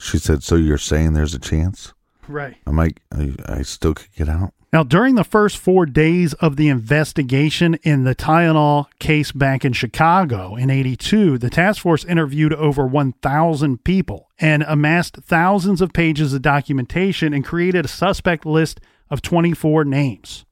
She 0.00 0.18
said, 0.18 0.42
So 0.42 0.56
you're 0.56 0.76
saying 0.78 1.12
there's 1.12 1.34
a 1.34 1.38
chance? 1.38 1.92
Right. 2.28 2.56
I'm 2.66 2.76
like, 2.76 3.00
I, 3.12 3.34
I 3.46 3.62
still 3.62 3.94
could 3.94 4.12
get 4.14 4.28
out? 4.28 4.54
Now, 4.72 4.84
during 4.84 5.16
the 5.16 5.24
first 5.24 5.58
four 5.58 5.84
days 5.84 6.32
of 6.34 6.54
the 6.54 6.68
investigation 6.68 7.74
in 7.82 8.04
the 8.04 8.14
Tylenol 8.14 8.86
case 9.00 9.32
back 9.32 9.64
in 9.64 9.72
Chicago 9.72 10.54
in 10.54 10.70
82, 10.70 11.38
the 11.38 11.50
task 11.50 11.82
force 11.82 12.04
interviewed 12.04 12.54
over 12.54 12.86
1,000 12.86 13.82
people 13.82 14.28
and 14.38 14.62
amassed 14.62 15.16
thousands 15.16 15.80
of 15.80 15.92
pages 15.92 16.32
of 16.32 16.42
documentation 16.42 17.34
and 17.34 17.44
created 17.44 17.84
a 17.84 17.88
suspect 17.88 18.46
list 18.46 18.78
of 19.10 19.22
24 19.22 19.84
names. 19.84 20.44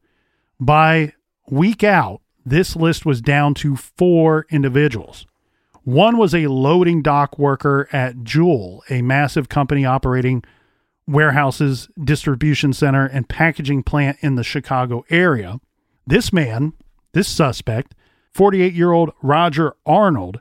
By 0.59 1.13
week 1.49 1.85
out, 1.85 2.21
this 2.45 2.75
list 2.75 3.07
was 3.07 3.21
down 3.21 3.55
to 3.55 3.77
four 3.77 4.47
individuals. 4.51 5.27
One 5.85 6.19
was 6.19 6.35
a 6.35 6.49
loading 6.49 7.03
dock 7.03 7.39
worker 7.39 7.89
at 7.93 8.25
Jewel, 8.25 8.83
a 8.91 9.01
massive 9.01 9.49
company 9.49 9.85
operating 9.85 10.43
warehouses, 11.09 11.89
distribution 12.03 12.73
center, 12.73 13.07
and 13.07 13.29
packaging 13.29 13.83
plant 13.83 14.19
in 14.21 14.35
the 14.35 14.45
Chicago 14.45 15.05
area. 15.11 15.59
This 16.07 16.33
man, 16.33 16.75
this 17.13 17.29
suspect, 17.29 17.95
48 18.33 18.75
year 18.75 18.93
old 18.93 19.11
Roger 19.23 19.75
Arnold, 19.87 20.41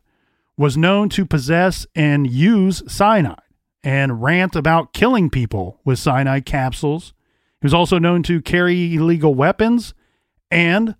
was 0.57 0.77
known 0.77 1.09
to 1.09 1.25
possess 1.25 1.87
and 1.95 2.29
use 2.29 2.83
cyanide 2.87 3.41
and 3.83 4.21
rant 4.21 4.55
about 4.55 4.93
killing 4.93 5.29
people 5.29 5.79
with 5.85 5.99
cyanide 5.99 6.45
capsules. 6.45 7.13
He 7.61 7.65
was 7.65 7.73
also 7.73 7.97
known 7.97 8.21
to 8.23 8.41
carry 8.41 8.93
illegal 8.93 9.33
weapons 9.33 9.93
and, 10.51 10.95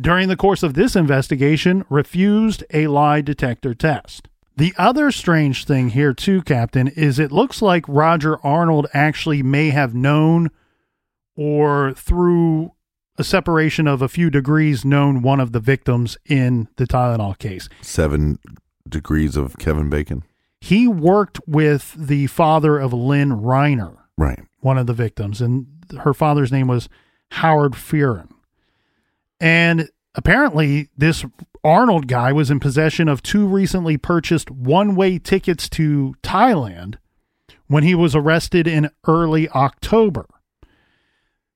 during 0.00 0.28
the 0.28 0.36
course 0.36 0.62
of 0.62 0.74
this 0.74 0.94
investigation, 0.94 1.84
refused 1.88 2.64
a 2.72 2.86
lie 2.86 3.20
detector 3.20 3.74
test. 3.74 4.28
The 4.58 4.74
other 4.76 5.12
strange 5.12 5.64
thing 5.66 5.90
here, 5.90 6.12
too, 6.12 6.42
Captain, 6.42 6.88
is 6.88 7.20
it 7.20 7.30
looks 7.30 7.62
like 7.62 7.84
Roger 7.86 8.44
Arnold 8.44 8.88
actually 8.92 9.40
may 9.40 9.70
have 9.70 9.94
known 9.94 10.50
or 11.36 11.92
through 11.92 12.72
a 13.16 13.22
separation 13.22 13.86
of 13.86 14.02
a 14.02 14.08
few 14.08 14.30
degrees 14.30 14.84
known 14.84 15.22
one 15.22 15.38
of 15.38 15.52
the 15.52 15.60
victims 15.60 16.16
in 16.26 16.66
the 16.74 16.88
Tylenol 16.88 17.38
case. 17.38 17.68
Seven 17.82 18.40
degrees 18.88 19.36
of 19.36 19.56
Kevin 19.58 19.88
Bacon? 19.88 20.24
He 20.60 20.88
worked 20.88 21.38
with 21.46 21.94
the 21.96 22.26
father 22.26 22.80
of 22.80 22.92
Lynn 22.92 23.30
Reiner, 23.30 23.96
Right. 24.16 24.40
one 24.58 24.76
of 24.76 24.88
the 24.88 24.92
victims, 24.92 25.40
and 25.40 25.68
her 26.00 26.12
father's 26.12 26.50
name 26.50 26.66
was 26.66 26.88
Howard 27.30 27.74
Fearon. 27.74 28.26
And 29.38 29.88
apparently, 30.18 30.88
this 30.96 31.24
Arnold 31.62 32.08
guy 32.08 32.32
was 32.32 32.50
in 32.50 32.60
possession 32.60 33.08
of 33.08 33.22
two 33.22 33.46
recently 33.46 33.96
purchased 33.96 34.50
one 34.50 34.96
way 34.96 35.18
tickets 35.18 35.68
to 35.70 36.14
Thailand 36.22 36.96
when 37.68 37.84
he 37.84 37.94
was 37.94 38.14
arrested 38.14 38.66
in 38.66 38.90
early 39.06 39.48
October. 39.50 40.26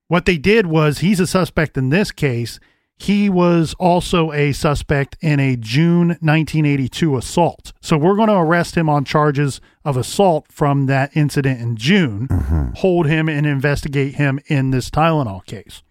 What 0.09 0.27
they 0.27 0.39
did 0.39 0.67
was 0.67 0.99
he's 0.99 1.21
a 1.21 1.27
suspect 1.27 1.77
in 1.77 1.89
this 1.89 2.13
case. 2.13 2.61
He 2.97 3.29
was 3.29 3.75
also 3.81 4.31
a 4.31 4.53
suspect 4.53 5.17
in 5.21 5.41
a 5.41 5.57
June 5.57 6.09
1982 6.21 7.17
assault. 7.17 7.73
So 7.81 7.97
we're 7.97 8.15
going 8.15 8.29
to 8.29 8.35
arrest 8.35 8.77
him 8.77 8.89
on 8.89 9.05
charges 9.05 9.61
of 9.85 9.97
assault 9.97 10.53
from 10.53 10.87
that 10.87 11.17
incident 11.17 11.61
in 11.61 11.77
June, 11.77 12.29
mm-hmm. 12.29 12.75
hold 12.77 13.07
him 13.07 13.29
and 13.29 13.45
investigate 13.45 14.17
him 14.17 14.39
in 14.47 14.71
this 14.71 14.89
Tylenol 14.89 15.45
case. 15.47 15.83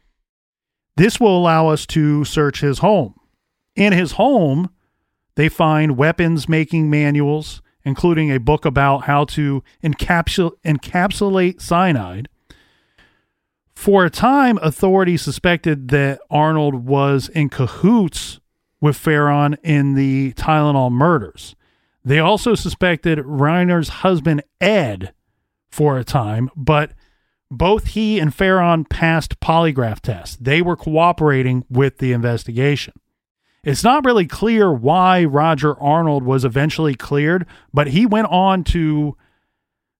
This 0.97 1.19
will 1.19 1.37
allow 1.37 1.67
us 1.67 1.85
to 1.87 2.25
search 2.25 2.61
his 2.61 2.79
home. 2.79 3.15
In 3.75 3.93
his 3.93 4.13
home, 4.13 4.69
they 5.35 5.49
find 5.49 5.97
weapons 5.97 6.49
making 6.49 6.89
manuals, 6.89 7.61
including 7.83 8.31
a 8.31 8.39
book 8.39 8.65
about 8.65 9.05
how 9.05 9.25
to 9.25 9.63
encapsul- 9.83 10.57
encapsulate 10.63 11.61
cyanide. 11.61 12.27
For 13.73 14.05
a 14.05 14.09
time, 14.09 14.59
authorities 14.61 15.21
suspected 15.21 15.87
that 15.87 16.19
Arnold 16.29 16.85
was 16.85 17.29
in 17.29 17.49
cahoots 17.49 18.39
with 18.79 18.97
Farron 18.97 19.57
in 19.63 19.95
the 19.95 20.33
Tylenol 20.33 20.91
murders. 20.91 21.55
They 22.03 22.19
also 22.19 22.55
suspected 22.55 23.19
Reiner's 23.19 23.89
husband, 23.89 24.43
Ed, 24.59 25.13
for 25.69 25.97
a 25.97 26.03
time, 26.03 26.49
but 26.55 26.91
both 27.51 27.87
he 27.87 28.17
and 28.17 28.33
Farron 28.33 28.85
passed 28.85 29.39
polygraph 29.41 29.99
tests. 29.99 30.37
They 30.37 30.61
were 30.61 30.77
cooperating 30.77 31.65
with 31.69 31.97
the 31.97 32.13
investigation. 32.13 32.93
It's 33.63 33.83
not 33.83 34.05
really 34.05 34.25
clear 34.25 34.73
why 34.73 35.25
Roger 35.25 35.79
Arnold 35.79 36.23
was 36.23 36.45
eventually 36.45 36.95
cleared, 36.95 37.45
but 37.73 37.87
he 37.87 38.07
went 38.07 38.27
on 38.27 38.63
to 38.65 39.15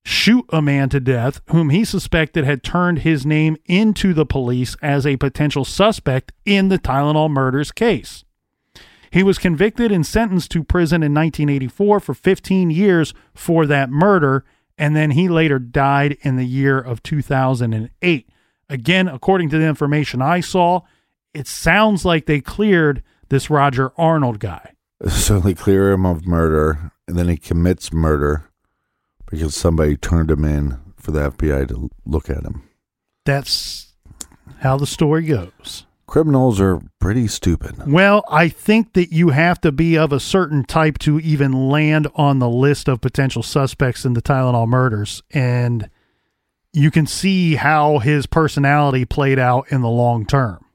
shoot 0.04 0.46
a 0.50 0.62
man 0.62 0.90
to 0.90 1.00
death 1.00 1.42
whom 1.48 1.70
he 1.70 1.86
suspected 1.86 2.44
had 2.44 2.64
turned 2.64 3.00
his 3.00 3.24
name 3.24 3.56
into 3.66 4.14
the 4.16 4.26
police 4.26 4.76
as 4.82 5.06
a 5.06 5.18
potential 5.18 5.64
suspect 5.64 6.32
in 6.44 6.70
the 6.70 6.80
Tylenol 6.80 7.30
murders 7.30 7.72
case. 7.72 8.24
He 9.12 9.24
was 9.24 9.38
convicted 9.38 9.92
and 9.92 10.06
sentenced 10.06 10.52
to 10.52 10.64
prison 10.64 11.04
in 11.04 11.14
1984 11.14 12.00
for 12.00 12.14
15 12.14 12.72
years 12.72 13.14
for 13.36 13.68
that 13.68 13.90
murder, 13.92 14.46
and 14.78 14.96
then 14.96 15.12
he 15.12 15.30
later 15.30 15.60
died 15.60 16.18
in 16.22 16.36
the 16.38 16.46
year 16.46 16.80
of 16.80 17.04
2008. 17.04 18.30
Again, 18.70 19.08
according 19.08 19.50
to 19.50 19.58
the 19.58 19.66
information 19.66 20.22
I 20.22 20.40
saw, 20.40 20.82
it 21.34 21.48
sounds 21.48 22.06
like 22.06 22.26
they 22.26 22.42
cleared 22.42 23.04
this 23.30 23.50
Roger 23.50 23.92
Arnold 23.98 24.40
guy. 24.40 24.74
So 25.08 25.40
they 25.40 25.54
clear 25.54 25.92
him 25.92 26.06
of 26.06 26.28
murder, 26.28 26.92
and 27.08 27.18
then 27.18 27.28
he 27.28 27.38
commits 27.38 27.92
murder 27.92 28.50
because 29.30 29.56
somebody 29.56 29.98
turned 29.98 30.30
him 30.30 30.46
in 30.46 30.80
for 30.98 31.12
the 31.12 31.32
FBI 31.32 31.68
to 31.70 31.90
look 32.06 32.30
at 32.30 32.44
him. 32.44 32.64
That's 33.26 33.94
how 34.60 34.78
the 34.78 34.86
story 34.86 35.24
goes. 35.24 35.86
Criminals 36.12 36.60
are 36.60 36.82
pretty 37.00 37.26
stupid. 37.26 37.88
Well, 37.90 38.26
I 38.30 38.50
think 38.50 38.96
that 38.96 39.14
you 39.14 39.30
have 39.30 39.62
to 39.62 39.72
be 39.72 39.98
of 39.98 40.12
a 40.12 40.20
certain 40.20 40.66
type 40.66 41.00
to 41.00 41.22
even 41.22 41.70
land 41.70 42.10
on 42.16 42.40
the 42.40 42.50
list 42.50 42.90
of 42.90 43.00
potential 43.00 43.42
suspects 43.42 44.04
in 44.04 44.12
the 44.12 44.22
Tylenol 44.22 44.68
murders. 44.68 45.24
And 45.32 45.90
you 46.74 46.92
can 46.92 47.08
see 47.08 47.56
how 47.56 48.00
his 48.00 48.26
personality 48.26 49.06
played 49.06 49.40
out 49.40 49.72
in 49.72 49.80
the 49.80 49.88
long 49.88 50.26
term. 50.26 50.66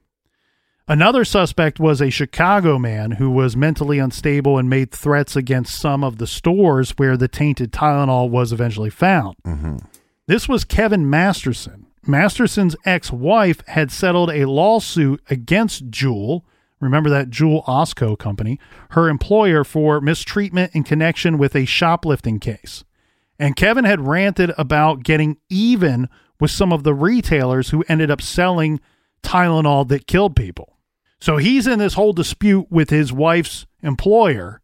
Another 0.88 1.22
suspect 1.22 1.78
was 1.78 2.00
a 2.00 2.08
Chicago 2.08 2.78
man 2.78 3.10
who 3.10 3.30
was 3.30 3.54
mentally 3.54 3.98
unstable 3.98 4.56
and 4.56 4.70
made 4.70 4.90
threats 4.90 5.36
against 5.36 5.78
some 5.78 6.02
of 6.02 6.16
the 6.16 6.26
stores 6.26 6.92
where 6.96 7.18
the 7.18 7.28
tainted 7.28 7.72
Tylenol 7.72 8.30
was 8.30 8.54
eventually 8.54 8.88
found. 8.88 9.36
Mm-hmm. 9.46 9.76
This 10.26 10.48
was 10.48 10.64
Kevin 10.64 11.10
Masterson. 11.10 11.85
Masterson's 12.08 12.76
ex 12.84 13.10
wife 13.10 13.62
had 13.68 13.90
settled 13.90 14.30
a 14.30 14.46
lawsuit 14.46 15.22
against 15.30 15.90
Jewel. 15.90 16.44
Remember 16.80 17.08
that 17.10 17.30
Jewel 17.30 17.62
Osco 17.66 18.18
company, 18.18 18.60
her 18.90 19.08
employer 19.08 19.64
for 19.64 20.00
mistreatment 20.00 20.74
in 20.74 20.84
connection 20.84 21.38
with 21.38 21.56
a 21.56 21.64
shoplifting 21.64 22.38
case. 22.38 22.84
And 23.38 23.56
Kevin 23.56 23.84
had 23.84 24.06
ranted 24.06 24.52
about 24.56 25.02
getting 25.02 25.38
even 25.48 26.08
with 26.40 26.50
some 26.50 26.72
of 26.72 26.82
the 26.82 26.94
retailers 26.94 27.70
who 27.70 27.84
ended 27.88 28.10
up 28.10 28.22
selling 28.22 28.80
Tylenol 29.22 29.88
that 29.88 30.06
killed 30.06 30.36
people. 30.36 30.78
So 31.20 31.38
he's 31.38 31.66
in 31.66 31.78
this 31.78 31.94
whole 31.94 32.12
dispute 32.12 32.66
with 32.70 32.90
his 32.90 33.12
wife's 33.12 33.66
employer. 33.82 34.60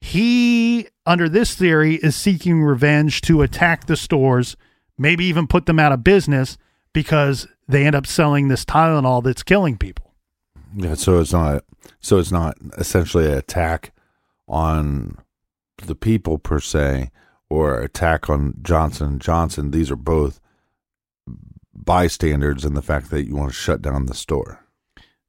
He, 0.00 0.88
under 1.04 1.28
this 1.28 1.54
theory, 1.54 1.96
is 1.96 2.16
seeking 2.16 2.62
revenge 2.62 3.20
to 3.22 3.42
attack 3.42 3.86
the 3.86 3.96
stores, 3.96 4.56
maybe 4.98 5.24
even 5.24 5.46
put 5.46 5.66
them 5.66 5.78
out 5.78 5.92
of 5.92 6.04
business 6.04 6.58
because 6.92 7.46
they 7.66 7.86
end 7.86 7.94
up 7.94 8.06
selling 8.06 8.48
this 8.48 8.64
Tylenol 8.64 9.22
that's 9.22 9.42
killing 9.42 9.78
people. 9.78 10.12
Yeah, 10.76 10.94
so 10.94 11.20
it's 11.20 11.32
not 11.32 11.64
so 12.00 12.18
it's 12.18 12.32
not 12.32 12.56
essentially 12.76 13.26
an 13.26 13.38
attack 13.38 13.92
on 14.46 15.18
the 15.86 15.94
people 15.94 16.38
per 16.38 16.60
se 16.60 17.10
or 17.48 17.80
attack 17.80 18.28
on 18.28 18.54
Johnson 18.62 19.18
Johnson. 19.18 19.70
These 19.70 19.90
are 19.90 19.96
both 19.96 20.40
bystanders 21.74 22.64
in 22.64 22.74
the 22.74 22.82
fact 22.82 23.10
that 23.10 23.26
you 23.26 23.36
want 23.36 23.50
to 23.50 23.56
shut 23.56 23.80
down 23.80 24.06
the 24.06 24.14
store. 24.14 24.64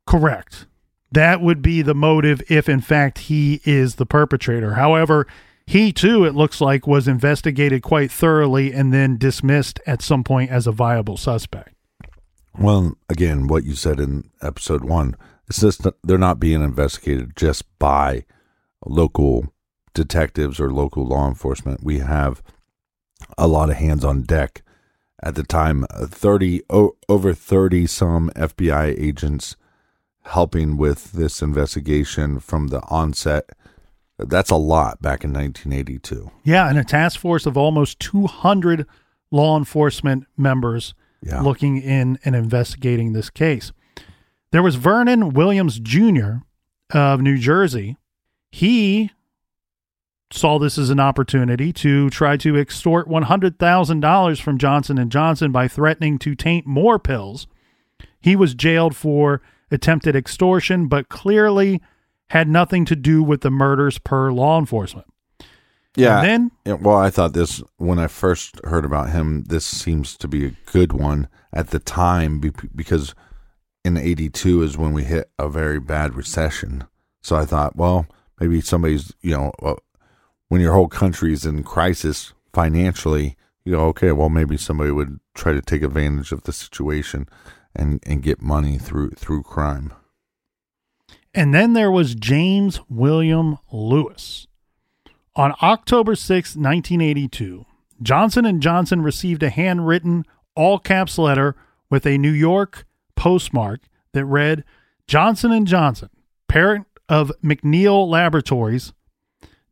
Correct. 0.06 0.66
That 1.12 1.42
would 1.42 1.62
be 1.62 1.82
the 1.82 1.96
motive 1.96 2.42
if, 2.50 2.70
in 2.70 2.82
fact, 2.82 3.20
he 3.20 3.62
is 3.64 3.96
the 3.96 4.06
perpetrator. 4.06 4.74
However, 4.74 5.26
he 5.70 5.94
too, 5.94 6.26
it 6.26 6.34
looks 6.34 6.62
like, 6.62 6.88
was 6.88 7.08
investigated 7.08 7.84
quite 7.84 8.10
thoroughly 8.10 8.74
and 8.74 8.92
then 8.92 9.18
dismissed 9.18 9.80
at 9.86 10.02
some 10.02 10.24
point 10.24 10.50
as 10.50 10.66
a 10.66 10.72
viable 10.72 11.16
suspect. 11.16 11.76
Well, 12.58 12.98
again, 13.08 13.46
what 13.46 13.66
you 13.66 13.76
said 13.76 14.00
in 14.00 14.32
episode 14.42 14.84
one, 14.84 15.16
it's 15.48 15.62
just 15.62 15.86
they're 16.04 16.18
not 16.18 16.40
being 16.40 16.64
investigated 16.64 17.36
just 17.36 17.66
by 17.78 18.26
local 18.84 19.54
detectives 19.94 20.60
or 20.60 20.74
local 20.74 21.06
law 21.06 21.28
enforcement. 21.28 21.84
We 21.84 22.00
have 22.00 22.42
a 23.38 23.48
lot 23.48 23.70
of 23.70 23.76
hands 23.76 24.04
on 24.04 24.24
deck. 24.24 24.64
At 25.22 25.36
the 25.36 25.44
time, 25.44 25.86
uh, 25.92 26.08
thirty 26.08 26.64
o- 26.72 26.96
over 27.08 27.36
thirty 27.36 27.86
some 27.86 28.32
FBI 28.32 29.00
agents 29.00 29.56
helping 30.24 30.78
with 30.78 31.12
this 31.12 31.44
investigation 31.44 32.40
from 32.40 32.70
the 32.70 32.82
onset. 32.90 33.52
That's 34.20 34.50
a 34.52 34.56
lot 34.56 35.02
back 35.02 35.24
in 35.24 35.32
1982. 35.34 36.30
Yeah, 36.44 36.70
and 36.70 36.78
a 36.78 36.84
task 36.84 37.20
force 37.20 37.46
of 37.46 37.58
almost 37.58 38.00
200 38.00 38.86
law 39.32 39.58
enforcement 39.58 40.26
members 40.38 40.94
Yeah. 41.22 41.42
looking 41.42 41.78
in 41.78 42.20
and 42.26 42.36
investigating 42.36 43.14
this 43.14 43.30
case. 43.30 43.72
There 44.52 44.64
was 44.64 44.76
Vernon 44.76 45.30
Williams 45.34 45.80
Jr. 45.80 46.38
of 46.94 47.22
New 47.22 47.38
Jersey. 47.38 47.98
He 48.52 49.12
saw 50.32 50.60
this 50.60 50.78
as 50.78 50.90
an 50.90 51.00
opportunity 51.00 51.72
to 51.74 52.10
try 52.10 52.38
to 52.38 52.56
extort 52.58 53.08
$100,000 53.08 54.40
from 54.42 54.58
Johnson 54.58 54.98
and 54.98 55.12
Johnson 55.12 55.52
by 55.52 55.68
threatening 55.68 56.18
to 56.20 56.36
taint 56.36 56.66
more 56.68 57.00
pills. 57.00 57.48
He 58.22 58.36
was 58.36 58.54
jailed 58.54 58.96
for 58.96 59.42
attempted 59.72 60.16
extortion 60.16 60.88
but 60.88 61.10
clearly 61.10 61.82
had 62.30 62.48
nothing 62.48 62.86
to 62.86 62.96
do 62.96 63.24
with 63.24 63.42
the 63.42 63.50
murders 63.50 63.98
per 63.98 64.32
law 64.32 64.60
enforcement. 64.60 65.08
Yeah. 65.96 66.22
And 66.22 66.28
then 66.28 66.52
Yeah, 66.66 66.74
well, 66.74 66.98
I 66.98 67.10
thought 67.10 67.34
this 67.34 67.62
when 67.78 68.00
I 68.00 68.08
first 68.08 68.60
heard 68.64 68.86
about 68.86 69.10
him. 69.10 69.44
This 69.46 69.66
seems 69.66 70.16
to 70.18 70.28
be 70.28 70.46
a 70.46 70.56
good 70.72 70.94
one 70.94 71.28
at 71.52 71.70
the 71.70 71.80
time 71.80 72.40
because 72.76 73.16
in 73.84 73.98
'82 73.98 74.62
is 74.62 74.78
when 74.78 74.94
we 74.94 75.04
hit 75.04 75.30
a 75.40 75.50
very 75.50 75.80
bad 75.80 76.16
recession. 76.16 76.86
So 77.22 77.36
I 77.36 77.46
thought, 77.46 77.76
well, 77.76 78.06
maybe 78.40 78.62
somebody's 78.62 79.14
you 79.22 79.32
know 79.32 79.52
when 80.48 80.62
your 80.62 80.74
whole 80.74 80.88
country's 80.88 81.46
in 81.46 81.64
crisis 81.64 82.34
financially, 82.54 83.36
you 83.66 83.74
know, 83.74 83.86
okay, 83.86 84.12
well, 84.12 84.30
maybe 84.30 84.58
somebody 84.58 84.92
would 84.92 85.20
try 85.36 85.54
to 85.54 85.62
take 85.62 85.84
advantage 85.84 86.32
of 86.32 86.44
the 86.44 86.54
situation 86.54 87.28
and 87.76 88.00
and 88.06 88.24
get 88.24 88.42
money 88.42 88.78
through 88.78 89.12
through 89.12 89.44
crime. 89.44 89.94
And 91.34 91.54
then 91.54 91.74
there 91.74 91.92
was 91.92 92.16
James 92.16 92.80
William 92.90 93.58
Lewis. 93.72 94.48
On 95.36 95.54
October 95.62 96.16
6, 96.16 96.56
1982, 96.56 97.66
Johnson 98.02 98.60
& 98.60 98.62
Johnson 98.62 99.02
received 99.02 99.44
a 99.44 99.50
handwritten 99.50 100.26
all 100.56 100.80
caps 100.80 101.18
letter 101.18 101.56
with 101.90 102.06
a 102.06 102.18
New 102.18 102.32
York 102.32 102.86
postmark 103.16 103.82
that 104.14 104.26
read 104.26 104.64
Johnson 105.08 105.66
& 105.66 105.68
Johnson, 105.68 106.10
parent 106.48 106.88
of 107.08 107.32
McNeil 107.44 108.08
Laboratories. 108.08 108.94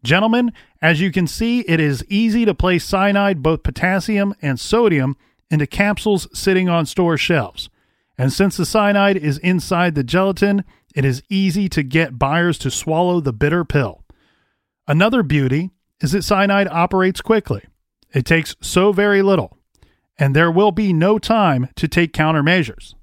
Gentlemen, 0.03 0.53
as 0.81 1.01
you 1.01 1.11
can 1.11 1.27
see, 1.27 1.61
it 1.61 1.79
is 1.79 2.05
easy 2.07 2.45
to 2.45 2.53
place 2.53 2.85
cyanide, 2.85 3.41
both 3.41 3.63
potassium 3.63 4.35
and 4.41 4.59
sodium, 4.59 5.17
into 5.49 5.65
capsules 5.65 6.27
sitting 6.37 6.69
on 6.69 6.85
store 6.85 7.17
shelves. 7.17 7.69
And 8.17 8.31
since 8.31 8.57
the 8.57 8.65
cyanide 8.65 9.17
is 9.17 9.37
inside 9.39 9.95
the 9.95 10.03
gelatin, 10.03 10.63
it 10.97 11.05
is 11.05 11.21
easy 11.29 11.69
to 11.69 11.83
get 11.83 12.17
buyers 12.17 12.57
to 12.57 12.71
swallow 12.71 13.19
the 13.19 13.31
bitter 13.31 13.63
pill. 13.63 14.03
Another 14.87 15.21
beauty 15.21 15.69
is 16.01 16.13
that 16.13 16.23
cyanide 16.23 16.67
operates 16.69 17.21
quickly. 17.21 17.61
It 18.15 18.25
takes 18.25 18.55
so 18.61 18.91
very 18.91 19.21
little, 19.21 19.59
and 20.17 20.35
there 20.35 20.49
will 20.49 20.71
be 20.71 20.93
no 20.93 21.19
time 21.19 21.69
to 21.75 21.87
take 21.87 22.13
countermeasures. 22.13 22.95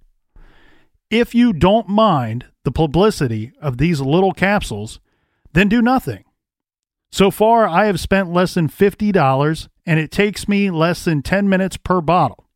If 1.09 1.36
you 1.36 1.53
don't 1.53 1.88
mind 1.88 2.47
the 2.64 2.72
publicity 2.72 3.53
of 3.61 3.78
these 3.78 4.01
little 4.01 4.32
capsules, 4.32 4.99
then 5.53 5.68
do 5.68 5.80
nothing. 5.80 6.24
So 7.12 7.30
far, 7.30 7.68
I 7.68 7.86
have 7.86 8.01
spent 8.01 8.32
less 8.32 8.55
than 8.55 8.68
$50, 8.68 9.68
and 9.86 10.01
it 10.01 10.11
takes 10.11 10.49
me 10.49 10.68
less 10.68 11.05
than 11.05 11.22
10 11.22 11.49
minutes 11.49 11.76
per 11.76 12.01
bottle. 12.01 12.49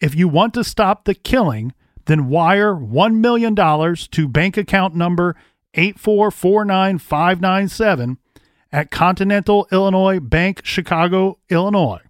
If 0.00 0.16
you 0.16 0.26
want 0.26 0.52
to 0.54 0.64
stop 0.64 1.04
the 1.04 1.14
killing, 1.14 1.74
then 2.06 2.28
wire 2.28 2.74
$1 2.74 3.16
million 3.16 3.56
to 3.56 4.28
bank 4.28 4.56
account 4.56 4.94
number 4.94 5.36
8449597 5.74 8.16
at 8.72 8.90
Continental 8.90 9.68
Illinois 9.70 10.20
Bank, 10.20 10.62
Chicago, 10.64 11.38
Illinois. 11.48 12.00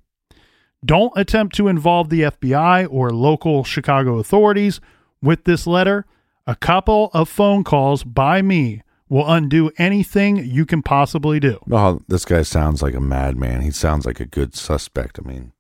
Don't 0.85 1.13
attempt 1.17 1.55
to 1.57 1.69
involve 1.69 2.11
the 2.11 2.23
FBI 2.23 2.89
or 2.91 3.11
local 3.11 3.65
Chicago 3.65 4.19
authorities 4.19 4.81
with 5.23 5.45
this 5.45 5.67
letter. 5.67 6.05
A 6.47 6.57
couple 6.57 7.11
of 7.15 7.29
phone 7.29 7.65
calls 7.65 8.05
by 8.05 8.43
me 8.43 8.83
will 9.09 9.31
undo 9.31 9.71
anything 9.79 10.37
you 10.37 10.67
can 10.67 10.83
possibly 10.83 11.41
do. 11.41 11.59
Oh, 11.71 12.01
this 12.09 12.25
guy 12.25 12.43
sounds 12.43 12.83
like 12.83 12.95
a 12.95 13.01
madman. 13.01 13.63
He 13.63 13.71
sounds 13.71 14.05
like 14.05 14.21
a 14.21 14.27
good 14.27 14.55
suspect. 14.55 15.19
I 15.23 15.27
mean, 15.27 15.53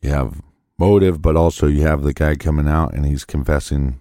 you 0.00 0.10
have 0.10 0.42
motive, 0.78 1.22
but 1.22 1.36
also 1.36 1.66
you 1.66 1.82
have 1.82 2.02
the 2.02 2.14
guy 2.14 2.34
coming 2.34 2.68
out 2.68 2.94
and 2.94 3.06
he's 3.06 3.24
confessing 3.24 4.00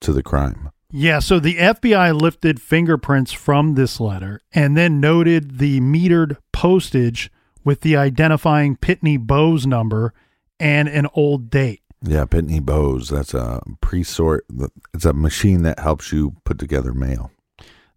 to 0.00 0.12
the 0.12 0.22
crime. 0.22 0.70
Yeah, 0.90 1.20
so 1.20 1.40
the 1.40 1.56
FBI 1.56 2.20
lifted 2.20 2.60
fingerprints 2.60 3.32
from 3.32 3.76
this 3.76 3.98
letter 3.98 4.40
and 4.52 4.76
then 4.76 5.00
noted 5.00 5.58
the 5.58 5.80
metered 5.80 6.36
postage 6.52 7.30
with 7.64 7.80
the 7.80 7.96
identifying 7.96 8.76
Pitney 8.76 9.18
Bowes 9.18 9.66
number 9.66 10.12
and 10.60 10.88
an 10.88 11.06
old 11.14 11.48
date. 11.48 11.80
Yeah, 12.02 12.24
Pitney 12.24 12.60
Bowes. 12.60 13.08
That's 13.08 13.32
a 13.32 13.62
pre-sort. 13.80 14.44
It's 14.92 15.04
a 15.04 15.12
machine 15.12 15.62
that 15.62 15.78
helps 15.78 16.12
you 16.12 16.34
put 16.44 16.58
together 16.58 16.92
mail. 16.92 17.30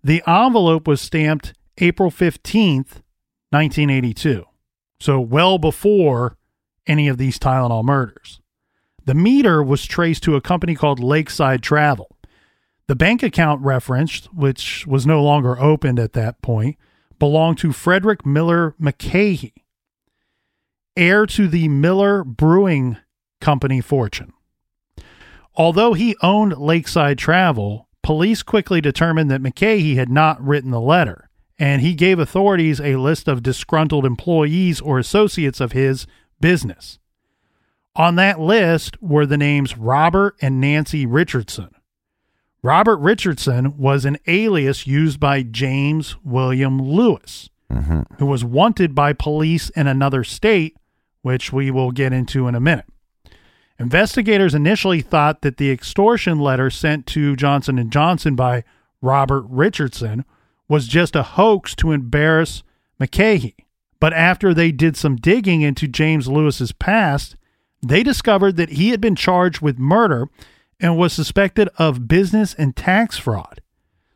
The 0.03 0.22
envelope 0.28 0.88
was 0.88 1.01
stamped 1.01 1.53
April 1.80 2.12
15th, 2.12 3.01
1982. 3.49 4.45
So 4.99 5.20
well 5.20 5.58
before 5.58 6.38
any 6.88 7.08
of 7.08 7.18
these 7.18 7.40
Tylenol 7.40 7.84
murders. 7.84 8.42
The 9.06 9.14
meter 9.14 9.62
was 9.64 9.86
traced 9.86 10.24
to 10.24 10.36
a 10.36 10.42
company 10.42 10.76
called 10.76 11.00
Lakeside 11.00 11.62
Travel. 11.62 12.16
The 12.88 12.96
bank 12.96 13.24
account 13.24 13.62
referenced, 13.64 14.34
which 14.34 14.86
was 14.88 15.06
no 15.06 15.24
longer 15.24 15.60
opened 15.60 16.00
at 16.00 16.14
that 16.14 16.42
point, 16.42 16.78
belonged 17.20 17.58
to 17.60 17.72
Frederick 17.72 18.26
Miller 18.26 18.76
McCahey, 18.80 19.54
heir 20.96 21.26
to 21.28 21.48
the 21.48 21.68
Miller 21.68 22.24
Brewing 22.24 22.98
Company 23.42 23.82
fortune. 23.82 24.34
Although 25.56 25.94
he 25.94 26.16
owned 26.22 26.58
Lakeside 26.58 27.18
Travel, 27.18 27.88
police 28.04 28.44
quickly 28.44 28.82
determined 28.82 29.32
that 29.32 29.42
McCahey 29.42 29.96
had 29.96 30.10
not 30.10 30.42
written 30.44 30.72
the 30.72 30.82
letter, 30.82 31.30
and 31.58 31.82
he 31.82 31.94
gave 31.94 32.20
authorities 32.20 32.82
a 32.82 32.98
list 32.98 33.28
of 33.28 33.44
disgruntled 33.44 34.06
employees 34.06 34.82
or 34.82 35.00
associates 35.00 35.62
of 35.62 35.72
his 35.72 36.06
business. 36.40 37.00
On 37.96 38.16
that 38.16 38.40
list 38.40 39.02
were 39.02 39.26
the 39.26 39.38
names 39.38 39.78
Robert 39.78 40.36
and 40.42 40.60
Nancy 40.60 41.06
Richardson. 41.06 41.70
Robert 42.62 42.98
Richardson 42.98 43.78
was 43.78 44.06
an 44.06 44.18
alias 44.28 44.88
used 44.88 45.20
by 45.20 45.44
James 45.44 46.16
William 46.24 46.82
Lewis, 46.82 47.50
mm-hmm. 47.72 48.02
who 48.18 48.26
was 48.26 48.44
wanted 48.44 48.96
by 48.96 49.14
police 49.14 49.70
in 49.70 49.88
another 49.88 50.24
state, 50.24 50.76
which 51.22 51.54
we 51.54 51.70
will 51.72 51.92
get 51.92 52.12
into 52.12 52.48
in 52.48 52.56
a 52.56 52.60
minute. 52.60 52.86
Investigators 53.78 54.56
initially 54.56 55.02
thought 55.02 55.42
that 55.42 55.58
the 55.58 55.70
extortion 55.70 56.40
letter 56.40 56.70
sent 56.70 57.06
to 57.08 57.36
Johnson 57.36 57.90
& 57.90 57.92
Johnson 57.92 58.36
by 58.36 58.64
Robert 59.02 59.46
Richardson 59.50 60.26
was 60.68 60.88
just 60.88 61.16
a 61.16 61.24
hoax 61.24 61.76
to 61.76 61.92
embarrass 61.92 62.64
McCahey. 63.00 63.54
But 64.00 64.14
after 64.14 64.54
they 64.54 64.72
did 64.72 64.98
some 64.98 65.16
digging 65.16 65.62
into 65.62 65.88
James 65.88 66.28
Lewis's 66.28 66.72
past, 66.72 67.36
they 67.82 68.04
discovered 68.04 68.56
that 68.58 68.72
he 68.72 68.89
had 68.89 69.02
been 69.02 69.16
charged 69.16 69.62
with 69.62 69.80
murder 69.80 70.28
and 70.80 70.98
was 70.98 71.14
suspected 71.14 71.70
of 71.78 72.08
business 72.08 72.54
and 72.54 72.76
tax 72.76 73.18
fraud. 73.18 73.62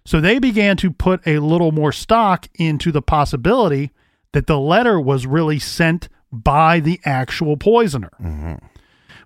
So 0.05 0.19
they 0.19 0.39
began 0.39 0.75
to 0.77 0.91
put 0.91 1.25
a 1.27 1.39
little 1.39 1.71
more 1.71 1.91
stock 1.91 2.47
into 2.55 2.91
the 2.91 3.01
possibility 3.01 3.91
that 4.33 4.47
the 4.47 4.59
letter 4.59 4.99
was 4.99 5.25
really 5.25 5.59
sent 5.59 6.09
by 6.31 6.79
the 6.79 6.99
actual 7.05 7.57
poisoner. 7.57 8.11
Mm-hmm. 8.21 8.65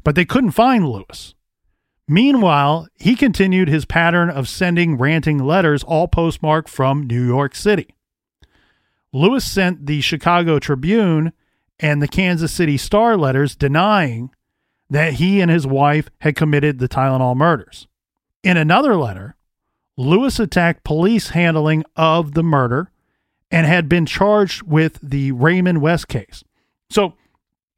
But 0.03 0.15
they 0.15 0.25
couldn't 0.25 0.51
find 0.51 0.87
Lewis. 0.87 1.33
Meanwhile, 2.07 2.87
he 2.95 3.15
continued 3.15 3.69
his 3.69 3.85
pattern 3.85 4.29
of 4.29 4.49
sending 4.49 4.97
ranting 4.97 5.39
letters, 5.39 5.83
all 5.83 6.07
postmarked 6.07 6.67
from 6.67 7.07
New 7.07 7.25
York 7.25 7.55
City. 7.55 7.95
Lewis 9.13 9.49
sent 9.49 9.85
the 9.85 10.01
Chicago 10.01 10.59
Tribune 10.59 11.31
and 11.79 12.01
the 12.01 12.07
Kansas 12.07 12.51
City 12.51 12.77
Star 12.77 13.15
letters 13.15 13.55
denying 13.55 14.31
that 14.89 15.13
he 15.13 15.39
and 15.39 15.49
his 15.49 15.65
wife 15.65 16.09
had 16.19 16.35
committed 16.35 16.79
the 16.79 16.89
Tylenol 16.89 17.35
murders. 17.35 17.87
In 18.43 18.57
another 18.57 18.95
letter, 18.95 19.35
Lewis 19.95 20.39
attacked 20.39 20.83
police 20.83 21.29
handling 21.29 21.83
of 21.95 22.33
the 22.33 22.43
murder 22.43 22.91
and 23.51 23.67
had 23.67 23.87
been 23.87 24.05
charged 24.05 24.63
with 24.63 24.99
the 25.01 25.31
Raymond 25.31 25.79
West 25.81 26.07
case. 26.07 26.43
So 26.89 27.13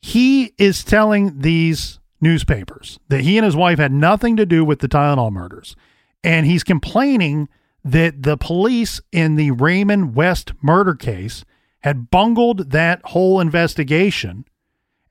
he 0.02 0.54
is 0.58 0.84
telling 0.84 1.42
these 1.42 2.00
newspapers 2.22 3.00
that 3.10 3.22
he 3.22 3.38
and 3.38 3.46
his 3.46 3.56
wife 3.56 3.78
had 3.78 3.92
nothing 3.92 4.38
to 4.38 4.46
do 4.46 4.64
with 4.64 4.80
the 4.80 4.88
Tylenol 4.88 5.32
murders. 5.32 5.76
And 6.24 6.46
he's 6.46 6.64
complaining 6.64 7.50
that 7.86 8.24
the 8.24 8.36
police 8.36 9.00
in 9.12 9.36
the 9.36 9.52
Raymond 9.52 10.16
West 10.16 10.54
murder 10.62 10.96
case 10.96 11.46
had 11.82 12.10
bungled 12.10 12.72
that 12.72 13.00
whole 13.06 13.40
investigation 13.40 14.44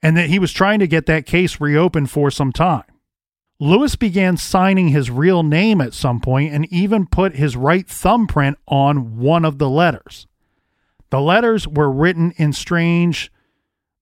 and 0.02 0.16
that 0.16 0.28
he 0.28 0.40
was 0.40 0.52
trying 0.52 0.80
to 0.80 0.88
get 0.88 1.06
that 1.06 1.24
case 1.24 1.60
reopened 1.60 2.10
for 2.10 2.32
some 2.32 2.52
time. 2.52 2.82
Lewis 3.60 3.94
began 3.94 4.36
signing 4.36 4.88
his 4.88 5.08
real 5.08 5.44
name 5.44 5.80
at 5.80 5.94
some 5.94 6.20
point 6.20 6.52
and 6.52 6.70
even 6.72 7.06
put 7.06 7.36
his 7.36 7.56
right 7.56 7.88
thumbprint 7.88 8.58
on 8.66 9.18
one 9.18 9.44
of 9.44 9.58
the 9.58 9.70
letters. 9.70 10.26
The 11.10 11.20
letters 11.20 11.68
were 11.68 11.92
written 11.92 12.32
in 12.38 12.52
strange, 12.52 13.30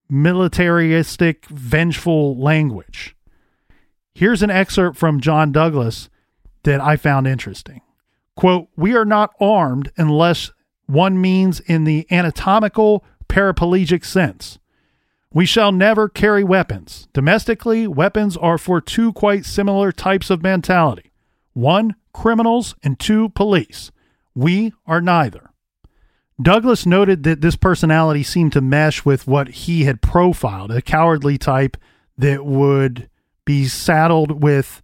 militaristic, 0.09 1.45
vengeful 1.45 2.41
language. 2.41 3.15
Here's 4.15 4.43
an 4.43 4.51
excerpt 4.51 4.97
from 4.97 5.21
John 5.21 5.53
Douglas 5.53 6.09
that 6.63 6.81
I 6.81 6.97
found 6.97 7.27
interesting. 7.27 7.83
Quote, 8.37 8.69
We 8.77 8.97
are 8.97 9.05
not 9.05 9.35
armed 9.41 9.93
unless 9.97 10.51
one 10.87 11.21
means 11.21 11.61
in 11.61 11.85
the 11.85 12.07
anatomical 12.11 13.05
paraplegic 13.29 14.05
sense. 14.05 14.59
We 15.33 15.47
shall 15.47 15.73
never 15.73 16.09
carry 16.09 16.45
weapons. 16.45 17.09
Domestically, 17.15 17.87
weapons 17.87 18.37
are 18.37 18.59
for 18.59 18.81
two 18.81 19.13
quite 19.13 19.47
similar 19.47 19.91
types 19.93 20.31
of 20.31 20.43
mentality 20.43 21.11
one, 21.55 21.95
criminals, 22.13 22.75
and 22.83 22.99
two, 22.99 23.29
police. 23.31 23.91
We 24.35 24.73
are 24.87 25.01
neither. 25.01 25.51
Douglas 26.41 26.87
noted 26.87 27.23
that 27.25 27.41
this 27.43 27.57
personality 27.57 28.23
seemed 28.23 28.53
to 28.55 28.61
mesh 28.61 29.05
with 29.05 29.27
what 29.27 29.49
he 29.49 29.85
had 29.85 30.01
profiled 30.01 30.71
a 30.71 30.81
cowardly 30.83 31.39
type 31.39 31.77
that 32.17 32.45
would 32.45 33.09
be 33.45 33.67
saddled 33.67 34.43
with 34.43 34.83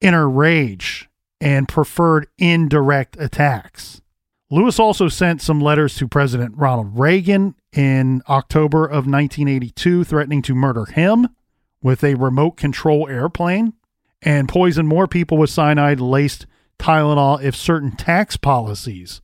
inner 0.00 0.28
rage 0.28 1.08
and 1.42 1.66
preferred 1.66 2.28
indirect 2.38 3.16
attacks. 3.18 4.00
Lewis 4.48 4.78
also 4.78 5.08
sent 5.08 5.42
some 5.42 5.60
letters 5.60 5.96
to 5.96 6.06
President 6.06 6.56
Ronald 6.56 6.96
Reagan 6.96 7.56
in 7.72 8.22
October 8.28 8.84
of 8.84 9.06
1982, 9.06 10.04
threatening 10.04 10.40
to 10.42 10.54
murder 10.54 10.84
him 10.84 11.28
with 11.82 12.04
a 12.04 12.14
remote 12.14 12.52
control 12.52 13.08
airplane 13.08 13.72
and 14.22 14.48
poison 14.48 14.86
more 14.86 15.08
people 15.08 15.36
with 15.36 15.50
cyanide 15.50 15.98
laced 15.98 16.46
Tylenol 16.78 17.42
if 17.42 17.56
certain 17.56 17.90
tax 17.90 18.36
policies 18.36 19.20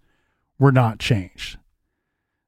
were 0.58 0.72
not 0.72 0.98
changed. 0.98 1.56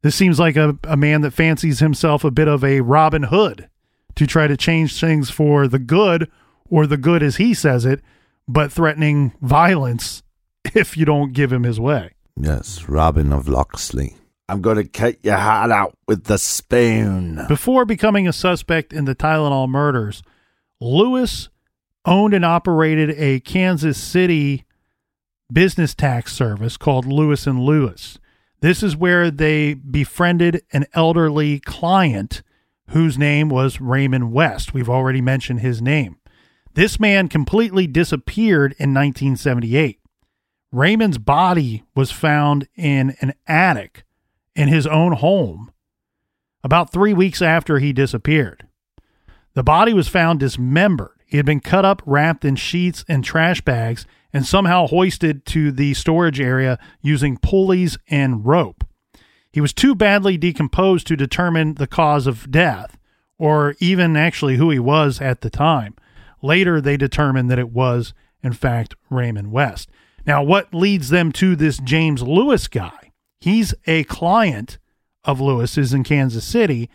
This 0.02 0.16
seems 0.16 0.40
like 0.40 0.56
a, 0.56 0.76
a 0.82 0.96
man 0.96 1.20
that 1.20 1.30
fancies 1.30 1.78
himself 1.78 2.24
a 2.24 2.32
bit 2.32 2.48
of 2.48 2.64
a 2.64 2.80
Robin 2.80 3.24
Hood 3.24 3.68
to 4.16 4.26
try 4.26 4.48
to 4.48 4.56
change 4.56 4.98
things 4.98 5.30
for 5.30 5.68
the 5.68 5.78
good 5.78 6.28
or 6.68 6.88
the 6.88 6.96
good 6.96 7.22
as 7.22 7.36
he 7.36 7.54
says 7.54 7.84
it, 7.84 8.00
but 8.52 8.72
threatening 8.72 9.32
violence 9.40 10.22
if 10.74 10.96
you 10.96 11.04
don't 11.04 11.32
give 11.32 11.52
him 11.52 11.62
his 11.62 11.78
way. 11.78 12.12
Yes, 12.36 12.88
Robin 12.88 13.32
of 13.32 13.48
Locksley. 13.48 14.16
I'm 14.48 14.62
going 14.62 14.78
to 14.78 14.88
cut 14.88 15.24
your 15.24 15.36
heart 15.36 15.70
out 15.70 15.96
with 16.08 16.24
the 16.24 16.36
spoon. 16.36 17.40
Before 17.46 17.84
becoming 17.84 18.26
a 18.26 18.32
suspect 18.32 18.92
in 18.92 19.04
the 19.04 19.14
Tylenol 19.14 19.68
murders, 19.68 20.22
Lewis 20.80 21.48
owned 22.04 22.34
and 22.34 22.44
operated 22.44 23.10
a 23.16 23.40
Kansas 23.40 23.96
City 23.96 24.64
business 25.52 25.94
tax 25.94 26.32
service 26.32 26.76
called 26.76 27.06
Lewis 27.06 27.46
and 27.46 27.60
Lewis. 27.60 28.18
This 28.60 28.82
is 28.82 28.96
where 28.96 29.30
they 29.30 29.74
befriended 29.74 30.62
an 30.72 30.86
elderly 30.94 31.60
client 31.60 32.42
whose 32.88 33.16
name 33.16 33.48
was 33.48 33.80
Raymond 33.80 34.32
West. 34.32 34.74
We've 34.74 34.90
already 34.90 35.20
mentioned 35.20 35.60
his 35.60 35.80
name. 35.80 36.16
This 36.74 37.00
man 37.00 37.28
completely 37.28 37.86
disappeared 37.86 38.74
in 38.78 38.94
1978. 38.94 40.00
Raymond's 40.72 41.18
body 41.18 41.82
was 41.96 42.12
found 42.12 42.68
in 42.76 43.16
an 43.20 43.34
attic 43.46 44.04
in 44.54 44.68
his 44.68 44.86
own 44.86 45.12
home 45.12 45.72
about 46.62 46.92
three 46.92 47.12
weeks 47.12 47.42
after 47.42 47.78
he 47.78 47.92
disappeared. 47.92 48.66
The 49.54 49.64
body 49.64 49.92
was 49.92 50.06
found 50.06 50.38
dismembered. 50.38 51.16
He 51.26 51.38
had 51.38 51.46
been 51.46 51.60
cut 51.60 51.84
up, 51.84 52.02
wrapped 52.06 52.44
in 52.44 52.56
sheets 52.56 53.04
and 53.08 53.24
trash 53.24 53.60
bags, 53.62 54.06
and 54.32 54.46
somehow 54.46 54.86
hoisted 54.86 55.44
to 55.46 55.72
the 55.72 55.94
storage 55.94 56.40
area 56.40 56.78
using 57.00 57.36
pulleys 57.36 57.98
and 58.08 58.44
rope. 58.46 58.84
He 59.52 59.60
was 59.60 59.72
too 59.72 59.96
badly 59.96 60.36
decomposed 60.36 61.08
to 61.08 61.16
determine 61.16 61.74
the 61.74 61.88
cause 61.88 62.28
of 62.28 62.50
death, 62.50 62.96
or 63.38 63.74
even 63.80 64.16
actually 64.16 64.56
who 64.56 64.70
he 64.70 64.78
was 64.78 65.20
at 65.20 65.40
the 65.40 65.50
time. 65.50 65.96
Later, 66.42 66.80
they 66.80 66.96
determined 66.96 67.50
that 67.50 67.58
it 67.58 67.70
was, 67.70 68.14
in 68.42 68.52
fact, 68.52 68.94
Raymond 69.10 69.52
West. 69.52 69.90
Now, 70.26 70.42
what 70.42 70.74
leads 70.74 71.10
them 71.10 71.32
to 71.32 71.56
this 71.56 71.78
James 71.78 72.22
Lewis 72.22 72.68
guy? 72.68 73.12
He's 73.40 73.74
a 73.86 74.04
client 74.04 74.78
of 75.24 75.40
Lewis's 75.40 75.92
in 75.92 76.04
Kansas 76.04 76.44
City, 76.44 76.90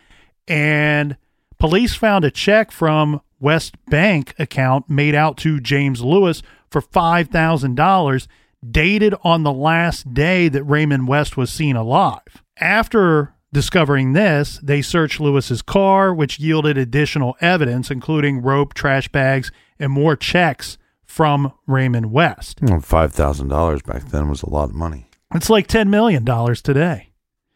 and 0.47 1.17
police 1.57 1.95
found 1.95 2.25
a 2.25 2.31
check 2.31 2.71
from 2.71 3.21
West 3.39 3.75
Bank 3.87 4.33
account 4.39 4.89
made 4.89 5.15
out 5.15 5.37
to 5.37 5.59
James 5.59 6.01
Lewis 6.01 6.41
for 6.69 6.81
$5,000 6.81 8.27
dated 8.71 9.13
on 9.23 9.43
the 9.43 9.53
last 9.53 10.13
day 10.13 10.47
that 10.47 10.63
Raymond 10.63 11.07
West 11.07 11.37
was 11.37 11.51
seen 11.51 11.75
alive. 11.75 12.43
After 12.57 13.34
discovering 13.55 14.11
this, 14.13 14.59
they 14.61 14.81
searched 14.81 15.19
Lewis's 15.21 15.61
car, 15.61 16.13
which 16.13 16.39
yielded 16.39 16.77
additional 16.77 17.35
evidence, 17.39 17.89
including 17.89 18.41
rope, 18.41 18.73
trash 18.73 19.07
bags, 19.07 19.49
and 19.79 19.91
more 19.91 20.15
checks 20.17 20.77
from 21.05 21.53
Raymond 21.65 22.11
West. 22.11 22.59
Five 22.81 23.13
thousand 23.13 23.47
dollars 23.47 23.81
back 23.81 24.09
then 24.09 24.27
was 24.29 24.43
a 24.43 24.49
lot 24.49 24.69
of 24.69 24.75
money. 24.75 25.07
It's 25.33 25.49
like 25.49 25.67
$10 25.67 25.87
million 25.89 26.23
today. 26.55 27.09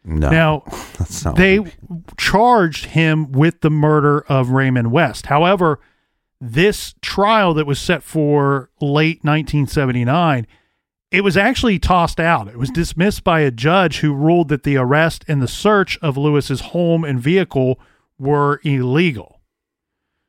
No, 0.04 0.30
Now, 0.30 0.62
that's 0.98 1.24
not. 1.24 1.36
they 1.36 1.60
charged 2.16 2.86
him 2.86 3.30
with 3.32 3.60
the 3.60 3.70
murder 3.70 4.20
of 4.22 4.50
Raymond 4.50 4.90
West. 4.90 5.26
However, 5.26 5.78
this 6.40 6.94
trial 7.02 7.52
that 7.54 7.66
was 7.66 7.78
set 7.78 8.02
for 8.02 8.70
late 8.80 9.18
1979, 9.22 10.46
it 11.10 11.22
was 11.22 11.36
actually 11.36 11.78
tossed 11.78 12.20
out. 12.20 12.48
It 12.48 12.58
was 12.58 12.70
dismissed 12.70 13.24
by 13.24 13.40
a 13.40 13.50
judge 13.50 13.98
who 13.98 14.14
ruled 14.14 14.48
that 14.48 14.62
the 14.62 14.76
arrest 14.76 15.24
and 15.26 15.42
the 15.42 15.48
search 15.48 15.98
of 15.98 16.16
Lewis's 16.16 16.60
home 16.60 17.04
and 17.04 17.20
vehicle 17.20 17.80
were 18.18 18.60
illegal. 18.62 19.40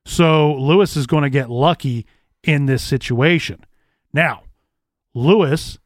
So 0.05 0.53
Lewis 0.55 0.97
is 0.97 1.05
going 1.05 1.23
to 1.23 1.29
get 1.29 1.49
lucky 1.49 2.07
in 2.43 2.65
this 2.65 2.81
situation. 2.81 3.63
Now, 4.13 4.43
Lewis, 5.13 5.77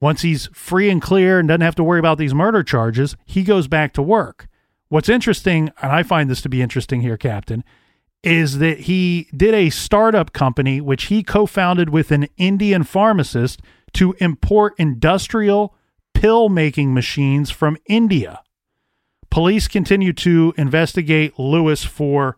once 0.00 0.22
he's 0.22 0.48
free 0.52 0.90
and 0.90 1.00
clear 1.00 1.38
and 1.38 1.46
doesn't 1.46 1.60
have 1.60 1.76
to 1.76 1.84
worry 1.84 2.00
about 2.00 2.18
these 2.18 2.34
murder 2.34 2.64
charges, 2.64 3.16
he 3.24 3.44
goes 3.44 3.68
back 3.68 3.92
to 3.92 4.02
work. 4.02 4.48
What's 4.88 5.08
interesting, 5.08 5.70
and 5.80 5.92
I 5.92 6.02
find 6.02 6.28
this 6.28 6.42
to 6.42 6.48
be 6.48 6.60
interesting 6.60 7.00
here, 7.00 7.16
Captain, 7.16 7.62
is 8.22 8.58
that 8.58 8.80
he 8.80 9.28
did 9.36 9.54
a 9.54 9.70
startup 9.70 10.32
company 10.32 10.80
which 10.80 11.04
he 11.04 11.22
co 11.22 11.46
founded 11.46 11.90
with 11.90 12.10
an 12.10 12.28
Indian 12.36 12.82
pharmacist 12.82 13.60
to 13.94 14.14
import 14.18 14.74
industrial 14.78 15.74
pill 16.14 16.48
making 16.48 16.94
machines 16.94 17.50
from 17.50 17.76
India. 17.86 18.40
Police 19.30 19.66
continue 19.68 20.12
to 20.14 20.52
investigate 20.56 21.38
Lewis 21.38 21.84
for 21.84 22.36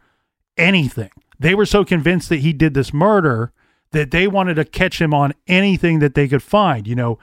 anything. 0.57 1.11
They 1.39 1.55
were 1.55 1.67
so 1.67 1.85
convinced 1.85 2.29
that 2.29 2.41
he 2.41 2.53
did 2.53 2.75
this 2.75 2.93
murder 2.93 3.53
that 3.91 4.11
they 4.11 4.27
wanted 4.27 4.55
to 4.55 4.65
catch 4.65 5.01
him 5.01 5.13
on 5.13 5.35
anything 5.47 5.99
that 5.99 6.15
they 6.15 6.29
could 6.29 6.43
find. 6.43 6.87
You 6.87 6.95
know, 6.95 7.19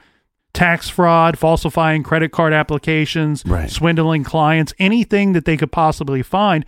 tax 0.52 0.88
fraud, 0.88 1.38
falsifying 1.38 2.02
credit 2.02 2.30
card 2.32 2.52
applications, 2.52 3.42
Right. 3.46 3.70
swindling 3.70 4.24
clients, 4.24 4.74
anything 4.78 5.32
that 5.32 5.44
they 5.46 5.56
could 5.56 5.72
possibly 5.72 6.22
find. 6.22 6.64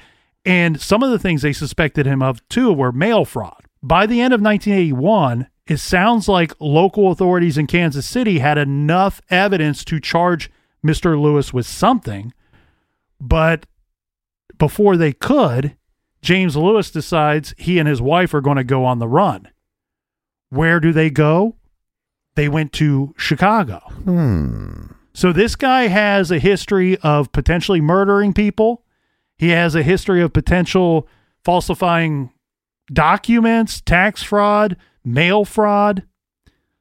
And 0.47 0.81
some 0.81 1.03
of 1.03 1.11
the 1.11 1.19
things 1.19 1.43
they 1.43 1.53
suspected 1.53 2.07
him 2.07 2.23
of 2.23 2.47
too 2.49 2.73
were 2.73 2.93
mail 2.93 3.25
fraud. 3.25 3.63
By 3.83 4.07
the 4.07 4.21
end 4.23 4.33
of 4.35 4.41
1981, 4.41 5.47
it 5.67 5.79
sounds 5.79 6.29
like 6.29 6.53
local 6.61 7.11
authorities 7.11 7.57
in 7.57 7.67
Kansas 7.67 8.07
City 8.07 8.39
had 8.39 8.59
enough 8.59 9.21
evidence 9.31 9.85
to 9.87 9.99
charge 9.99 10.51
Mr. 10.85 11.21
Lewis 11.21 11.55
with 11.55 11.67
something. 11.67 12.33
But 13.21 13.67
before 14.59 14.97
they 14.97 15.13
could, 15.13 15.77
James 16.21 16.57
Lewis 16.57 16.91
decides 16.91 17.55
he 17.57 17.79
and 17.79 17.89
his 17.89 18.03
wife 18.03 18.35
are 18.35 18.43
going 18.43 18.59
to 18.59 18.65
go 18.65 18.85
on 18.85 18.99
the 18.99 19.09
run. 19.09 19.49
Where 20.51 20.81
do 20.81 20.93
they 20.93 21.11
go? 21.11 21.57
They 22.35 22.49
went 22.49 22.73
to 22.75 23.15
Chicago. 23.17 23.79
Hmm. 24.05 24.87
So 25.15 25.33
this 25.33 25.57
guy 25.57 25.87
has 25.87 26.31
a 26.31 26.39
history 26.39 26.99
of 26.99 27.31
potentially 27.33 27.81
murdering 27.81 28.35
people. 28.35 28.85
He 29.39 29.51
has 29.51 29.75
a 29.75 29.83
history 29.83 30.21
of 30.21 30.33
potential 30.33 31.09
falsifying 31.45 32.33
documents, 32.93 33.81
tax 33.81 34.23
fraud, 34.23 34.77
mail 35.05 35.45
fraud, 35.45 36.05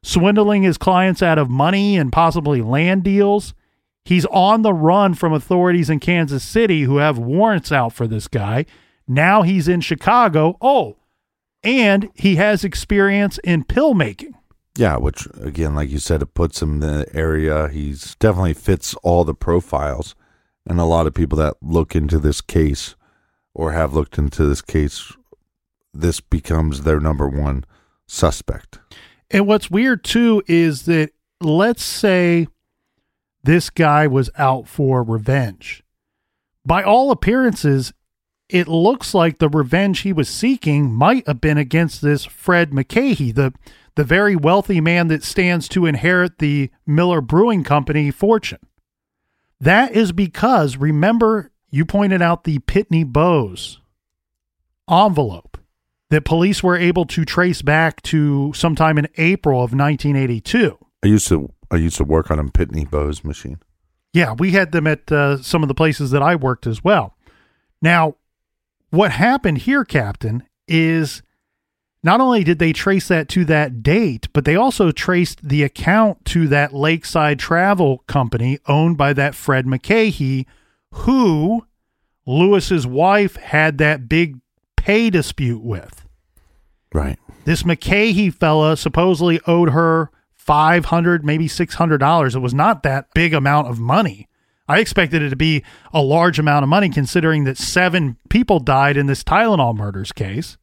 swindling 0.02 0.62
his 0.62 0.78
clients 0.78 1.22
out 1.22 1.38
of 1.38 1.50
money 1.50 1.96
and 1.96 2.12
possibly 2.12 2.62
land 2.62 3.02
deals. 3.02 3.54
He's 4.04 4.26
on 4.26 4.62
the 4.62 4.74
run 4.74 5.14
from 5.14 5.32
authorities 5.32 5.88
in 5.88 6.00
Kansas 6.00 6.44
City 6.44 6.82
who 6.82 6.98
have 6.98 7.18
warrants 7.18 7.72
out 7.72 7.92
for 7.92 8.06
this 8.06 8.28
guy. 8.28 8.66
Now 9.08 9.42
he's 9.42 9.68
in 9.68 9.80
Chicago. 9.80 10.56
Oh, 10.60 10.96
and 11.62 12.10
he 12.14 12.36
has 12.36 12.64
experience 12.64 13.38
in 13.44 13.64
pill 13.64 13.94
making. 13.94 14.34
Yeah, 14.76 14.96
which 14.96 15.26
again, 15.40 15.74
like 15.74 15.88
you 15.88 15.98
said, 15.98 16.20
it 16.20 16.34
puts 16.34 16.60
him 16.60 16.74
in 16.74 16.80
the 16.80 17.06
area. 17.14 17.68
He's 17.68 18.16
definitely 18.16 18.54
fits 18.54 18.94
all 19.02 19.24
the 19.24 19.34
profiles, 19.34 20.14
and 20.66 20.78
a 20.80 20.84
lot 20.84 21.06
of 21.06 21.14
people 21.14 21.38
that 21.38 21.54
look 21.62 21.94
into 21.94 22.18
this 22.18 22.40
case 22.40 22.96
or 23.54 23.72
have 23.72 23.94
looked 23.94 24.18
into 24.18 24.44
this 24.44 24.60
case, 24.60 25.12
this 25.94 26.20
becomes 26.20 26.82
their 26.82 26.98
number 26.98 27.28
one 27.28 27.64
suspect. 28.06 28.80
And 29.30 29.46
what's 29.46 29.70
weird 29.70 30.04
too 30.04 30.42
is 30.46 30.84
that 30.84 31.10
let's 31.40 31.82
say 31.82 32.46
this 33.42 33.70
guy 33.70 34.06
was 34.06 34.30
out 34.36 34.68
for 34.68 35.02
revenge. 35.02 35.82
By 36.64 36.82
all 36.82 37.10
appearances, 37.10 37.92
it 38.48 38.68
looks 38.68 39.14
like 39.14 39.38
the 39.38 39.48
revenge 39.48 40.00
he 40.00 40.12
was 40.12 40.28
seeking 40.28 40.92
might 40.92 41.26
have 41.26 41.40
been 41.40 41.58
against 41.58 42.02
this 42.02 42.24
Fred 42.24 42.70
McCahey, 42.70 43.34
the 43.34 43.52
the 43.96 44.04
very 44.04 44.34
wealthy 44.34 44.80
man 44.80 45.06
that 45.08 45.22
stands 45.22 45.68
to 45.68 45.86
inherit 45.86 46.38
the 46.38 46.68
Miller 46.84 47.20
Brewing 47.20 47.62
Company 47.62 48.10
fortune. 48.10 48.58
That 49.60 49.92
is 49.92 50.10
because 50.10 50.76
remember 50.76 51.52
you 51.70 51.84
pointed 51.84 52.20
out 52.20 52.44
the 52.44 52.58
Pitney 52.60 53.06
Bowes 53.06 53.80
envelope 54.90 55.53
that 56.14 56.24
police 56.24 56.62
were 56.62 56.76
able 56.76 57.04
to 57.06 57.24
trace 57.24 57.62
back 57.62 58.00
to 58.02 58.52
sometime 58.54 58.98
in 58.98 59.08
April 59.16 59.58
of 59.58 59.72
1982. 59.72 60.78
I 61.02 61.06
used 61.08 61.28
to 61.28 61.52
I 61.70 61.76
used 61.76 61.96
to 61.96 62.04
work 62.04 62.30
on 62.30 62.38
a 62.38 62.44
Pitney 62.44 62.88
Bowes 62.88 63.24
machine. 63.24 63.58
Yeah, 64.12 64.34
we 64.34 64.52
had 64.52 64.72
them 64.72 64.86
at 64.86 65.10
uh, 65.10 65.42
some 65.42 65.62
of 65.62 65.68
the 65.68 65.74
places 65.74 66.12
that 66.12 66.22
I 66.22 66.36
worked 66.36 66.66
as 66.66 66.84
well. 66.84 67.16
Now, 67.82 68.14
what 68.90 69.10
happened 69.10 69.58
here, 69.58 69.84
Captain, 69.84 70.44
is 70.68 71.22
not 72.04 72.20
only 72.20 72.44
did 72.44 72.60
they 72.60 72.72
trace 72.72 73.08
that 73.08 73.28
to 73.30 73.44
that 73.46 73.82
date, 73.82 74.28
but 74.32 74.44
they 74.44 74.54
also 74.54 74.92
traced 74.92 75.48
the 75.48 75.64
account 75.64 76.24
to 76.26 76.46
that 76.48 76.72
Lakeside 76.72 77.40
Travel 77.40 78.04
Company 78.06 78.58
owned 78.68 78.96
by 78.96 79.14
that 79.14 79.34
Fred 79.34 79.66
McCahey, 79.66 80.46
who 80.92 81.66
Lewis's 82.24 82.86
wife 82.86 83.34
had 83.36 83.78
that 83.78 84.08
big 84.08 84.38
pay 84.76 85.10
dispute 85.10 85.62
with. 85.62 86.03
Right. 86.94 87.18
This 87.44 87.64
McCahey 87.64 88.32
fella 88.32 88.76
supposedly 88.78 89.40
owed 89.46 89.70
her 89.70 90.10
five 90.32 90.86
hundred, 90.86 91.24
maybe 91.24 91.48
six 91.48 91.74
hundred 91.74 91.98
dollars. 91.98 92.34
It 92.34 92.38
was 92.38 92.54
not 92.54 92.82
that 92.84 93.12
big 93.14 93.34
amount 93.34 93.68
of 93.68 93.78
money. 93.80 94.28
I 94.66 94.78
expected 94.78 95.20
it 95.20 95.28
to 95.30 95.36
be 95.36 95.62
a 95.92 96.00
large 96.00 96.38
amount 96.38 96.62
of 96.62 96.70
money, 96.70 96.88
considering 96.88 97.44
that 97.44 97.58
seven 97.58 98.16
people 98.30 98.60
died 98.60 98.96
in 98.96 99.06
this 99.06 99.22
Tylenol 99.22 99.76
murders 99.76 100.12
case. 100.12 100.56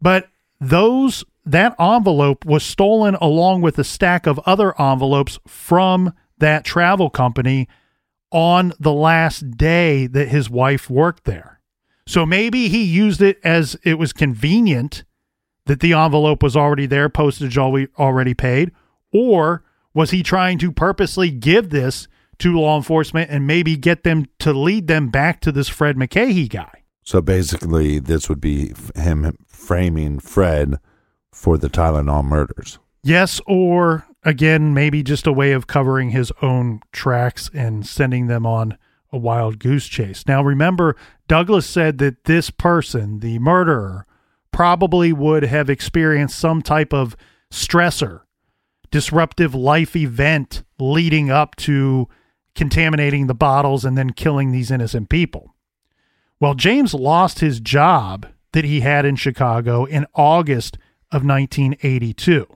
But 0.00 0.28
those 0.60 1.24
that 1.44 1.74
envelope 1.80 2.44
was 2.44 2.62
stolen 2.62 3.16
along 3.16 3.62
with 3.62 3.78
a 3.78 3.84
stack 3.84 4.26
of 4.26 4.38
other 4.46 4.80
envelopes 4.80 5.40
from 5.48 6.12
that 6.38 6.64
travel 6.64 7.10
company 7.10 7.68
on 8.30 8.72
the 8.78 8.92
last 8.92 9.56
day 9.56 10.06
that 10.06 10.28
his 10.28 10.48
wife 10.48 10.88
worked 10.88 11.24
there. 11.24 11.60
So 12.06 12.26
maybe 12.26 12.68
he 12.68 12.84
used 12.84 13.22
it 13.22 13.38
as 13.42 13.76
it 13.82 13.94
was 13.94 14.12
convenient 14.12 15.04
that 15.66 15.80
the 15.80 15.92
envelope 15.92 16.42
was 16.42 16.56
already 16.56 16.86
there, 16.86 17.08
postage 17.08 17.58
already 17.58 18.34
paid, 18.34 18.72
or 19.12 19.64
was 19.94 20.10
he 20.10 20.22
trying 20.22 20.58
to 20.58 20.72
purposely 20.72 21.30
give 21.30 21.70
this 21.70 22.08
to 22.38 22.58
law 22.58 22.76
enforcement 22.76 23.30
and 23.30 23.46
maybe 23.46 23.76
get 23.76 24.02
them 24.02 24.26
to 24.38 24.52
lead 24.52 24.86
them 24.86 25.08
back 25.08 25.40
to 25.40 25.52
this 25.52 25.68
Fred 25.68 25.96
McCahey 25.96 26.48
guy? 26.48 26.82
So 27.04 27.20
basically, 27.20 27.98
this 27.98 28.28
would 28.28 28.40
be 28.40 28.72
him 28.94 29.36
framing 29.46 30.18
Fred 30.18 30.78
for 31.32 31.58
the 31.58 31.68
Tylenol 31.68 32.24
murders. 32.24 32.78
Yes, 33.02 33.40
or 33.46 34.06
again, 34.24 34.72
maybe 34.72 35.02
just 35.02 35.26
a 35.26 35.32
way 35.32 35.52
of 35.52 35.66
covering 35.66 36.10
his 36.10 36.32
own 36.40 36.80
tracks 36.92 37.50
and 37.52 37.86
sending 37.86 38.28
them 38.28 38.46
on 38.46 38.78
a 39.12 39.18
wild 39.18 39.58
goose 39.58 39.86
chase. 39.86 40.24
Now, 40.26 40.42
remember, 40.42 40.96
Douglas 41.28 41.66
said 41.66 41.98
that 41.98 42.24
this 42.24 42.50
person, 42.50 43.18
the 43.18 43.38
murderer, 43.40 44.06
probably 44.52 45.12
would 45.12 45.42
have 45.42 45.68
experienced 45.68 46.38
some 46.38 46.62
type 46.62 46.92
of 46.92 47.16
stressor, 47.50 48.20
disruptive 48.90 49.54
life 49.54 49.96
event 49.96 50.62
leading 50.78 51.30
up 51.30 51.56
to 51.56 52.08
contaminating 52.54 53.26
the 53.26 53.34
bottles 53.34 53.84
and 53.84 53.96
then 53.96 54.10
killing 54.10 54.52
these 54.52 54.70
innocent 54.70 55.08
people. 55.08 55.54
Well, 56.38 56.54
James 56.54 56.92
lost 56.92 57.38
his 57.38 57.60
job 57.60 58.26
that 58.52 58.64
he 58.64 58.80
had 58.80 59.04
in 59.04 59.16
Chicago 59.16 59.84
in 59.84 60.06
August 60.14 60.76
of 61.10 61.24
1982. 61.24 62.46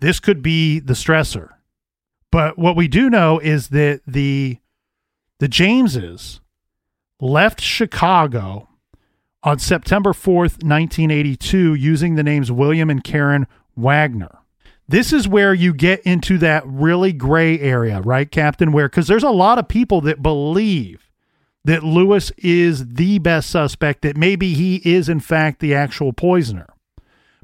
This 0.00 0.20
could 0.20 0.42
be 0.42 0.80
the 0.80 0.94
stressor. 0.94 1.50
But 2.32 2.58
what 2.58 2.76
we 2.76 2.88
do 2.88 3.10
know 3.10 3.38
is 3.38 3.68
that 3.68 4.00
the 4.06 4.58
the 5.40 5.48
Jameses 5.48 6.40
left 7.20 7.60
Chicago 7.60 8.68
on 9.42 9.58
September 9.58 10.12
4th, 10.12 10.62
1982 10.62 11.74
using 11.74 12.14
the 12.14 12.22
names 12.22 12.52
William 12.52 12.90
and 12.90 13.02
Karen 13.02 13.46
Wagner. 13.76 14.38
This 14.88 15.12
is 15.12 15.28
where 15.28 15.54
you 15.54 15.72
get 15.72 16.00
into 16.02 16.36
that 16.38 16.66
really 16.66 17.12
gray 17.12 17.58
area, 17.60 18.00
right, 18.00 18.30
Captain? 18.30 18.72
Where 18.72 18.88
cuz 18.88 19.06
there's 19.06 19.22
a 19.22 19.30
lot 19.30 19.58
of 19.58 19.68
people 19.68 20.00
that 20.02 20.22
believe 20.22 21.08
that 21.64 21.84
Lewis 21.84 22.32
is 22.38 22.94
the 22.94 23.18
best 23.18 23.50
suspect, 23.50 24.02
that 24.02 24.16
maybe 24.16 24.54
he 24.54 24.76
is, 24.76 25.08
in 25.08 25.20
fact, 25.20 25.60
the 25.60 25.74
actual 25.74 26.12
poisoner. 26.12 26.66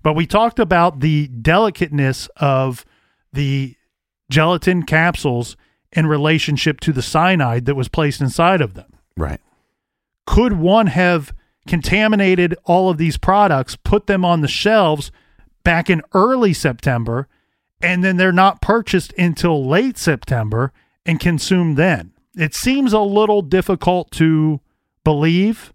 But 0.02 0.14
we 0.14 0.26
talked 0.26 0.58
about 0.58 1.00
the 1.00 1.28
delicateness 1.28 2.28
of 2.36 2.84
the 3.32 3.76
gelatin 4.30 4.84
capsules 4.84 5.56
in 5.92 6.06
relationship 6.06 6.80
to 6.80 6.92
the 6.92 7.02
cyanide 7.02 7.66
that 7.66 7.74
was 7.74 7.88
placed 7.88 8.20
inside 8.20 8.60
of 8.60 8.74
them. 8.74 8.90
Right. 9.16 9.40
Could 10.26 10.54
one 10.54 10.88
have 10.88 11.32
contaminated 11.66 12.54
all 12.64 12.88
of 12.90 12.98
these 12.98 13.16
products, 13.16 13.76
put 13.76 14.06
them 14.06 14.24
on 14.24 14.40
the 14.40 14.48
shelves 14.48 15.10
back 15.64 15.90
in 15.90 16.02
early 16.14 16.52
September, 16.52 17.28
and 17.80 18.02
then 18.04 18.16
they're 18.16 18.32
not 18.32 18.62
purchased 18.62 19.12
until 19.18 19.66
late 19.66 19.98
September 19.98 20.72
and 21.04 21.20
consumed 21.20 21.76
then? 21.76 22.12
It 22.36 22.54
seems 22.54 22.92
a 22.92 23.00
little 23.00 23.42
difficult 23.42 24.10
to 24.12 24.60
believe, 25.04 25.72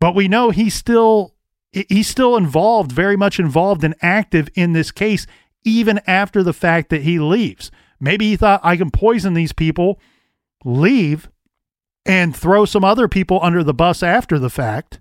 but 0.00 0.14
we 0.14 0.28
know 0.28 0.50
he's 0.50 0.74
still 0.74 1.34
he's 1.72 2.08
still 2.08 2.36
involved, 2.36 2.90
very 2.90 3.16
much 3.16 3.38
involved 3.38 3.84
and 3.84 3.94
active 4.00 4.48
in 4.54 4.72
this 4.72 4.90
case 4.90 5.26
even 5.64 6.00
after 6.06 6.42
the 6.42 6.52
fact 6.52 6.90
that 6.90 7.02
he 7.02 7.18
leaves. 7.18 7.70
Maybe 8.00 8.30
he 8.30 8.36
thought 8.36 8.60
I 8.62 8.76
can 8.76 8.90
poison 8.90 9.34
these 9.34 9.52
people, 9.52 10.00
leave 10.64 11.28
and 12.06 12.34
throw 12.34 12.64
some 12.64 12.84
other 12.84 13.08
people 13.08 13.40
under 13.42 13.64
the 13.64 13.74
bus 13.74 14.02
after 14.02 14.38
the 14.38 14.50
fact 14.50 15.00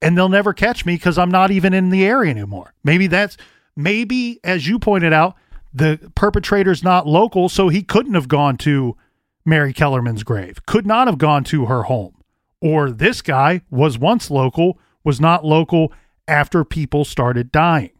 and 0.00 0.16
they'll 0.16 0.28
never 0.28 0.52
catch 0.52 0.86
me 0.86 0.94
because 0.94 1.18
I'm 1.18 1.30
not 1.30 1.50
even 1.50 1.72
in 1.72 1.90
the 1.90 2.04
area 2.04 2.30
anymore. 2.30 2.74
Maybe 2.84 3.06
that's 3.06 3.36
maybe, 3.76 4.40
as 4.44 4.66
you 4.66 4.78
pointed 4.78 5.12
out, 5.12 5.36
the 5.72 6.10
perpetrator's 6.14 6.82
not 6.82 7.06
local, 7.06 7.48
so 7.48 7.68
he 7.68 7.82
couldn't 7.82 8.14
have 8.14 8.28
gone 8.28 8.56
to 8.58 8.96
Mary 9.44 9.72
Kellerman's 9.72 10.22
grave, 10.22 10.64
could 10.66 10.86
not 10.86 11.06
have 11.06 11.18
gone 11.18 11.44
to 11.44 11.66
her 11.66 11.84
home. 11.84 12.14
Or 12.60 12.90
this 12.90 13.22
guy 13.22 13.62
was 13.70 13.98
once 13.98 14.30
local, 14.30 14.78
was 15.04 15.20
not 15.20 15.44
local 15.44 15.92
after 16.26 16.64
people 16.64 17.04
started 17.04 17.52
dying. 17.52 17.90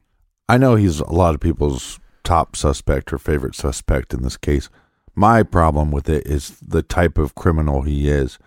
I 0.49 0.59
know 0.59 0.75
he's 0.75 1.01
a 1.01 1.13
lot 1.13 1.35
of 1.35 1.41
people's 1.41 2.01
top 2.25 2.57
suspect 2.57 3.13
or 3.13 3.19
favorite 3.19 3.55
suspect 3.55 4.13
in 4.13 4.23
this 4.23 4.37
case. 4.37 4.69
My 5.15 5.43
problem 5.43 5.91
with 5.91 6.09
it 6.09 6.27
is 6.27 6.59
the 6.61 6.83
type 6.83 7.19
of 7.19 7.35
criminal 7.35 7.83
he 7.83 8.09
is. 8.09 8.39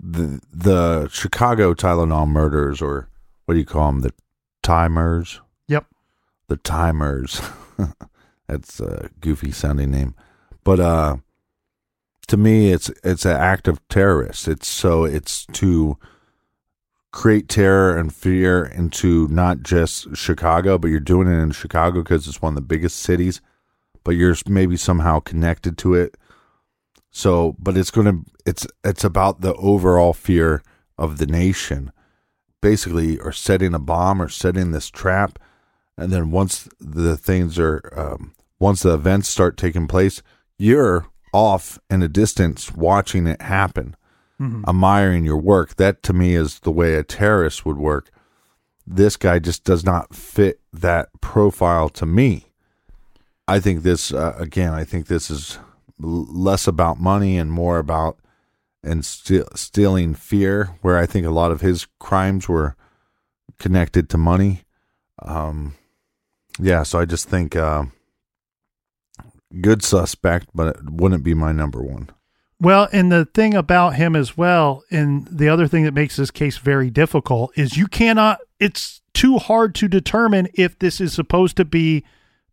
The 0.00 0.40
the 0.52 1.08
Chicago 1.08 1.74
Tylenol 1.74 2.28
murders, 2.28 2.82
or 2.82 3.08
what 3.44 3.54
do 3.54 3.60
you 3.60 3.66
call 3.66 3.86
them? 3.92 4.00
The 4.00 4.12
timers. 4.62 5.40
Yep. 5.68 5.86
The 6.48 6.56
timers. 6.58 7.40
That's 8.46 8.78
a 8.80 9.10
goofy 9.20 9.50
sounding 9.50 9.90
name, 9.90 10.14
but 10.62 10.78
uh, 10.78 11.16
to 12.28 12.36
me, 12.36 12.72
it's 12.72 12.90
it's 13.02 13.24
an 13.24 13.36
act 13.36 13.68
of 13.68 13.86
terrorists. 13.88 14.46
It's 14.48 14.68
so 14.68 15.04
it's 15.04 15.46
to 15.46 15.98
create 17.12 17.48
terror 17.48 17.96
and 17.96 18.14
fear 18.14 18.64
into 18.64 19.26
not 19.28 19.62
just 19.62 20.14
Chicago, 20.14 20.76
but 20.76 20.88
you're 20.88 21.00
doing 21.00 21.28
it 21.28 21.40
in 21.40 21.50
Chicago 21.50 22.02
because 22.02 22.28
it's 22.28 22.42
one 22.42 22.52
of 22.52 22.56
the 22.56 22.60
biggest 22.60 22.96
cities, 22.98 23.40
but 24.04 24.12
you're 24.12 24.36
maybe 24.46 24.76
somehow 24.76 25.20
connected 25.20 25.78
to 25.78 25.94
it. 25.94 26.16
So, 27.16 27.56
but 27.58 27.78
it's 27.78 27.90
going 27.90 28.04
to 28.04 28.30
it's 28.44 28.66
it's 28.84 29.02
about 29.02 29.40
the 29.40 29.54
overall 29.54 30.12
fear 30.12 30.62
of 30.98 31.16
the 31.16 31.24
nation. 31.24 31.90
Basically, 32.60 33.18
or 33.18 33.32
setting 33.32 33.72
a 33.72 33.78
bomb 33.78 34.20
or 34.20 34.28
setting 34.28 34.72
this 34.72 34.90
trap, 34.90 35.38
and 35.96 36.12
then 36.12 36.30
once 36.30 36.68
the 36.78 37.16
things 37.16 37.58
are 37.58 37.80
um, 37.96 38.34
once 38.58 38.82
the 38.82 38.92
events 38.92 39.30
start 39.30 39.56
taking 39.56 39.86
place, 39.86 40.20
you're 40.58 41.06
off 41.32 41.78
in 41.88 42.02
a 42.02 42.08
distance 42.08 42.74
watching 42.74 43.26
it 43.26 43.40
happen 43.40 43.96
mm-hmm. 44.38 44.64
admiring 44.68 45.24
your 45.24 45.38
work. 45.38 45.76
That 45.76 46.02
to 46.02 46.12
me 46.12 46.34
is 46.34 46.60
the 46.60 46.70
way 46.70 46.96
a 46.96 47.02
terrorist 47.02 47.64
would 47.64 47.78
work. 47.78 48.10
This 48.86 49.16
guy 49.16 49.38
just 49.38 49.64
does 49.64 49.86
not 49.86 50.14
fit 50.14 50.60
that 50.70 51.08
profile 51.22 51.88
to 51.90 52.04
me. 52.04 52.52
I 53.48 53.58
think 53.58 53.84
this 53.84 54.12
uh, 54.12 54.34
again. 54.38 54.74
I 54.74 54.84
think 54.84 55.06
this 55.06 55.30
is 55.30 55.58
less 55.98 56.66
about 56.66 57.00
money 57.00 57.38
and 57.38 57.50
more 57.50 57.78
about 57.78 58.18
and 58.82 59.04
st- 59.04 59.56
stealing 59.56 60.14
fear. 60.14 60.76
Where 60.82 60.98
I 60.98 61.06
think 61.06 61.26
a 61.26 61.30
lot 61.30 61.52
of 61.52 61.60
his 61.60 61.86
crimes 61.98 62.48
were 62.48 62.76
connected 63.58 64.08
to 64.10 64.18
money. 64.18 64.62
Um, 65.22 65.74
yeah, 66.58 66.82
so 66.82 66.98
I 66.98 67.04
just 67.04 67.28
think 67.28 67.56
uh, 67.56 67.84
good 69.60 69.82
suspect, 69.82 70.48
but 70.54 70.76
it 70.76 70.90
wouldn't 70.90 71.22
be 71.22 71.34
my 71.34 71.52
number 71.52 71.82
one. 71.82 72.10
Well, 72.60 72.88
and 72.90 73.12
the 73.12 73.26
thing 73.26 73.54
about 73.54 73.96
him 73.96 74.16
as 74.16 74.36
well, 74.36 74.82
and 74.90 75.26
the 75.30 75.48
other 75.48 75.68
thing 75.68 75.84
that 75.84 75.92
makes 75.92 76.16
this 76.16 76.30
case 76.30 76.56
very 76.56 76.88
difficult 76.88 77.56
is 77.56 77.76
you 77.76 77.86
cannot, 77.86 78.40
it's 78.58 79.02
too 79.12 79.36
hard 79.36 79.74
to 79.76 79.88
determine 79.88 80.48
if 80.54 80.78
this 80.78 81.00
is 81.00 81.12
supposed 81.12 81.56
to 81.58 81.66
be 81.66 82.04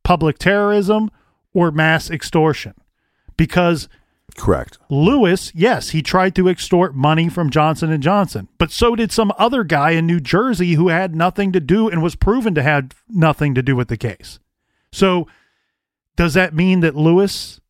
public 0.03 0.37
terrorism 0.37 1.09
or 1.53 1.71
mass 1.71 2.09
extortion. 2.09 2.73
Because 3.37 3.89
correct 4.35 4.79
lewis 4.89 5.51
yes 5.53 5.91
he 5.91 6.01
tried 6.01 6.33
to 6.33 6.49
extort 6.49 6.95
money 6.95 7.29
from 7.29 7.51
johnson 7.51 7.91
and 7.91 8.01
johnson 8.01 8.47
but 8.57 8.71
so 8.71 8.95
did 8.95 9.11
some 9.11 9.31
other 9.37 9.63
guy 9.63 9.91
in 9.91 10.07
new 10.07 10.19
jersey 10.19 10.73
who 10.73 10.87
had 10.87 11.15
nothing 11.15 11.51
to 11.51 11.59
do 11.59 11.87
and 11.87 12.01
was 12.01 12.15
proven 12.15 12.55
to 12.55 12.63
have 12.63 12.89
nothing 13.07 13.53
to 13.53 13.61
do 13.61 13.75
with 13.75 13.89
the 13.89 13.97
case 13.97 14.39
so 14.91 15.27
does 16.15 16.33
that 16.33 16.51
mean 16.51 16.79
that 16.79 16.95
lewis 16.95 17.61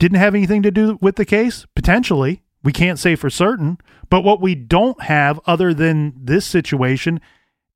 didn't 0.00 0.18
have 0.18 0.34
anything 0.34 0.62
to 0.62 0.72
do 0.72 0.98
with 1.00 1.14
the 1.14 1.24
case? 1.24 1.66
Potentially. 1.76 2.42
We 2.64 2.72
can't 2.72 2.98
say 2.98 3.14
for 3.14 3.30
certain. 3.30 3.78
But 4.08 4.24
what 4.24 4.40
we 4.40 4.56
don't 4.56 5.00
have, 5.02 5.38
other 5.46 5.72
than 5.72 6.14
this 6.16 6.44
situation, 6.44 7.20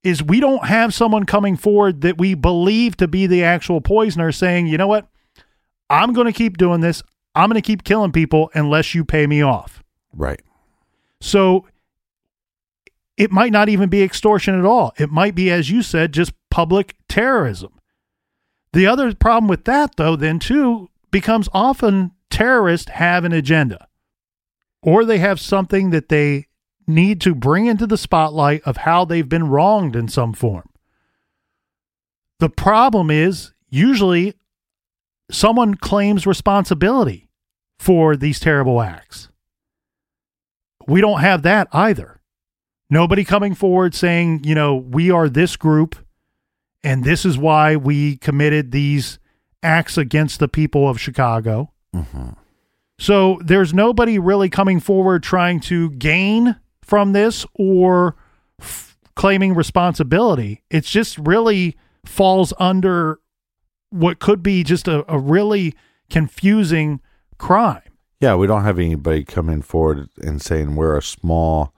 is 0.03 0.23
we 0.23 0.41
don't 0.41 0.67
have 0.67 0.93
someone 0.93 1.27
coming 1.27 1.57
forward 1.57 2.01
that 2.01 2.19
we 2.19 2.35
believe 2.35 2.97
to 2.97 3.07
be 3.07 3.27
the 3.27 3.45
actual 3.45 3.81
poisoner 3.81 4.33
saying, 4.33 4.67
you 4.67 4.77
know 4.77 4.89
what? 4.89 5.07
I'm 5.91 6.13
going 6.13 6.27
to 6.27 6.33
keep 6.33 6.57
doing 6.57 6.81
this. 6.81 7.03
I'm 7.35 7.49
going 7.51 7.61
to 7.61 7.67
keep 7.67 7.85
killing 7.85 8.13
people 8.13 8.51
unless 8.55 8.95
you 8.95 9.05
pay 9.05 9.27
me 9.27 9.43
off. 9.43 9.83
Right. 10.13 10.41
So 11.21 11.67
it 13.17 13.31
might 13.31 13.53
not 13.53 13.69
even 13.69 13.89
be 13.89 14.03
extortion 14.03 14.59
at 14.59 14.65
all. 14.65 14.93
It 14.99 15.11
might 15.11 15.35
be, 15.35 15.51
as 15.51 15.71
you 15.71 15.83
said, 15.83 16.13
just 16.13 16.33
public 16.51 16.97
terrorism. 17.09 17.73
The 18.73 18.87
other 18.87 19.15
problem 19.15 19.49
with 19.49 19.65
that, 19.65 19.97
though, 19.97 20.17
then 20.17 20.39
too, 20.39 20.91
becomes 21.11 21.49
often 21.53 22.13
terrorists 22.31 22.91
have 22.91 23.25
an 23.25 23.33
agenda 23.33 23.87
or 24.83 25.05
they 25.05 25.19
have 25.19 25.41
something 25.41 25.91
that 25.91 26.09
they 26.09 26.47
need 26.87 27.21
to 27.23 27.35
bring 27.35 27.67
into 27.67 27.87
the 27.87 27.97
spotlight 27.97 28.63
of 28.63 28.79
how 28.79 29.05
they've 29.05 29.29
been 29.29 29.49
wronged 29.49 29.97
in 29.97 30.09
some 30.09 30.33
form. 30.33 30.69
The 32.41 32.51
problem 32.51 33.11
is 33.11 33.53
usually 33.71 34.35
someone 35.35 35.75
claims 35.75 36.27
responsibility 36.27 37.29
for 37.79 38.17
these 38.17 38.41
terrible 38.41 38.81
acts. 38.81 39.29
We 40.87 41.01
don't 41.01 41.21
have 41.21 41.43
that 41.43 41.69
either. 41.73 42.21
Nobody 42.91 43.25
coming 43.25 43.55
forward 43.55 43.95
saying, 43.95 44.45
you 44.45 44.55
know, 44.55 44.77
we 44.77 45.11
are 45.11 45.29
this 45.29 45.57
group 45.57 45.97
and 46.83 47.03
this 47.03 47.25
is 47.25 47.39
why 47.39 47.77
we 47.77 48.17
committed 48.19 48.71
these 48.71 49.19
acts 49.63 49.97
against 49.97 50.39
the 50.39 50.49
people 50.49 50.89
of 50.89 51.01
Chicago. 51.01 51.73
Mm-hmm. 51.95 52.31
So 52.99 53.41
there's 53.43 53.75
nobody 53.75 54.19
really 54.19 54.51
coming 54.51 54.79
forward 54.81 55.23
trying 55.23 55.61
to 55.61 55.91
gain 55.93 56.57
from 56.83 57.13
this 57.13 57.47
or 57.55 58.17
f- 58.61 58.97
claiming 59.17 59.55
responsibility. 59.55 60.63
It's 60.71 60.91
just 60.91 61.19
really 61.19 61.77
falls 62.05 62.53
under 62.61 63.19
what 63.95 64.19
could 64.19 64.43
be 64.43 64.65
just 64.65 64.89
a, 64.89 65.05
a 65.13 65.19
really 65.19 65.75
confusing 66.11 67.01
crime. 67.39 67.83
Yeah, 68.21 68.35
we 68.35 68.47
don't 68.47 68.65
have 68.65 68.79
anybody 68.79 69.25
coming 69.25 69.63
forward 69.63 70.09
and 70.21 70.43
saying 70.43 70.75
we're 70.75 70.97
a 70.97 71.03
small 71.03 71.73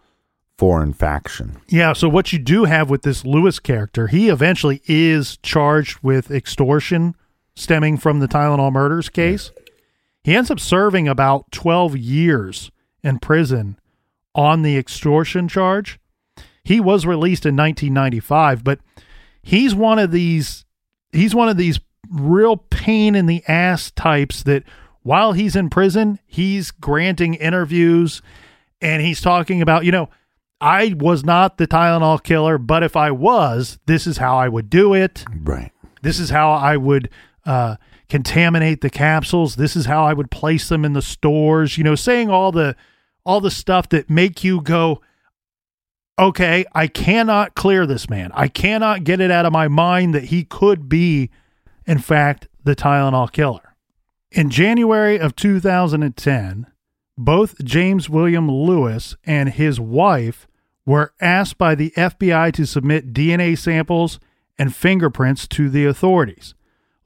foreign 0.56 0.92
faction. 0.92 1.60
Yeah, 1.68 1.92
so 1.92 2.08
what 2.08 2.32
you 2.32 2.38
do 2.38 2.64
have 2.64 2.88
with 2.88 3.02
this 3.02 3.24
Lewis 3.24 3.58
character, 3.58 4.06
he 4.06 4.28
eventually 4.28 4.80
is 4.86 5.36
charged 5.38 5.98
with 6.02 6.30
extortion 6.30 7.14
stemming 7.54 7.98
from 7.98 8.20
the 8.20 8.28
Tylenol 8.28 8.72
murders 8.72 9.08
case. 9.08 9.50
He 10.24 10.34
ends 10.34 10.50
up 10.50 10.60
serving 10.60 11.08
about 11.08 11.50
12 11.52 11.96
years 11.96 12.70
in 13.02 13.18
prison 13.18 13.78
on 14.34 14.62
the 14.62 14.76
extortion 14.78 15.48
charge. 15.48 15.98
He 16.64 16.80
was 16.80 17.06
released 17.06 17.44
in 17.44 17.56
1995, 17.56 18.64
but 18.64 18.80
he's 19.42 19.74
one 19.74 19.98
of 19.98 20.10
these 20.10 20.64
he's 21.12 21.34
one 21.34 21.48
of 21.48 21.56
these 21.56 21.80
real 22.10 22.56
pain 22.56 23.14
in 23.14 23.26
the 23.26 23.42
ass 23.46 23.90
types 23.90 24.42
that 24.44 24.64
while 25.02 25.32
he's 25.32 25.56
in 25.56 25.70
prison, 25.70 26.18
he's 26.26 26.70
granting 26.70 27.34
interviews 27.34 28.22
and 28.80 29.02
he's 29.02 29.20
talking 29.20 29.62
about, 29.62 29.84
you 29.84 29.92
know, 29.92 30.08
I 30.60 30.94
was 30.98 31.24
not 31.24 31.58
the 31.58 31.66
Tylenol 31.66 32.22
killer, 32.22 32.58
but 32.58 32.82
if 32.82 32.96
I 32.96 33.10
was, 33.10 33.78
this 33.86 34.06
is 34.06 34.16
how 34.18 34.36
I 34.36 34.48
would 34.48 34.70
do 34.70 34.94
it. 34.94 35.24
Right. 35.42 35.70
This 36.02 36.18
is 36.18 36.30
how 36.30 36.52
I 36.52 36.76
would 36.76 37.10
uh, 37.44 37.76
contaminate 38.08 38.80
the 38.80 38.90
capsules. 38.90 39.56
This 39.56 39.76
is 39.76 39.86
how 39.86 40.04
I 40.04 40.12
would 40.12 40.30
place 40.30 40.68
them 40.68 40.84
in 40.84 40.92
the 40.92 41.02
stores. 41.02 41.76
You 41.76 41.84
know, 41.84 41.94
saying 41.94 42.30
all 42.30 42.52
the 42.52 42.76
all 43.24 43.40
the 43.40 43.50
stuff 43.50 43.88
that 43.90 44.08
make 44.08 44.44
you 44.44 44.60
go, 44.60 45.00
okay, 46.18 46.64
I 46.72 46.86
cannot 46.86 47.54
clear 47.54 47.86
this 47.86 48.08
man. 48.08 48.30
I 48.34 48.48
cannot 48.48 49.04
get 49.04 49.20
it 49.20 49.30
out 49.30 49.46
of 49.46 49.52
my 49.52 49.68
mind 49.68 50.14
that 50.14 50.24
he 50.24 50.44
could 50.44 50.88
be, 50.88 51.30
in 51.86 51.98
fact, 51.98 52.48
the 52.64 52.76
Tylenol 52.76 53.30
killer. 53.30 53.74
In 54.30 54.50
January 54.50 55.18
of 55.18 55.36
2010, 55.36 56.66
both 57.16 57.64
James 57.64 58.10
William 58.10 58.50
Lewis 58.50 59.16
and 59.24 59.50
his 59.50 59.80
wife 59.80 60.46
were 60.84 61.12
asked 61.20 61.58
by 61.58 61.74
the 61.74 61.92
FBI 61.96 62.52
to 62.52 62.66
submit 62.66 63.12
DNA 63.12 63.56
samples 63.56 64.20
and 64.58 64.74
fingerprints 64.74 65.48
to 65.48 65.68
the 65.68 65.84
authorities. 65.86 66.54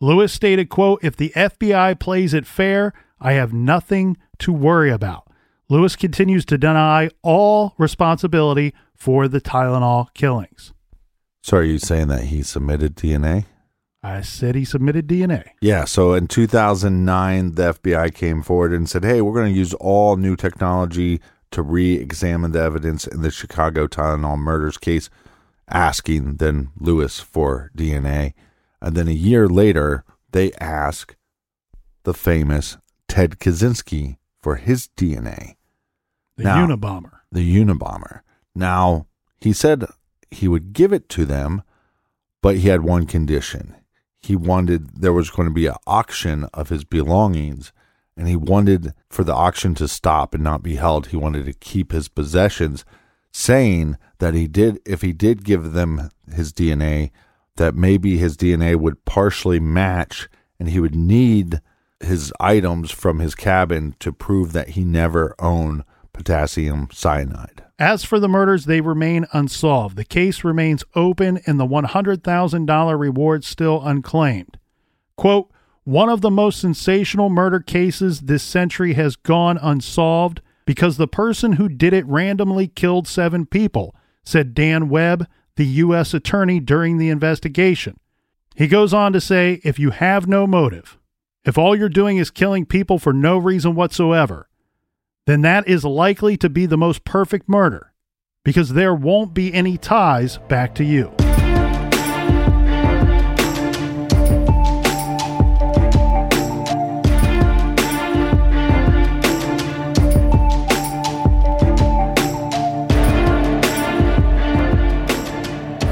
Lewis 0.00 0.32
stated, 0.32 0.68
quote, 0.68 1.02
if 1.04 1.16
the 1.16 1.32
FBI 1.36 1.98
plays 2.00 2.32
it 2.32 2.46
fair, 2.46 2.92
I 3.20 3.32
have 3.32 3.52
nothing 3.52 4.16
to 4.38 4.52
worry 4.52 4.90
about. 4.90 5.26
Lewis 5.68 5.94
continues 5.94 6.44
to 6.46 6.58
deny 6.58 7.10
all 7.22 7.74
responsibility 7.78 8.74
for 8.94 9.28
the 9.28 9.40
Tylenol 9.40 10.12
killings. 10.14 10.72
So 11.42 11.58
are 11.58 11.62
you 11.62 11.78
saying 11.78 12.08
that 12.08 12.24
he 12.24 12.42
submitted 12.42 12.96
DNA? 12.96 13.44
I 14.02 14.22
said 14.22 14.54
he 14.54 14.64
submitted 14.64 15.06
DNA. 15.06 15.44
Yeah. 15.60 15.84
So 15.84 16.14
in 16.14 16.26
2009, 16.26 17.52
the 17.52 17.74
FBI 17.74 18.14
came 18.14 18.42
forward 18.42 18.72
and 18.72 18.88
said, 18.88 19.04
hey, 19.04 19.20
we're 19.20 19.34
going 19.34 19.52
to 19.52 19.58
use 19.58 19.74
all 19.74 20.16
new 20.16 20.36
technology 20.36 21.20
to 21.50 21.62
re 21.62 21.94
examine 21.94 22.52
the 22.52 22.60
evidence 22.62 23.06
in 23.06 23.20
the 23.22 23.30
Chicago 23.30 23.86
Tylenol 23.86 24.38
murders 24.38 24.78
case, 24.78 25.10
asking 25.68 26.36
then 26.36 26.70
Lewis 26.78 27.20
for 27.20 27.70
DNA. 27.76 28.32
And 28.80 28.96
then 28.96 29.08
a 29.08 29.12
year 29.12 29.48
later, 29.48 30.04
they 30.32 30.52
ask 30.54 31.14
the 32.04 32.14
famous 32.14 32.78
Ted 33.08 33.38
Kaczynski 33.38 34.16
for 34.40 34.56
his 34.56 34.88
DNA. 34.96 35.56
The 36.36 36.44
Now- 36.44 36.66
Unabomber. 36.66 37.18
the 37.30 37.56
Unabomber. 37.62 38.20
Now, 38.54 39.06
he 39.40 39.52
said 39.52 39.84
he 40.30 40.48
would 40.48 40.72
give 40.72 40.92
it 40.92 41.08
to 41.10 41.26
them, 41.26 41.62
but 42.40 42.56
he 42.56 42.68
had 42.68 42.82
one 42.82 43.04
condition. 43.06 43.74
He 44.20 44.36
wanted 44.36 45.00
there 45.00 45.12
was 45.12 45.30
going 45.30 45.48
to 45.48 45.54
be 45.54 45.66
an 45.66 45.76
auction 45.86 46.44
of 46.52 46.68
his 46.68 46.84
belongings, 46.84 47.72
and 48.16 48.28
he 48.28 48.36
wanted 48.36 48.92
for 49.08 49.24
the 49.24 49.34
auction 49.34 49.74
to 49.76 49.88
stop 49.88 50.34
and 50.34 50.44
not 50.44 50.62
be 50.62 50.76
held. 50.76 51.08
He 51.08 51.16
wanted 51.16 51.46
to 51.46 51.52
keep 51.52 51.92
his 51.92 52.08
possessions, 52.08 52.84
saying 53.32 53.96
that 54.18 54.34
he 54.34 54.46
did 54.46 54.78
if 54.84 55.02
he 55.02 55.12
did 55.12 55.44
give 55.44 55.72
them 55.72 56.10
his 56.32 56.52
DNA, 56.52 57.10
that 57.56 57.74
maybe 57.74 58.18
his 58.18 58.36
DNA 58.36 58.76
would 58.76 59.04
partially 59.04 59.60
match 59.60 60.28
and 60.58 60.68
he 60.68 60.80
would 60.80 60.94
need 60.94 61.60
his 62.00 62.32
items 62.40 62.90
from 62.90 63.18
his 63.18 63.34
cabin 63.34 63.94
to 64.00 64.12
prove 64.12 64.52
that 64.52 64.70
he 64.70 64.84
never 64.84 65.34
owned 65.38 65.84
potassium 66.12 66.88
cyanide. 66.92 67.64
As 67.80 68.04
for 68.04 68.20
the 68.20 68.28
murders, 68.28 68.66
they 68.66 68.82
remain 68.82 69.26
unsolved. 69.32 69.96
The 69.96 70.04
case 70.04 70.44
remains 70.44 70.84
open 70.94 71.40
and 71.46 71.58
the 71.58 71.66
$100,000 71.66 72.98
reward 73.00 73.42
still 73.42 73.80
unclaimed. 73.82 74.58
Quote, 75.16 75.50
one 75.84 76.10
of 76.10 76.20
the 76.20 76.30
most 76.30 76.60
sensational 76.60 77.30
murder 77.30 77.58
cases 77.58 78.20
this 78.20 78.42
century 78.42 78.92
has 78.92 79.16
gone 79.16 79.56
unsolved 79.56 80.42
because 80.66 80.98
the 80.98 81.08
person 81.08 81.54
who 81.54 81.70
did 81.70 81.94
it 81.94 82.06
randomly 82.06 82.68
killed 82.68 83.08
seven 83.08 83.46
people, 83.46 83.94
said 84.24 84.52
Dan 84.52 84.90
Webb, 84.90 85.26
the 85.56 85.64
U.S. 85.66 86.12
attorney 86.12 86.60
during 86.60 86.98
the 86.98 87.08
investigation. 87.08 87.98
He 88.54 88.68
goes 88.68 88.92
on 88.92 89.14
to 89.14 89.22
say 89.22 89.58
if 89.64 89.78
you 89.78 89.88
have 89.88 90.28
no 90.28 90.46
motive, 90.46 90.98
if 91.46 91.56
all 91.56 91.74
you're 91.74 91.88
doing 91.88 92.18
is 92.18 92.30
killing 92.30 92.66
people 92.66 92.98
for 92.98 93.14
no 93.14 93.38
reason 93.38 93.74
whatsoever, 93.74 94.49
then 95.26 95.42
that 95.42 95.68
is 95.68 95.84
likely 95.84 96.36
to 96.36 96.48
be 96.48 96.66
the 96.66 96.78
most 96.78 97.04
perfect 97.04 97.48
murder 97.48 97.92
because 98.44 98.70
there 98.70 98.94
won't 98.94 99.34
be 99.34 99.52
any 99.52 99.76
ties 99.76 100.38
back 100.48 100.74
to 100.74 100.84
you. 100.84 101.12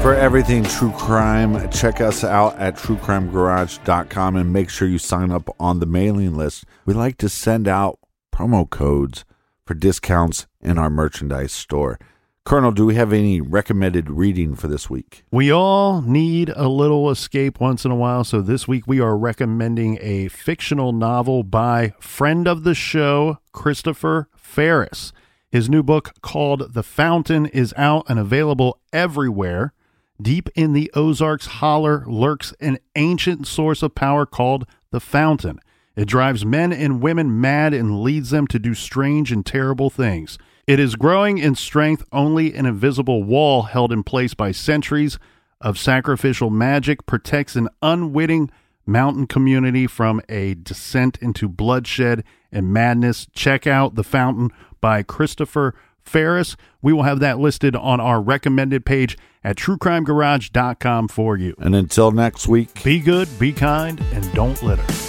For 0.01 0.15
everything 0.15 0.63
true 0.63 0.91
crime, 0.91 1.69
check 1.69 2.01
us 2.01 2.23
out 2.23 2.57
at 2.57 2.75
truecrimegarage.com 2.77 4.37
and 4.37 4.51
make 4.51 4.69
sure 4.69 4.87
you 4.87 4.97
sign 4.97 5.29
up 5.29 5.53
on 5.59 5.79
the 5.79 5.85
mailing 5.85 6.35
list. 6.35 6.65
We 6.85 6.93
like 6.93 7.17
to 7.17 7.29
send 7.29 7.67
out 7.67 7.98
promo 8.39 8.69
codes 8.69 9.25
for 9.65 9.73
discounts 9.73 10.47
in 10.61 10.77
our 10.77 10.89
merchandise 10.89 11.51
store. 11.51 11.99
Colonel, 12.45 12.71
do 12.71 12.85
we 12.85 12.95
have 12.95 13.11
any 13.11 13.41
recommended 13.41 14.09
reading 14.09 14.55
for 14.55 14.69
this 14.69 14.89
week? 14.89 15.25
We 15.29 15.51
all 15.51 16.01
need 16.01 16.53
a 16.55 16.69
little 16.69 17.11
escape 17.11 17.59
once 17.59 17.83
in 17.83 17.91
a 17.91 17.97
while, 17.97 18.23
so 18.23 18.41
this 18.41 18.65
week 18.65 18.87
we 18.87 19.01
are 19.01 19.17
recommending 19.17 19.97
a 19.99 20.29
fictional 20.29 20.93
novel 20.93 21.43
by 21.43 21.93
friend 21.99 22.47
of 22.47 22.63
the 22.63 22.73
show, 22.73 23.39
Christopher 23.51 24.29
Ferris. 24.37 25.11
His 25.51 25.69
new 25.69 25.83
book 25.83 26.13
called 26.21 26.73
The 26.73 26.83
Fountain 26.83 27.47
is 27.47 27.73
out 27.75 28.05
and 28.07 28.17
available 28.17 28.79
everywhere. 28.93 29.73
Deep 30.21 30.47
in 30.55 30.71
the 30.71 30.89
Ozarks 30.93 31.45
holler 31.45 32.05
lurks 32.07 32.53
an 32.61 32.79
ancient 32.95 33.47
source 33.47 33.83
of 33.83 33.95
power 33.95 34.25
called 34.25 34.65
the 34.91 35.01
Fountain. 35.01 35.59
It 35.95 36.05
drives 36.07 36.45
men 36.45 36.71
and 36.71 37.01
women 37.01 37.41
mad 37.41 37.73
and 37.73 38.01
leads 38.01 38.29
them 38.29 38.47
to 38.47 38.59
do 38.59 38.73
strange 38.73 39.31
and 39.31 39.45
terrible 39.45 39.89
things. 39.89 40.37
It 40.67 40.79
is 40.79 40.95
growing 40.95 41.39
in 41.39 41.55
strength, 41.55 42.03
only 42.11 42.53
an 42.53 42.65
invisible 42.65 43.23
wall 43.23 43.63
held 43.63 43.91
in 43.91 44.03
place 44.03 44.33
by 44.33 44.51
centuries 44.51 45.17
of 45.61 45.77
sacrificial 45.77 46.49
magic 46.49 47.05
protects 47.05 47.55
an 47.55 47.69
unwitting 47.81 48.49
mountain 48.85 49.27
community 49.27 49.87
from 49.87 50.21
a 50.29 50.55
descent 50.55 51.17
into 51.21 51.47
bloodshed 51.47 52.23
and 52.51 52.73
madness. 52.73 53.27
Check 53.33 53.67
out 53.67 53.95
The 53.95 54.03
Fountain 54.03 54.51
by 54.81 55.03
Christopher 55.03 55.75
Ferris. 56.01 56.55
We 56.81 56.93
will 56.93 57.03
have 57.03 57.19
that 57.19 57.39
listed 57.39 57.75
on 57.75 57.99
our 57.99 58.21
recommended 58.21 58.85
page 58.85 59.17
at 59.43 59.57
truecrimegarage.com 59.57 61.07
for 61.07 61.37
you. 61.37 61.55
And 61.59 61.75
until 61.75 62.11
next 62.11 62.47
week, 62.47 62.83
Be 62.83 62.99
good, 62.99 63.27
be 63.39 63.53
kind, 63.53 63.99
and 64.13 64.31
don't 64.33 64.61
litter. 64.63 65.08